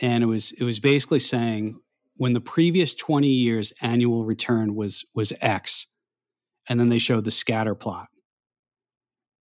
and 0.00 0.22
it 0.22 0.26
was 0.26 0.52
it 0.52 0.64
was 0.64 0.80
basically 0.80 1.18
saying 1.18 1.80
when 2.16 2.32
the 2.32 2.40
previous 2.40 2.94
20 2.94 3.28
years 3.28 3.72
annual 3.82 4.24
return 4.24 4.74
was 4.74 5.04
was 5.14 5.32
x 5.40 5.86
and 6.68 6.80
then 6.80 6.88
they 6.88 6.98
showed 6.98 7.24
the 7.24 7.30
scatter 7.30 7.74
plot 7.74 8.08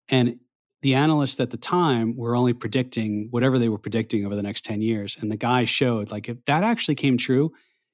and 0.09 0.39
the 0.81 0.95
analysts 0.95 1.39
at 1.39 1.51
the 1.51 1.57
time 1.57 2.15
were 2.17 2.35
only 2.35 2.53
predicting 2.53 3.27
whatever 3.29 3.59
they 3.59 3.69
were 3.69 3.77
predicting 3.77 4.25
over 4.25 4.35
the 4.35 4.43
next 4.43 4.65
10 4.65 4.81
years 4.81 5.17
and 5.19 5.31
the 5.31 5.37
guy 5.37 5.65
showed 5.65 6.11
like 6.11 6.29
if 6.29 6.43
that 6.45 6.63
actually 6.63 6.95
came 6.95 7.17
true 7.17 7.51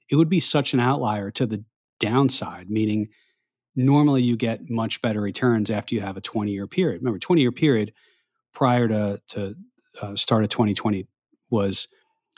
it 0.10 0.16
would 0.16 0.30
be 0.30 0.40
such 0.40 0.74
an 0.74 0.80
outlier 0.80 1.32
to 1.32 1.46
the 1.46 1.64
downside 2.00 2.70
meaning 2.70 3.08
normally 3.76 4.22
you 4.22 4.36
get 4.36 4.70
much 4.70 5.02
better 5.02 5.22
returns 5.22 5.70
after 5.70 5.94
you 5.94 6.02
have 6.02 6.18
a 6.18 6.22
20 6.22 6.52
year 6.52 6.68
period 6.68 7.02
remember 7.02 7.20
20 7.20 7.42
year 7.42 7.52
period 7.52 7.94
prior 8.54 8.88
to 8.88 9.22
to 9.28 9.56
uh, 10.02 10.16
start 10.16 10.44
of 10.44 10.50
2020 10.50 11.08
was 11.50 11.88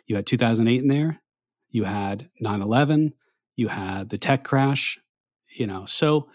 you 0.07 0.15
had 0.15 0.25
2008 0.25 0.81
in 0.81 0.87
there, 0.87 1.21
you 1.69 1.83
had 1.83 2.29
9/11, 2.43 3.13
you 3.55 3.67
had 3.67 4.09
the 4.09 4.17
tech 4.17 4.43
crash, 4.43 4.99
you 5.47 5.67
know. 5.67 5.85
So 5.85 6.29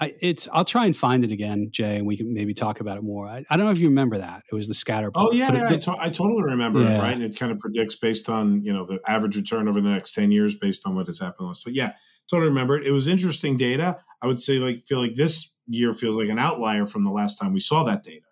I, 0.00 0.14
it's 0.22 0.48
I'll 0.52 0.64
try 0.64 0.86
and 0.86 0.96
find 0.96 1.24
it 1.24 1.32
again, 1.32 1.68
Jay, 1.72 1.96
and 1.96 2.06
we 2.06 2.16
can 2.16 2.32
maybe 2.32 2.54
talk 2.54 2.80
about 2.80 2.98
it 2.98 3.02
more. 3.02 3.26
I, 3.26 3.44
I 3.50 3.56
don't 3.56 3.66
know 3.66 3.72
if 3.72 3.80
you 3.80 3.88
remember 3.88 4.18
that. 4.18 4.42
It 4.50 4.54
was 4.54 4.68
the 4.68 4.74
scatter. 4.74 5.10
Oh 5.14 5.32
yeah, 5.32 5.52
yeah 5.52 5.72
it, 5.72 5.82
to, 5.82 5.96
I 5.98 6.08
totally 6.08 6.42
remember 6.42 6.80
yeah. 6.80 6.98
it. 6.98 7.02
Right, 7.02 7.14
and 7.14 7.22
it 7.22 7.36
kind 7.36 7.50
of 7.50 7.58
predicts 7.58 7.96
based 7.96 8.28
on 8.28 8.62
you 8.64 8.72
know 8.72 8.84
the 8.84 9.00
average 9.06 9.36
return 9.36 9.68
over 9.68 9.80
the 9.80 9.88
next 9.88 10.14
ten 10.14 10.30
years 10.30 10.54
based 10.54 10.86
on 10.86 10.94
what 10.94 11.06
has 11.06 11.18
happened. 11.18 11.56
So 11.56 11.70
yeah, 11.70 11.92
totally 12.30 12.48
remember 12.48 12.76
it. 12.76 12.86
It 12.86 12.92
was 12.92 13.08
interesting 13.08 13.56
data. 13.56 13.98
I 14.22 14.26
would 14.26 14.40
say 14.40 14.54
like 14.54 14.86
feel 14.86 15.00
like 15.00 15.14
this 15.14 15.52
year 15.66 15.94
feels 15.94 16.16
like 16.16 16.28
an 16.28 16.38
outlier 16.38 16.86
from 16.86 17.04
the 17.04 17.10
last 17.10 17.36
time 17.38 17.52
we 17.52 17.60
saw 17.60 17.84
that 17.84 18.02
data. 18.02 18.24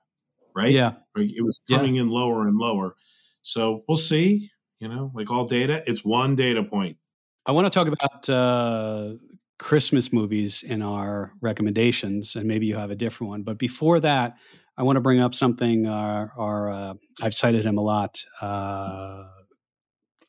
Right. 0.54 0.72
Yeah. 0.72 0.92
Like 1.14 1.32
it 1.32 1.42
was 1.42 1.60
coming 1.68 1.96
yeah. 1.96 2.02
in 2.02 2.08
lower 2.08 2.46
and 2.46 2.56
lower. 2.56 2.94
So 3.42 3.84
we'll 3.86 3.98
see 3.98 4.50
you 4.80 4.88
know, 4.88 5.10
like 5.14 5.30
all 5.30 5.46
data, 5.46 5.82
it's 5.86 6.04
one 6.04 6.36
data 6.36 6.62
point. 6.62 6.98
I 7.46 7.52
want 7.52 7.66
to 7.66 7.70
talk 7.70 7.88
about 7.88 8.28
uh, 8.28 9.14
Christmas 9.58 10.12
movies 10.12 10.62
in 10.62 10.82
our 10.82 11.32
recommendations, 11.40 12.36
and 12.36 12.46
maybe 12.46 12.66
you 12.66 12.76
have 12.76 12.90
a 12.90 12.96
different 12.96 13.30
one. 13.30 13.42
But 13.42 13.58
before 13.58 14.00
that, 14.00 14.36
I 14.76 14.82
want 14.82 14.96
to 14.96 15.00
bring 15.00 15.20
up 15.20 15.34
something. 15.34 15.86
Our, 15.86 16.32
our 16.36 16.70
uh, 16.70 16.94
I've 17.22 17.34
cited 17.34 17.64
him 17.64 17.78
a 17.78 17.82
lot. 17.82 18.18
Uh, 18.40 19.24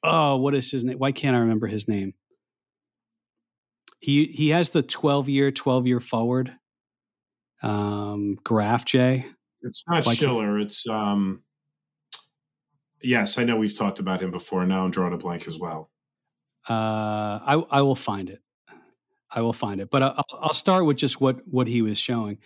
oh, 0.03 0.38
what 0.38 0.55
is 0.55 0.71
his 0.71 0.86
name? 0.86 0.97
Why 0.97 1.11
can't 1.11 1.36
I 1.36 1.39
remember 1.39 1.67
his 1.67 1.88
name? 1.88 2.13
He 3.99 4.25
he 4.25 4.49
has 4.49 4.69
the 4.69 4.84
twelve 4.84 5.28
year, 5.28 5.51
twelve 5.51 5.88
year 5.88 5.99
forward 5.99 6.53
um, 7.61 8.36
graph. 8.43 8.86
Jay, 8.86 9.25
it's 9.61 9.84
not 9.88 10.05
Why 10.05 10.13
Shiller. 10.13 10.57
It's 10.59 10.88
um, 10.88 11.41
Yes, 13.01 13.38
I 13.38 13.43
know 13.43 13.55
we've 13.57 13.78
talked 13.78 13.99
about 13.99 14.21
him 14.21 14.32
before. 14.32 14.65
Now 14.65 14.84
I'm 14.84 14.91
drawing 14.91 15.13
a 15.13 15.17
blank 15.17 15.47
as 15.47 15.59
well. 15.59 15.91
Uh, 16.67 16.73
I 17.43 17.63
I 17.71 17.82
will 17.82 17.95
find 17.95 18.30
it. 18.30 18.41
I 19.32 19.41
will 19.41 19.53
find 19.53 19.82
it, 19.82 19.89
but 19.89 20.03
I'll, 20.03 20.25
I'll 20.39 20.53
start 20.53 20.86
with 20.86 20.97
just 20.97 21.19
what 21.19 21.39
what 21.45 21.67
he 21.67 21.82
was 21.82 21.99
showing. 21.99 22.38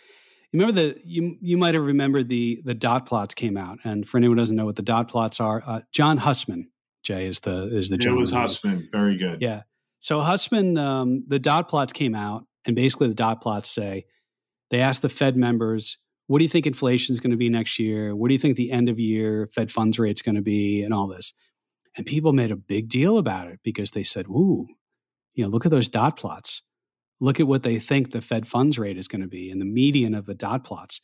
You 0.52 0.60
remember 0.60 0.82
the 0.82 1.02
you 1.06 1.38
you 1.42 1.58
might 1.58 1.74
have 1.74 1.84
remembered 1.84 2.28
the 2.28 2.62
the 2.66 2.74
dot 2.74 3.06
plots 3.06 3.34
came 3.34 3.58
out, 3.58 3.80
and 3.84 4.08
for 4.08 4.18
anyone 4.18 4.38
who 4.38 4.42
doesn't 4.42 4.56
know 4.56 4.66
what 4.66 4.76
the 4.76 4.82
dot 4.82 5.08
plots 5.08 5.40
are, 5.40 5.64
uh, 5.66 5.82
John 5.92 6.18
Hussman, 6.18 6.70
Jay 7.04 7.28
is 7.28 7.42
the 7.42 7.76
is 7.76 7.90
the 7.90 7.98
It 8.02 8.12
was 8.12 8.32
Hussman, 8.32 8.90
very 8.92 9.18
good. 9.18 9.42
Yeah. 9.42 9.64
So 10.00 10.22
Hussman, 10.22 10.78
um, 10.78 11.24
the 11.28 11.40
dot 11.40 11.70
plots 11.70 11.94
came 11.94 12.16
out, 12.16 12.46
and 12.66 12.76
basically 12.76 13.08
the 13.08 13.14
dot 13.14 13.42
plots 13.42 13.70
say 13.70 14.06
they 14.72 14.80
asked 14.80 15.04
the 15.04 15.10
Fed 15.10 15.38
members 15.38 15.98
what 16.32 16.38
do 16.38 16.46
you 16.46 16.50
think 16.50 16.66
inflation 16.66 17.14
is 17.14 17.20
going 17.20 17.32
to 17.32 17.38
be 17.38 17.50
next 17.50 17.78
year? 17.78 18.16
What 18.16 18.30
do 18.30 18.34
you 18.34 18.40
think 18.40 18.56
the 18.56 18.72
end 18.72 18.88
of 18.88 18.98
year 18.98 19.50
Fed 19.54 19.70
funds 19.70 20.00
rate 20.00 20.16
is 20.16 20.22
going 20.22 20.36
to 20.36 20.42
be 20.42 20.82
and 20.82 20.94
all 20.94 21.08
this? 21.08 21.34
And 21.98 22.06
people 22.06 22.32
made 22.32 22.52
a 22.52 22.56
big 22.56 22.88
deal 22.88 23.18
about 23.18 23.50
it 23.50 23.60
because 23.64 23.92
they 23.92 24.04
said, 24.04 24.28
ooh, 24.28 24.66
you 25.34 25.44
know, 25.44 25.50
look 25.50 25.66
at 25.66 25.72
those 25.72 25.90
dot 25.90 26.16
plots. 26.16 26.62
Look 27.22 27.40
at 27.40 27.48
what 27.48 27.64
they 27.64 27.80
think 27.80 28.12
the 28.12 28.20
Fed 28.20 28.48
funds 28.48 28.78
rate 28.78 28.98
is 28.98 29.08
going 29.08 29.22
to 29.22 29.28
be 29.28 29.50
and 29.50 29.62
the 29.62 29.66
median 29.66 30.14
of 30.14 30.26
the 30.26 30.34
dot 30.34 30.66
plots. 30.66 31.00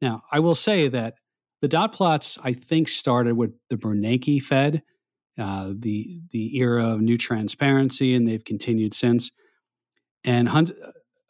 Now, 0.00 0.22
I 0.32 0.38
will 0.38 0.54
say 0.54 0.88
that 0.88 1.14
the 1.60 1.68
dot 1.68 1.92
plots, 1.92 2.38
I 2.42 2.52
think, 2.52 2.88
started 2.88 3.36
with 3.36 3.52
the 3.68 3.76
Bernanke 3.76 4.40
Fed, 4.40 4.82
uh, 5.36 5.72
the 5.76 6.20
the 6.30 6.56
era 6.56 6.86
of 6.86 7.00
new 7.00 7.18
transparency, 7.18 8.14
and 8.14 8.26
they've 8.26 8.44
continued 8.44 8.94
since. 8.94 9.32
And 10.24 10.48
Hunt, 10.48 10.70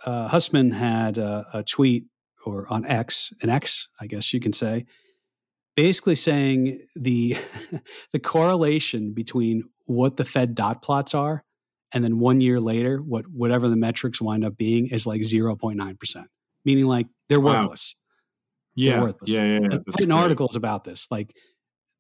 uh, 0.05 0.29
Hussman 0.29 0.73
had 0.73 1.17
a, 1.17 1.47
a 1.55 1.63
tweet 1.63 2.05
or 2.45 2.67
on 2.71 2.85
X, 2.85 3.33
an 3.43 3.49
X, 3.49 3.89
I 4.01 4.07
guess 4.07 4.33
you 4.33 4.41
can 4.41 4.53
say, 4.53 4.85
basically 5.77 6.15
saying 6.15 6.83
the 6.95 7.37
the 8.13 8.19
correlation 8.19 9.15
between 9.15 9.65
what 9.87 10.19
the 10.19 10.27
Fed 10.27 10.55
dot 10.55 10.83
plots 10.83 11.15
are 11.15 11.45
and 11.93 12.05
then 12.05 12.19
one 12.19 12.41
year 12.41 12.61
later, 12.61 12.99
what 12.99 13.27
whatever 13.29 13.69
the 13.69 13.77
metrics 13.77 14.21
wind 14.21 14.45
up 14.45 14.57
being 14.57 14.89
is 14.89 15.07
like 15.07 15.23
zero 15.25 15.57
point 15.57 15.79
nine 15.79 15.97
percent, 15.97 16.27
meaning 16.65 16.87
like 16.87 17.07
they're 17.29 17.41
wow. 17.41 17.61
worthless. 17.61 17.97
Yeah, 18.75 18.93
they're 18.93 19.03
worthless. 19.03 19.31
yeah, 19.31 19.45
yeah. 19.45 19.69
yeah. 19.71 19.79
written 19.87 20.13
articles 20.13 20.57
about 20.57 20.85
this, 20.85 21.09
like 21.11 21.35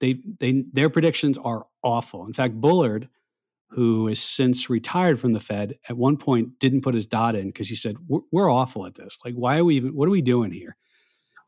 they 0.00 0.20
they 0.40 0.64
their 0.72 0.90
predictions 0.90 1.38
are 1.38 1.66
awful. 1.82 2.26
In 2.26 2.32
fact, 2.32 2.54
Bullard, 2.54 3.08
who 3.70 4.06
has 4.08 4.20
since 4.20 4.70
retired 4.70 5.18
from 5.20 5.32
the 5.32 5.40
Fed, 5.40 5.78
at 5.88 5.96
one 5.96 6.16
point 6.16 6.58
didn't 6.58 6.82
put 6.82 6.94
his 6.94 7.06
dot 7.06 7.34
in 7.34 7.46
because 7.48 7.68
he 7.68 7.74
said 7.74 7.96
we're, 8.06 8.20
we're 8.30 8.52
awful 8.52 8.86
at 8.86 8.94
this. 8.94 9.18
Like, 9.24 9.34
why 9.34 9.58
are 9.58 9.64
we 9.64 9.76
even? 9.76 9.94
What 9.94 10.06
are 10.06 10.12
we 10.12 10.22
doing 10.22 10.52
here? 10.52 10.76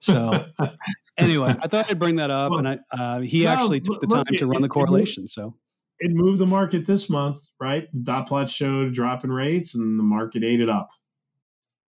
So 0.01 0.47
anyway, 1.18 1.55
I 1.61 1.68
thought 1.68 1.91
I'd 1.91 1.99
bring 1.99 2.16
that 2.16 2.30
up, 2.30 2.51
well, 2.51 2.59
and 2.61 2.68
I, 2.68 2.78
uh, 2.91 3.20
he 3.20 3.45
no, 3.45 3.51
actually 3.51 3.80
took 3.80 4.01
the 4.01 4.07
time 4.07 4.24
look, 4.30 4.38
to 4.38 4.47
run 4.47 4.62
the 4.62 4.68
correlation. 4.68 5.28
So 5.28 5.55
it 6.01 6.11
moved 6.12 6.38
the 6.38 6.46
market 6.46 6.86
this 6.86 7.09
month, 7.09 7.42
right? 7.61 7.88
The 7.92 8.01
dot 8.01 8.28
plot 8.28 8.51
showed 8.51 8.88
a 8.88 8.90
drop 8.90 9.24
in 9.24 9.32
rates, 9.32 9.74
and 9.74 9.98
the 9.98 10.05
market 10.05 10.42
ate 10.42 10.61
it 10.61 10.68
up. 10.68 10.90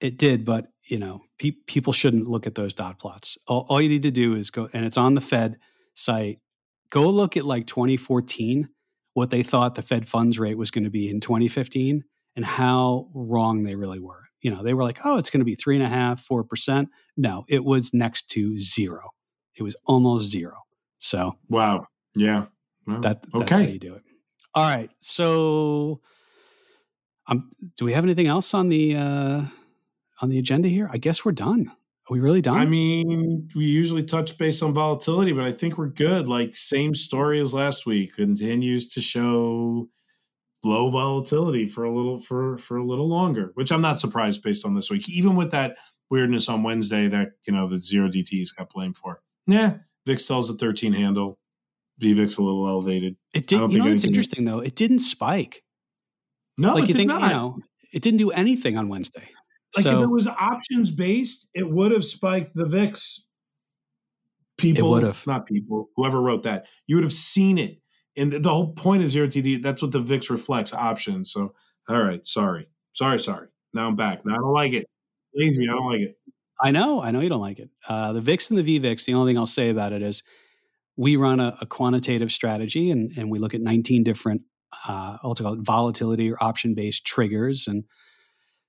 It 0.00 0.18
did, 0.18 0.44
but 0.44 0.68
you 0.84 0.98
know, 0.98 1.22
pe- 1.38 1.56
people 1.66 1.92
shouldn't 1.92 2.28
look 2.28 2.46
at 2.46 2.54
those 2.54 2.74
dot 2.74 2.98
plots. 2.98 3.38
All, 3.46 3.66
all 3.68 3.80
you 3.80 3.88
need 3.88 4.02
to 4.04 4.10
do 4.10 4.34
is 4.34 4.50
go, 4.50 4.68
and 4.72 4.84
it's 4.84 4.96
on 4.96 5.14
the 5.14 5.20
Fed 5.20 5.58
site. 5.94 6.40
Go 6.90 7.08
look 7.08 7.36
at 7.36 7.44
like 7.44 7.66
2014, 7.66 8.68
what 9.14 9.30
they 9.30 9.42
thought 9.42 9.74
the 9.74 9.82
Fed 9.82 10.06
funds 10.06 10.38
rate 10.38 10.58
was 10.58 10.70
going 10.70 10.84
to 10.84 10.90
be 10.90 11.08
in 11.08 11.20
2015, 11.20 12.04
and 12.36 12.44
how 12.44 13.08
wrong 13.14 13.62
they 13.62 13.74
really 13.74 14.00
were 14.00 14.22
you 14.42 14.50
know, 14.50 14.62
they 14.62 14.74
were 14.74 14.82
like, 14.82 14.98
oh, 15.04 15.18
it's 15.18 15.30
going 15.30 15.40
to 15.40 15.44
be 15.46 15.54
three 15.54 15.76
and 15.76 15.84
a 15.84 15.88
half, 15.88 16.20
four 16.20 16.44
percent. 16.44 16.90
No, 17.16 17.44
it 17.48 17.64
was 17.64 17.94
next 17.94 18.28
to 18.30 18.58
zero. 18.58 19.10
It 19.56 19.62
was 19.62 19.76
almost 19.86 20.30
zero. 20.30 20.58
So 20.98 21.38
wow, 21.48 21.86
yeah, 22.14 22.46
well, 22.86 23.00
that 23.00 23.24
that's 23.32 23.50
how 23.50 23.58
you 23.60 23.78
do 23.78 23.94
it. 23.94 24.02
All 24.54 24.64
right, 24.64 24.90
so 24.98 26.00
um, 27.26 27.50
do 27.76 27.84
we 27.84 27.92
have 27.92 28.04
anything 28.04 28.26
else 28.26 28.54
on 28.54 28.68
the 28.68 28.96
uh, 28.96 29.42
on 30.20 30.28
the 30.28 30.38
agenda 30.38 30.68
here? 30.68 30.88
I 30.92 30.98
guess 30.98 31.24
we're 31.24 31.32
done. 31.32 31.68
Are 31.68 32.12
we 32.12 32.20
really 32.20 32.42
done? 32.42 32.58
I 32.58 32.64
mean, 32.64 33.48
we 33.54 33.64
usually 33.64 34.02
touch 34.02 34.36
base 34.36 34.60
on 34.60 34.74
volatility, 34.74 35.32
but 35.32 35.44
I 35.44 35.52
think 35.52 35.78
we're 35.78 35.86
good. 35.86 36.28
Like 36.28 36.56
same 36.56 36.94
story 36.94 37.40
as 37.40 37.54
last 37.54 37.86
week 37.86 38.16
continues 38.16 38.88
to 38.88 39.00
show 39.00 39.88
low 40.64 40.90
volatility 40.90 41.66
for 41.66 41.84
a 41.84 41.94
little 41.94 42.18
for 42.18 42.58
for 42.58 42.76
a 42.76 42.84
little 42.84 43.08
longer, 43.08 43.52
which 43.54 43.70
I'm 43.70 43.80
not 43.80 44.00
surprised 44.00 44.42
based 44.42 44.66
on 44.66 44.74
this 44.74 44.90
week. 44.90 45.08
Even 45.08 45.36
with 45.36 45.52
that 45.52 45.76
weirdness 46.10 46.48
on 46.48 46.62
Wednesday 46.62 47.08
that 47.08 47.30
you 47.46 47.52
know 47.52 47.68
the 47.68 47.78
zero 47.78 48.08
DTs 48.08 48.48
got 48.56 48.70
blamed 48.70 48.96
for. 48.96 49.22
Yeah, 49.46 49.78
VIX 50.06 50.26
tells 50.26 50.50
a 50.50 50.54
13 50.54 50.92
handle. 50.92 51.38
VVIX 52.02 52.38
a 52.38 52.42
little 52.42 52.68
elevated. 52.68 53.16
It 53.32 53.46
did. 53.46 53.72
You 53.72 53.78
know 53.78 53.86
what's 53.86 54.04
interesting 54.04 54.44
though? 54.44 54.60
It 54.60 54.74
didn't 54.74 55.00
spike. 55.00 55.62
No, 56.58 56.74
like 56.74 56.88
you 56.88 56.94
think 56.94 57.08
not. 57.08 57.22
you 57.22 57.28
know 57.28 57.58
it 57.92 58.02
didn't 58.02 58.18
do 58.18 58.30
anything 58.30 58.76
on 58.76 58.88
Wednesday. 58.88 59.28
Like 59.76 59.84
so, 59.84 59.98
if 59.98 60.04
it 60.04 60.10
was 60.10 60.26
options 60.26 60.90
based, 60.90 61.48
it 61.54 61.70
would 61.70 61.92
have 61.92 62.04
spiked 62.04 62.54
the 62.54 62.66
VIX. 62.66 63.24
People 64.58 64.90
would 64.90 65.02
have 65.02 65.26
not 65.26 65.46
people. 65.46 65.88
Whoever 65.96 66.20
wrote 66.20 66.42
that, 66.42 66.66
you 66.86 66.96
would 66.96 67.04
have 67.04 67.12
seen 67.12 67.58
it 67.58 67.78
and 68.16 68.32
the 68.32 68.48
whole 68.48 68.72
point 68.72 69.02
of 69.02 69.10
zero 69.10 69.26
TD, 69.26 69.62
that's 69.62 69.82
what 69.82 69.92
the 69.92 70.00
VIX 70.00 70.30
reflects 70.30 70.72
options. 70.72 71.32
So, 71.32 71.54
all 71.88 72.02
right, 72.02 72.24
sorry, 72.26 72.68
sorry, 72.92 73.18
sorry. 73.18 73.48
Now 73.72 73.88
I'm 73.88 73.96
back. 73.96 74.24
Now 74.24 74.34
I 74.34 74.38
don't 74.38 74.52
like 74.52 74.72
it. 74.72 74.86
Lazy, 75.34 75.66
I 75.68 75.72
don't 75.72 75.90
like 75.90 76.00
it. 76.00 76.16
I 76.60 76.70
know, 76.70 77.02
I 77.02 77.10
know 77.10 77.20
you 77.20 77.28
don't 77.28 77.40
like 77.40 77.58
it. 77.58 77.70
Uh, 77.88 78.12
the 78.12 78.20
VIX 78.20 78.50
and 78.50 78.58
the 78.58 78.80
VVIX, 78.80 79.04
the 79.04 79.14
only 79.14 79.32
thing 79.32 79.38
I'll 79.38 79.46
say 79.46 79.70
about 79.70 79.92
it 79.92 80.02
is 80.02 80.22
we 80.96 81.16
run 81.16 81.40
a, 81.40 81.56
a 81.60 81.66
quantitative 81.66 82.30
strategy 82.30 82.90
and, 82.90 83.12
and 83.16 83.30
we 83.30 83.38
look 83.38 83.54
at 83.54 83.60
19 83.60 84.02
different, 84.02 84.42
uh, 84.86 85.18
also 85.22 85.44
called 85.44 85.64
volatility 85.64 86.30
or 86.30 86.42
option 86.42 86.74
based 86.74 87.04
triggers. 87.04 87.66
And 87.66 87.84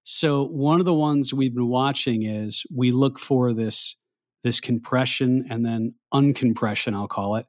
so 0.04 0.46
one 0.46 0.80
of 0.80 0.86
the 0.86 0.94
ones 0.94 1.34
we've 1.34 1.54
been 1.54 1.68
watching 1.68 2.24
is 2.24 2.64
we 2.74 2.92
look 2.92 3.20
for 3.20 3.54
this, 3.54 3.96
this 4.44 4.60
compression 4.60 5.46
and 5.50 5.66
then 5.66 5.96
uncompression, 6.12 6.94
I'll 6.94 7.08
call 7.08 7.36
it, 7.38 7.46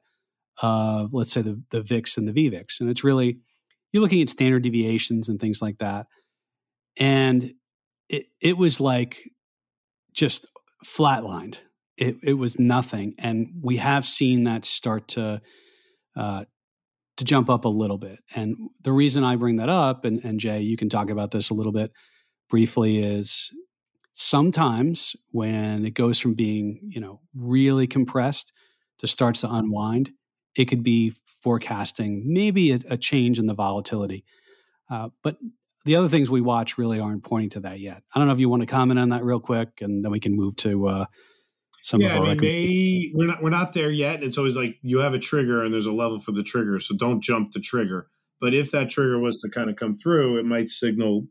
uh, 0.61 1.07
let's 1.11 1.31
say 1.31 1.41
the, 1.41 1.61
the 1.71 1.81
VIX 1.81 2.17
and 2.17 2.27
the 2.27 2.33
VVIX. 2.33 2.79
And 2.79 2.89
it's 2.89 3.03
really, 3.03 3.39
you're 3.91 4.01
looking 4.01 4.21
at 4.21 4.29
standard 4.29 4.63
deviations 4.63 5.29
and 5.29 5.39
things 5.39 5.61
like 5.61 5.77
that. 5.79 6.07
And 6.97 7.51
it, 8.09 8.27
it 8.41 8.57
was 8.57 8.79
like 8.79 9.29
just 10.13 10.45
flatlined. 10.85 11.59
It, 11.97 12.17
it 12.23 12.33
was 12.33 12.59
nothing. 12.59 13.15
And 13.17 13.53
we 13.61 13.77
have 13.77 14.05
seen 14.05 14.43
that 14.43 14.65
start 14.65 15.07
to, 15.09 15.41
uh, 16.15 16.45
to 17.17 17.23
jump 17.23 17.49
up 17.49 17.65
a 17.65 17.69
little 17.69 17.97
bit. 17.97 18.19
And 18.35 18.57
the 18.81 18.91
reason 18.91 19.23
I 19.23 19.37
bring 19.37 19.57
that 19.57 19.69
up, 19.69 20.03
and, 20.03 20.23
and 20.25 20.39
Jay, 20.39 20.61
you 20.61 20.75
can 20.75 20.89
talk 20.89 21.09
about 21.09 21.31
this 21.31 21.49
a 21.49 21.53
little 21.53 21.71
bit 21.71 21.91
briefly, 22.49 22.99
is 22.99 23.51
sometimes 24.11 25.15
when 25.31 25.85
it 25.85 25.93
goes 25.93 26.19
from 26.19 26.33
being, 26.33 26.79
you 26.89 26.99
know, 26.99 27.21
really 27.33 27.87
compressed 27.87 28.51
to 28.99 29.07
starts 29.07 29.41
to 29.41 29.53
unwind, 29.53 30.11
it 30.55 30.65
could 30.65 30.83
be 30.83 31.13
forecasting 31.41 32.23
maybe 32.25 32.71
a, 32.71 32.79
a 32.89 32.97
change 32.97 33.39
in 33.39 33.45
the 33.45 33.53
volatility. 33.53 34.25
Uh, 34.89 35.09
but 35.23 35.37
the 35.85 35.95
other 35.95 36.09
things 36.09 36.29
we 36.29 36.41
watch 36.41 36.77
really 36.77 36.99
aren't 36.99 37.23
pointing 37.23 37.51
to 37.51 37.59
that 37.61 37.79
yet. 37.79 38.03
I 38.13 38.19
don't 38.19 38.27
know 38.27 38.33
if 38.33 38.39
you 38.39 38.49
want 38.49 38.61
to 38.61 38.67
comment 38.67 38.99
on 38.99 39.09
that 39.09 39.23
real 39.23 39.39
quick, 39.39 39.81
and 39.81 40.03
then 40.03 40.11
we 40.11 40.19
can 40.19 40.35
move 40.35 40.55
to 40.57 40.87
uh, 40.87 41.05
some 41.85 42.01
yeah, 42.01 42.15
of 42.15 42.23
our. 42.23 42.29
I 42.29 42.33
mean, 42.33 42.41
may, 42.41 43.11
we're 43.13 43.27
not 43.27 43.43
we're 43.43 43.51
not 43.51 43.73
there 43.73 43.91
yet. 43.91 44.23
It's 44.23 44.39
always 44.39 44.55
like 44.55 44.79
you 44.81 44.97
have 44.97 45.13
a 45.13 45.19
trigger 45.19 45.63
and 45.63 45.71
there's 45.71 45.85
a 45.85 45.91
level 45.91 46.19
for 46.19 46.31
the 46.31 46.41
trigger, 46.41 46.79
so 46.79 46.95
don't 46.95 47.21
jump 47.21 47.53
the 47.53 47.59
trigger. 47.59 48.07
But 48.41 48.55
if 48.55 48.71
that 48.71 48.89
trigger 48.89 49.19
was 49.19 49.37
to 49.41 49.49
kind 49.49 49.69
of 49.69 49.75
come 49.75 49.95
through, 49.95 50.39
it 50.39 50.45
might 50.45 50.67
signal 50.67 51.27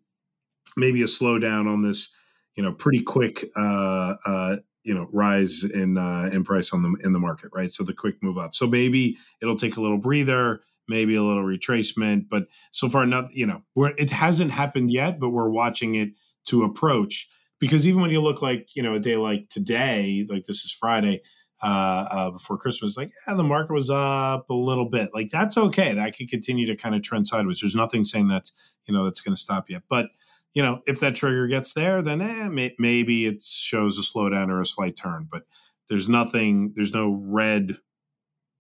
maybe 0.76 1.02
a 1.02 1.06
slowdown 1.06 1.66
on 1.66 1.82
this, 1.82 2.14
you 2.54 2.62
know, 2.62 2.72
pretty 2.72 3.02
quick 3.02 3.44
uh, 3.56 4.14
uh, 4.24 4.56
you 4.84 4.94
know 4.94 5.08
rise 5.12 5.64
in 5.64 5.98
uh, 5.98 6.30
in 6.32 6.44
price 6.44 6.72
on 6.72 6.82
the 6.82 6.94
in 7.02 7.12
the 7.12 7.18
market, 7.18 7.50
right? 7.52 7.72
So 7.72 7.82
the 7.82 7.92
quick 7.92 8.22
move 8.22 8.38
up. 8.38 8.54
So 8.54 8.68
maybe 8.68 9.18
it'll 9.42 9.58
take 9.58 9.76
a 9.76 9.80
little 9.80 9.98
breather, 9.98 10.60
maybe 10.86 11.16
a 11.16 11.22
little 11.24 11.42
retracement, 11.42 12.28
but 12.28 12.46
so 12.70 12.88
far 12.88 13.06
nothing. 13.06 13.32
You 13.34 13.46
know, 13.46 13.62
where 13.72 13.92
it 13.98 14.10
hasn't 14.10 14.52
happened 14.52 14.92
yet, 14.92 15.18
but 15.18 15.30
we're 15.30 15.50
watching 15.50 15.96
it 15.96 16.10
to 16.44 16.62
approach 16.62 17.28
because 17.58 17.86
even 17.86 18.00
when 18.00 18.10
you 18.10 18.20
look 18.20 18.42
like 18.42 18.76
you 18.76 18.82
know 18.82 18.94
a 18.94 19.00
day 19.00 19.16
like 19.16 19.48
today, 19.48 20.26
like 20.28 20.44
this 20.44 20.64
is 20.64 20.72
Friday. 20.72 21.22
Uh, 21.62 22.06
uh, 22.10 22.30
before 22.32 22.58
Christmas, 22.58 22.96
like 22.96 23.12
yeah, 23.26 23.34
the 23.34 23.44
market 23.44 23.72
was 23.72 23.88
up 23.88 24.50
a 24.50 24.54
little 24.54 24.86
bit. 24.90 25.10
Like 25.14 25.30
that's 25.30 25.56
okay. 25.56 25.94
That 25.94 26.14
could 26.14 26.28
continue 26.28 26.66
to 26.66 26.76
kind 26.76 26.94
of 26.94 27.02
trend 27.02 27.28
sideways. 27.28 27.60
There's 27.60 27.76
nothing 27.76 28.04
saying 28.04 28.28
that 28.28 28.50
you 28.86 28.92
know 28.92 29.04
that's 29.04 29.20
going 29.20 29.34
to 29.34 29.40
stop 29.40 29.70
yet. 29.70 29.82
But 29.88 30.08
you 30.54 30.62
know, 30.62 30.80
if 30.86 31.00
that 31.00 31.14
trigger 31.14 31.46
gets 31.46 31.72
there, 31.72 32.00
then 32.00 32.20
eh, 32.20 32.48
may, 32.48 32.74
maybe 32.78 33.26
it 33.26 33.42
shows 33.42 33.98
a 33.98 34.02
slowdown 34.02 34.48
or 34.48 34.60
a 34.60 34.66
slight 34.66 34.96
turn. 34.96 35.28
But 35.30 35.42
there's 35.88 36.08
nothing, 36.08 36.72
there's 36.74 36.92
no 36.92 37.20
red 37.22 37.78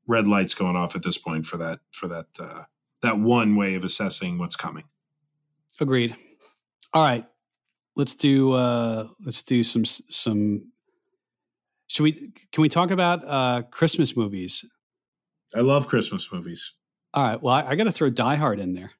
red 0.06 0.28
lights 0.28 0.54
going 0.54 0.76
off 0.76 0.94
at 0.94 1.02
this 1.02 1.16
point 1.16 1.46
for 1.46 1.56
that 1.56 1.80
for 1.90 2.08
that 2.08 2.26
uh, 2.38 2.64
that 3.02 3.18
one 3.18 3.56
way 3.56 3.74
of 3.74 3.84
assessing 3.84 4.38
what's 4.38 4.56
coming. 4.56 4.84
Agreed. 5.80 6.16
All 6.92 7.02
right, 7.02 7.26
let's 7.96 8.14
do 8.14 8.52
uh, 8.52 9.08
let's 9.24 9.42
do 9.42 9.62
some 9.64 9.84
some. 9.84 10.70
Should 11.86 12.02
we? 12.02 12.12
Can 12.52 12.62
we 12.62 12.68
talk 12.68 12.90
about 12.90 13.24
uh, 13.26 13.62
Christmas 13.70 14.16
movies? 14.16 14.64
I 15.54 15.60
love 15.60 15.86
Christmas 15.86 16.30
movies. 16.32 16.72
All 17.12 17.22
right. 17.24 17.40
Well, 17.40 17.54
I, 17.54 17.70
I 17.70 17.74
got 17.76 17.84
to 17.84 17.92
throw 17.92 18.10
Die 18.10 18.34
Hard 18.36 18.58
in 18.58 18.74
there. 18.74 18.92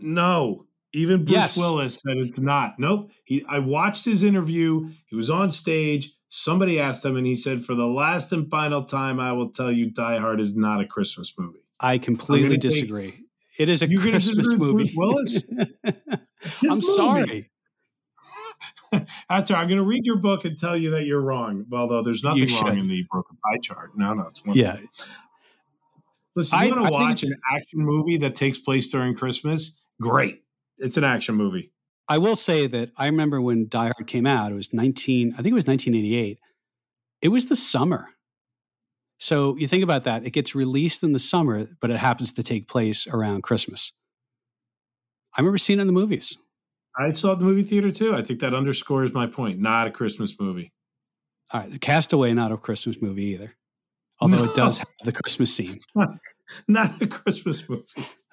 No, 0.00 0.66
even 0.92 1.24
Bruce 1.24 1.36
yes. 1.36 1.56
Willis 1.56 2.02
said 2.02 2.18
it's 2.18 2.38
not. 2.38 2.78
Nope. 2.78 3.10
He 3.24 3.44
I 3.48 3.60
watched 3.60 4.04
his 4.04 4.22
interview. 4.22 4.90
He 5.06 5.16
was 5.16 5.30
on 5.30 5.52
stage. 5.52 6.12
Somebody 6.28 6.80
asked 6.80 7.04
him, 7.04 7.16
and 7.16 7.26
he 7.26 7.36
said, 7.36 7.64
"For 7.64 7.74
the 7.74 7.86
last 7.86 8.32
and 8.32 8.50
final 8.50 8.84
time, 8.84 9.20
I 9.20 9.32
will 9.32 9.50
tell 9.50 9.72
you, 9.72 9.90
Die 9.90 10.18
Hard 10.18 10.40
is 10.40 10.54
not 10.54 10.80
a 10.80 10.86
Christmas 10.86 11.32
movie." 11.38 11.60
I 11.80 11.98
completely 11.98 12.56
disagree. 12.56 13.12
Take, 13.12 13.20
it 13.58 13.68
is 13.68 13.82
a 13.82 13.88
Christmas 13.88 14.48
movie. 14.48 14.92
Willis? 14.96 15.44
I'm 16.68 16.82
sorry. 16.82 17.50
That's 18.92 19.50
right. 19.50 19.60
I'm 19.60 19.68
going 19.68 19.78
to 19.78 19.84
read 19.84 20.04
your 20.04 20.16
book 20.16 20.44
and 20.44 20.58
tell 20.58 20.76
you 20.76 20.90
that 20.92 21.04
you're 21.04 21.20
wrong. 21.20 21.66
Although 21.72 22.02
there's 22.02 22.22
nothing 22.22 22.48
wrong 22.54 22.78
in 22.78 22.88
the 22.88 23.04
broken 23.10 23.36
pie 23.44 23.58
chart. 23.58 23.90
No, 23.96 24.14
no, 24.14 24.28
it's 24.28 24.44
wonderful. 24.44 24.80
yeah. 24.80 24.86
Listen, 26.34 26.60
you 26.60 26.70
want 26.74 26.86
to 26.86 26.92
watch 26.92 27.22
an 27.24 27.34
action 27.52 27.80
movie 27.80 28.18
that 28.18 28.34
takes 28.34 28.58
place 28.58 28.88
during 28.88 29.14
Christmas? 29.14 29.72
Great 30.00 30.42
it's 30.78 30.96
an 30.96 31.04
action 31.04 31.34
movie. 31.34 31.72
I 32.08 32.18
will 32.18 32.36
say 32.36 32.66
that 32.68 32.90
I 32.96 33.06
remember 33.06 33.40
when 33.40 33.68
Die 33.68 33.84
Hard 33.84 34.06
came 34.06 34.26
out. 34.26 34.52
It 34.52 34.54
was 34.54 34.72
nineteen. 34.72 35.32
I 35.34 35.36
think 35.42 35.48
it 35.48 35.54
was 35.54 35.66
nineteen 35.66 35.94
eighty 35.94 36.14
eight. 36.14 36.38
It 37.20 37.28
was 37.28 37.46
the 37.46 37.56
summer. 37.56 38.10
So 39.18 39.56
you 39.56 39.66
think 39.66 39.82
about 39.82 40.04
that. 40.04 40.24
It 40.24 40.30
gets 40.30 40.54
released 40.54 41.02
in 41.02 41.12
the 41.12 41.18
summer, 41.18 41.66
but 41.80 41.90
it 41.90 41.96
happens 41.96 42.32
to 42.34 42.42
take 42.42 42.68
place 42.68 43.06
around 43.06 43.42
Christmas. 43.42 43.92
I 45.36 45.40
remember 45.40 45.58
seeing 45.58 45.78
it 45.78 45.82
in 45.82 45.86
the 45.86 45.92
movies. 45.92 46.38
I 46.98 47.12
saw 47.12 47.34
the 47.34 47.44
movie 47.44 47.62
theater 47.62 47.90
too. 47.90 48.14
I 48.14 48.22
think 48.22 48.40
that 48.40 48.54
underscores 48.54 49.12
my 49.12 49.26
point. 49.26 49.60
Not 49.60 49.86
a 49.86 49.90
Christmas 49.90 50.38
movie. 50.40 50.72
All 51.52 51.60
right, 51.60 51.80
Castaway, 51.80 52.32
not 52.32 52.52
a 52.52 52.56
Christmas 52.56 53.00
movie 53.00 53.26
either. 53.26 53.52
Although 54.20 54.44
no. 54.44 54.50
it 54.50 54.56
does 54.56 54.78
have 54.78 54.88
the 55.04 55.12
Christmas 55.12 55.54
scene. 55.54 55.78
not 56.68 57.02
a 57.02 57.06
Christmas 57.06 57.68
movie. 57.68 57.84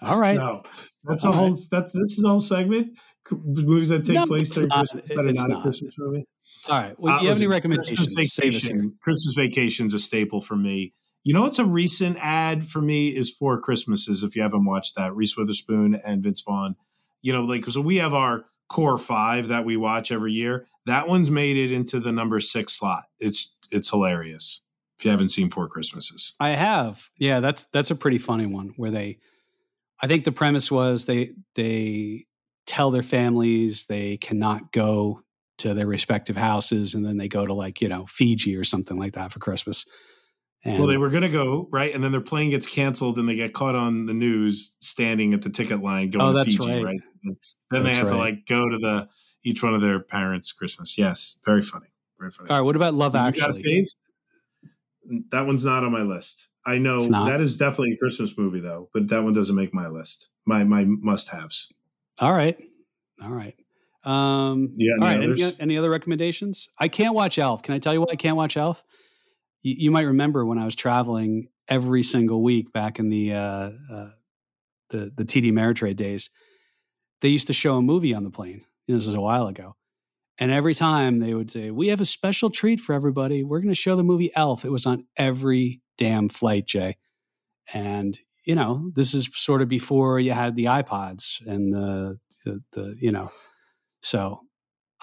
All 0.02 0.20
right. 0.20 0.38
No, 0.38 0.64
that's 1.04 1.26
all 1.26 1.34
a 1.34 1.36
whole. 1.36 1.52
Right. 1.52 1.62
That's 1.72 1.94
this 1.94 2.18
is 2.18 2.24
a 2.24 2.30
whole 2.30 2.40
segment. 2.40 2.98
Movies 3.32 3.90
that 3.90 4.06
take 4.06 4.16
no, 4.16 4.26
place 4.26 4.50
during 4.50 4.70
Christmas 4.70 5.08
that 5.08 5.18
are 5.18 5.24
not, 5.32 5.50
not, 5.50 5.60
a 5.60 5.62
Christmas 5.62 5.96
movie. 5.98 6.26
All 6.70 6.82
right. 6.82 7.00
Well, 7.00 7.16
uh, 7.16 7.22
you 7.22 7.30
have 7.30 7.38
any 7.38 7.48
recommendations? 7.48 8.14
Christmas 8.14 8.36
Vacation. 8.36 8.98
Christmas 9.02 9.34
Vacation's 9.38 9.94
a 9.94 10.00
staple 10.00 10.42
for 10.42 10.56
me. 10.56 10.94
You 11.24 11.34
know 11.34 11.44
what's 11.44 11.60
a 11.60 11.66
recent 11.66 12.18
ad 12.20 12.66
for 12.66 12.82
me 12.82 13.16
is 13.16 13.32
Four 13.32 13.62
Christmases. 13.62 14.24
If 14.24 14.36
you 14.36 14.42
haven't 14.42 14.66
watched 14.66 14.96
that, 14.96 15.16
Reese 15.16 15.38
Witherspoon 15.38 15.96
and 16.06 16.22
Vince 16.22 16.42
Vaughn. 16.42 16.76
You 17.24 17.34
know, 17.34 17.44
like 17.44 17.66
so 17.66 17.82
we 17.82 17.96
have 17.96 18.14
our 18.14 18.46
core 18.70 19.00
five 19.00 19.48
that 19.48 19.66
we 19.66 19.78
watch 19.78 20.12
every 20.12 20.32
year. 20.32 20.68
That 20.86 21.08
one's 21.08 21.32
made 21.32 21.58
it 21.58 21.72
into 21.72 22.00
the 22.00 22.12
number 22.12 22.40
six 22.40 22.74
slot. 22.74 23.06
It's 23.20 23.54
it's 23.72 23.90
hilarious. 23.90 24.62
If 25.00 25.06
you 25.06 25.12
haven't 25.12 25.30
seen 25.30 25.50
Four 25.50 25.68
Christmases, 25.68 26.34
I 26.40 26.50
have. 26.50 27.10
Yeah, 27.18 27.40
that's 27.40 27.66
that's 27.66 27.92
a 27.92 27.96
pretty 27.96 28.20
funny 28.20 28.46
one 28.46 28.74
where 28.78 28.92
they. 28.92 29.18
I 30.02 30.08
think 30.08 30.24
the 30.26 30.32
premise 30.32 30.70
was 30.70 31.06
they 31.06 31.32
they 31.56 32.26
tell 32.66 32.92
their 32.92 33.04
families 33.04 33.86
they 33.86 34.18
cannot 34.18 34.72
go 34.72 35.22
to 35.60 35.74
their 35.74 35.88
respective 35.88 36.36
houses, 36.36 36.94
and 36.94 37.06
then 37.06 37.18
they 37.18 37.28
go 37.28 37.46
to 37.46 37.54
like 37.54 37.82
you 37.82 37.88
know 37.88 38.06
Fiji 38.06 38.56
or 38.56 38.64
something 38.64 38.98
like 38.98 39.14
that 39.14 39.32
for 39.32 39.40
Christmas. 39.40 39.86
And 40.66 40.80
well, 40.80 40.88
they 40.88 40.98
were 40.98 41.10
going 41.10 41.24
to 41.24 41.30
go 41.30 41.68
right, 41.72 41.94
and 41.94 42.02
then 42.02 42.14
their 42.14 42.22
plane 42.22 42.50
gets 42.50 42.66
canceled, 42.66 43.18
and 43.18 43.28
they 43.28 43.36
get 43.36 43.54
caught 43.54 43.76
on 43.76 44.06
the 44.06 44.14
news 44.14 44.76
standing 44.80 45.34
at 45.34 45.42
the 45.42 45.50
ticket 45.50 45.82
line 45.82 46.10
going 46.10 46.36
oh, 46.36 46.40
to 46.42 46.46
Fiji, 46.46 46.72
right? 46.72 46.84
right? 46.86 47.02
then 47.24 47.36
that's 47.70 47.86
they 47.86 47.94
have 47.96 48.10
right. 48.10 48.14
to 48.14 48.18
like 48.18 48.46
go 48.48 48.70
to 48.70 48.78
the 48.78 49.10
each 49.44 49.62
one 49.62 49.74
of 49.74 49.82
their 49.82 50.00
parents' 50.00 50.54
Christmas. 50.54 50.98
Yes, 50.98 51.38
very 51.44 51.62
funny, 51.62 51.88
very 52.18 52.32
funny. 52.32 52.50
All 52.50 52.58
right, 52.58 52.62
what 52.62 52.78
about 52.78 52.94
Love 52.94 53.16
Actually? 53.16 53.86
That 55.32 55.46
one's 55.46 55.66
not 55.66 55.84
on 55.84 55.92
my 55.92 56.04
list. 56.04 56.48
I 56.66 56.78
know 56.78 57.02
that 57.02 57.42
is 57.42 57.58
definitely 57.58 57.94
a 57.94 57.98
Christmas 57.98 58.38
movie 58.38 58.62
though, 58.62 58.90
but 58.94 59.10
that 59.10 59.22
one 59.22 59.34
doesn't 59.34 59.56
make 59.56 59.74
my 59.74 59.90
list. 59.90 60.30
My 60.46 60.64
my 60.64 60.86
must 60.86 61.28
haves. 61.28 61.74
All 62.20 62.32
right, 62.32 62.58
all 63.22 63.32
right. 63.32 63.56
Um, 64.06 64.74
yeah. 64.76 64.94
All 64.94 65.08
right. 65.08 65.24
Any, 65.24 65.56
any, 65.60 65.78
other 65.78 65.90
recommendations? 65.90 66.68
I 66.78 66.90
can't 66.90 67.16
watch 67.16 67.40
Elf. 67.40 67.64
Can 67.64 67.74
I 67.74 67.80
tell 67.80 67.94
you 67.94 68.02
why 68.02 68.08
I 68.12 68.16
can't 68.18 68.36
watch 68.36 68.58
Elf? 68.58 68.84
You, 69.64 69.76
you, 69.78 69.92
might 69.92 70.04
remember 70.04 70.46
when 70.46 70.60
I 70.60 70.66
was 70.66 70.76
traveling 70.76 71.48
every 71.68 72.04
single 72.04 72.44
week 72.44 72.72
back 72.72 73.00
in 73.00 73.10
the 73.10 73.34
uh, 73.34 73.72
uh, 73.92 74.10
the 74.90 75.12
the 75.16 75.26
TD 75.26 75.52
Ameritrade 75.52 75.96
days. 75.96 76.30
They 77.22 77.30
used 77.30 77.48
to 77.48 77.54
show 77.54 77.78
a 77.78 77.82
movie 77.82 78.14
on 78.14 78.24
the 78.24 78.30
plane. 78.30 78.62
This 78.88 79.08
is 79.08 79.14
a 79.14 79.22
while 79.22 79.48
ago, 79.48 79.76
and 80.38 80.52
every 80.52 80.76
time 80.76 81.20
they 81.20 81.34
would 81.34 81.50
say, 81.50 81.72
"We 81.72 81.88
have 81.88 82.02
a 82.02 82.06
special 82.06 82.50
treat 82.50 82.80
for 82.80 82.94
everybody. 82.94 83.44
We're 83.44 83.60
going 83.60 83.74
to 83.74 83.76
show 83.76 83.96
the 83.96 84.04
movie 84.04 84.32
Elf." 84.36 84.66
It 84.66 84.72
was 84.72 84.86
on 84.86 85.06
every 85.18 85.82
damn 85.98 86.30
flight, 86.30 86.66
Jay. 86.68 86.98
And 87.74 88.20
you 88.46 88.56
know, 88.56 88.92
this 88.94 89.14
is 89.14 89.30
sort 89.34 89.62
of 89.62 89.70
before 89.70 90.20
you 90.20 90.34
had 90.34 90.56
the 90.56 90.66
iPods 90.66 91.46
and 91.46 91.74
the 91.74 92.20
the, 92.46 92.60
the 92.74 92.96
you 93.00 93.12
know, 93.12 93.32
so 94.02 94.42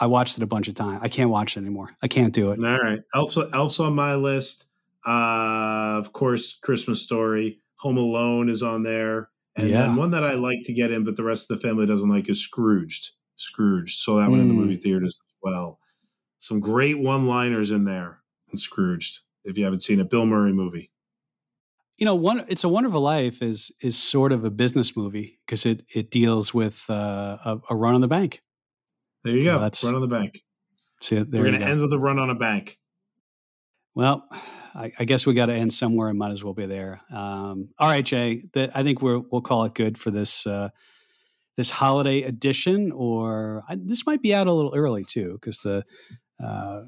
I 0.00 0.06
watched 0.06 0.38
it 0.38 0.42
a 0.42 0.46
bunch 0.46 0.66
of 0.66 0.74
times. 0.74 1.00
I 1.02 1.08
can't 1.08 1.30
watch 1.30 1.56
it 1.56 1.60
anymore. 1.60 1.90
I 2.02 2.08
can't 2.08 2.32
do 2.32 2.50
it. 2.52 2.58
All 2.58 2.78
right. 2.78 3.00
Elf's, 3.14 3.36
Elf's 3.52 3.78
on 3.78 3.94
my 3.94 4.14
list. 4.14 4.66
Uh, 5.06 5.98
of 5.98 6.12
course, 6.12 6.58
Christmas 6.62 7.02
Story. 7.02 7.60
Home 7.76 7.98
Alone 7.98 8.48
is 8.48 8.62
on 8.62 8.82
there. 8.82 9.28
And 9.56 9.68
yeah. 9.68 9.82
then 9.82 9.96
one 9.96 10.10
that 10.12 10.24
I 10.24 10.34
like 10.34 10.60
to 10.64 10.72
get 10.72 10.90
in, 10.90 11.04
but 11.04 11.16
the 11.16 11.24
rest 11.24 11.50
of 11.50 11.60
the 11.60 11.68
family 11.68 11.86
doesn't 11.86 12.08
like 12.08 12.28
is 12.30 12.40
Scrooged. 12.40 13.10
Scrooged. 13.36 13.98
So 13.98 14.16
that 14.16 14.28
mm. 14.28 14.30
one 14.30 14.40
in 14.40 14.48
the 14.48 14.54
movie 14.54 14.76
mm. 14.76 14.82
theaters 14.82 15.14
as 15.14 15.34
well. 15.42 15.78
Some 16.38 16.60
great 16.60 16.98
one 16.98 17.26
liners 17.26 17.70
in 17.70 17.84
there 17.84 18.20
in 18.50 18.58
Scrooged, 18.58 19.20
if 19.44 19.58
you 19.58 19.64
haven't 19.64 19.82
seen 19.82 20.00
it. 20.00 20.10
Bill 20.10 20.24
Murray 20.24 20.52
movie. 20.52 20.90
You 21.98 22.06
know, 22.06 22.14
one 22.14 22.44
it's 22.48 22.64
a 22.64 22.68
Wonderful 22.68 23.02
Life 23.02 23.42
is 23.42 23.70
is 23.82 23.98
sort 23.98 24.32
of 24.32 24.44
a 24.44 24.50
business 24.50 24.96
movie 24.96 25.38
because 25.44 25.66
it 25.66 25.82
it 25.94 26.10
deals 26.10 26.54
with 26.54 26.88
uh, 26.88 27.36
a, 27.44 27.60
a 27.68 27.76
run 27.76 27.94
on 27.94 28.00
the 28.00 28.08
bank. 28.08 28.40
There 29.24 29.34
you 29.34 29.44
go. 29.44 29.54
Well, 29.54 29.60
that's 29.60 29.84
run 29.84 29.94
on 29.94 30.00
the 30.00 30.06
bank. 30.06 30.42
See, 31.02 31.16
We're 31.16 31.24
going 31.24 31.58
to 31.58 31.64
end 31.64 31.80
with 31.80 31.92
a 31.92 31.98
run 31.98 32.18
on 32.18 32.30
a 32.30 32.34
bank. 32.34 32.78
Well, 33.94 34.26
I, 34.74 34.92
I 34.98 35.04
guess 35.04 35.26
we 35.26 35.34
got 35.34 35.46
to 35.46 35.54
end 35.54 35.72
somewhere 35.72 36.08
and 36.08 36.18
might 36.18 36.30
as 36.30 36.44
well 36.44 36.54
be 36.54 36.66
there. 36.66 37.00
Um, 37.10 37.70
all 37.78 37.88
right, 37.88 38.04
Jay. 38.04 38.44
The, 38.52 38.70
I 38.74 38.82
think 38.82 39.02
we're, 39.02 39.18
we'll 39.18 39.40
call 39.40 39.64
it 39.64 39.74
good 39.74 39.98
for 39.98 40.10
this 40.10 40.46
uh, 40.46 40.68
this 41.56 41.70
holiday 41.70 42.22
edition. 42.22 42.92
Or 42.92 43.64
I, 43.68 43.76
this 43.76 44.06
might 44.06 44.22
be 44.22 44.34
out 44.34 44.46
a 44.46 44.52
little 44.52 44.74
early 44.74 45.04
too, 45.04 45.38
because 45.40 45.58
the 45.58 45.84
uh, 46.42 46.82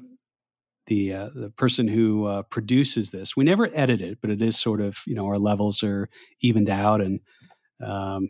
the 0.87 1.13
uh, 1.13 1.29
the 1.35 1.51
person 1.51 1.87
who 1.87 2.25
uh, 2.25 2.43
produces 2.43 3.11
this, 3.11 3.35
we 3.35 3.43
never 3.43 3.69
edit 3.73 4.01
it, 4.01 4.19
but 4.21 4.29
it 4.29 4.41
is 4.41 4.59
sort 4.59 4.79
of 4.81 4.99
you 5.05 5.15
know 5.15 5.25
our 5.25 5.39
levels 5.39 5.83
are 5.83 6.09
evened 6.41 6.69
out 6.69 7.01
and. 7.01 7.19
Um, 7.83 8.29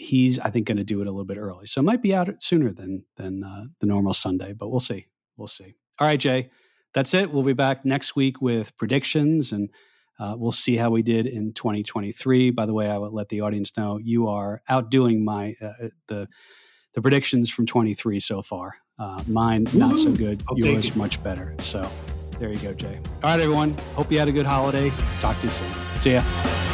he's 0.00 0.38
I 0.38 0.50
think 0.50 0.66
going 0.66 0.78
to 0.78 0.84
do 0.84 1.00
it 1.00 1.06
a 1.06 1.10
little 1.10 1.24
bit 1.24 1.36
early, 1.36 1.66
so 1.66 1.80
it 1.80 1.84
might 1.84 2.02
be 2.02 2.14
out 2.14 2.42
sooner 2.42 2.72
than 2.72 3.04
than 3.16 3.44
uh, 3.44 3.64
the 3.80 3.86
normal 3.86 4.14
Sunday, 4.14 4.52
but 4.52 4.68
we'll 4.68 4.80
see. 4.80 5.06
We'll 5.36 5.46
see. 5.46 5.74
All 5.98 6.06
right, 6.06 6.18
Jay, 6.18 6.50
that's 6.94 7.14
it. 7.14 7.30
We'll 7.30 7.42
be 7.42 7.52
back 7.52 7.84
next 7.84 8.16
week 8.16 8.40
with 8.40 8.76
predictions, 8.76 9.52
and 9.52 9.68
uh, 10.18 10.34
we'll 10.38 10.52
see 10.52 10.76
how 10.76 10.90
we 10.90 11.02
did 11.02 11.26
in 11.26 11.52
2023. 11.52 12.50
By 12.50 12.66
the 12.66 12.74
way, 12.74 12.90
I 12.90 12.98
will 12.98 13.12
let 13.12 13.28
the 13.28 13.42
audience 13.42 13.76
know 13.76 13.98
you 13.98 14.28
are 14.28 14.62
outdoing 14.68 15.24
my 15.24 15.54
uh, 15.60 15.66
uh 15.66 15.88
the 16.08 16.28
the 16.94 17.02
predictions 17.02 17.50
from 17.50 17.66
23 17.66 18.18
so 18.18 18.42
far. 18.42 18.74
Uh, 18.98 19.22
mine 19.28 19.66
not 19.74 19.96
so 19.96 20.12
good. 20.12 20.42
I'll 20.48 20.58
Yours 20.58 20.96
much 20.96 21.22
better. 21.22 21.54
So 21.60 21.88
there 22.38 22.50
you 22.50 22.58
go, 22.58 22.74
Jay. 22.74 22.98
All 23.22 23.30
right, 23.30 23.40
everyone. 23.40 23.76
Hope 23.94 24.10
you 24.10 24.18
had 24.18 24.28
a 24.28 24.32
good 24.32 24.46
holiday. 24.46 24.90
Talk 25.20 25.38
to 25.38 25.46
you 25.46 25.50
soon. 25.50 25.70
See 26.00 26.12
ya. 26.12 26.69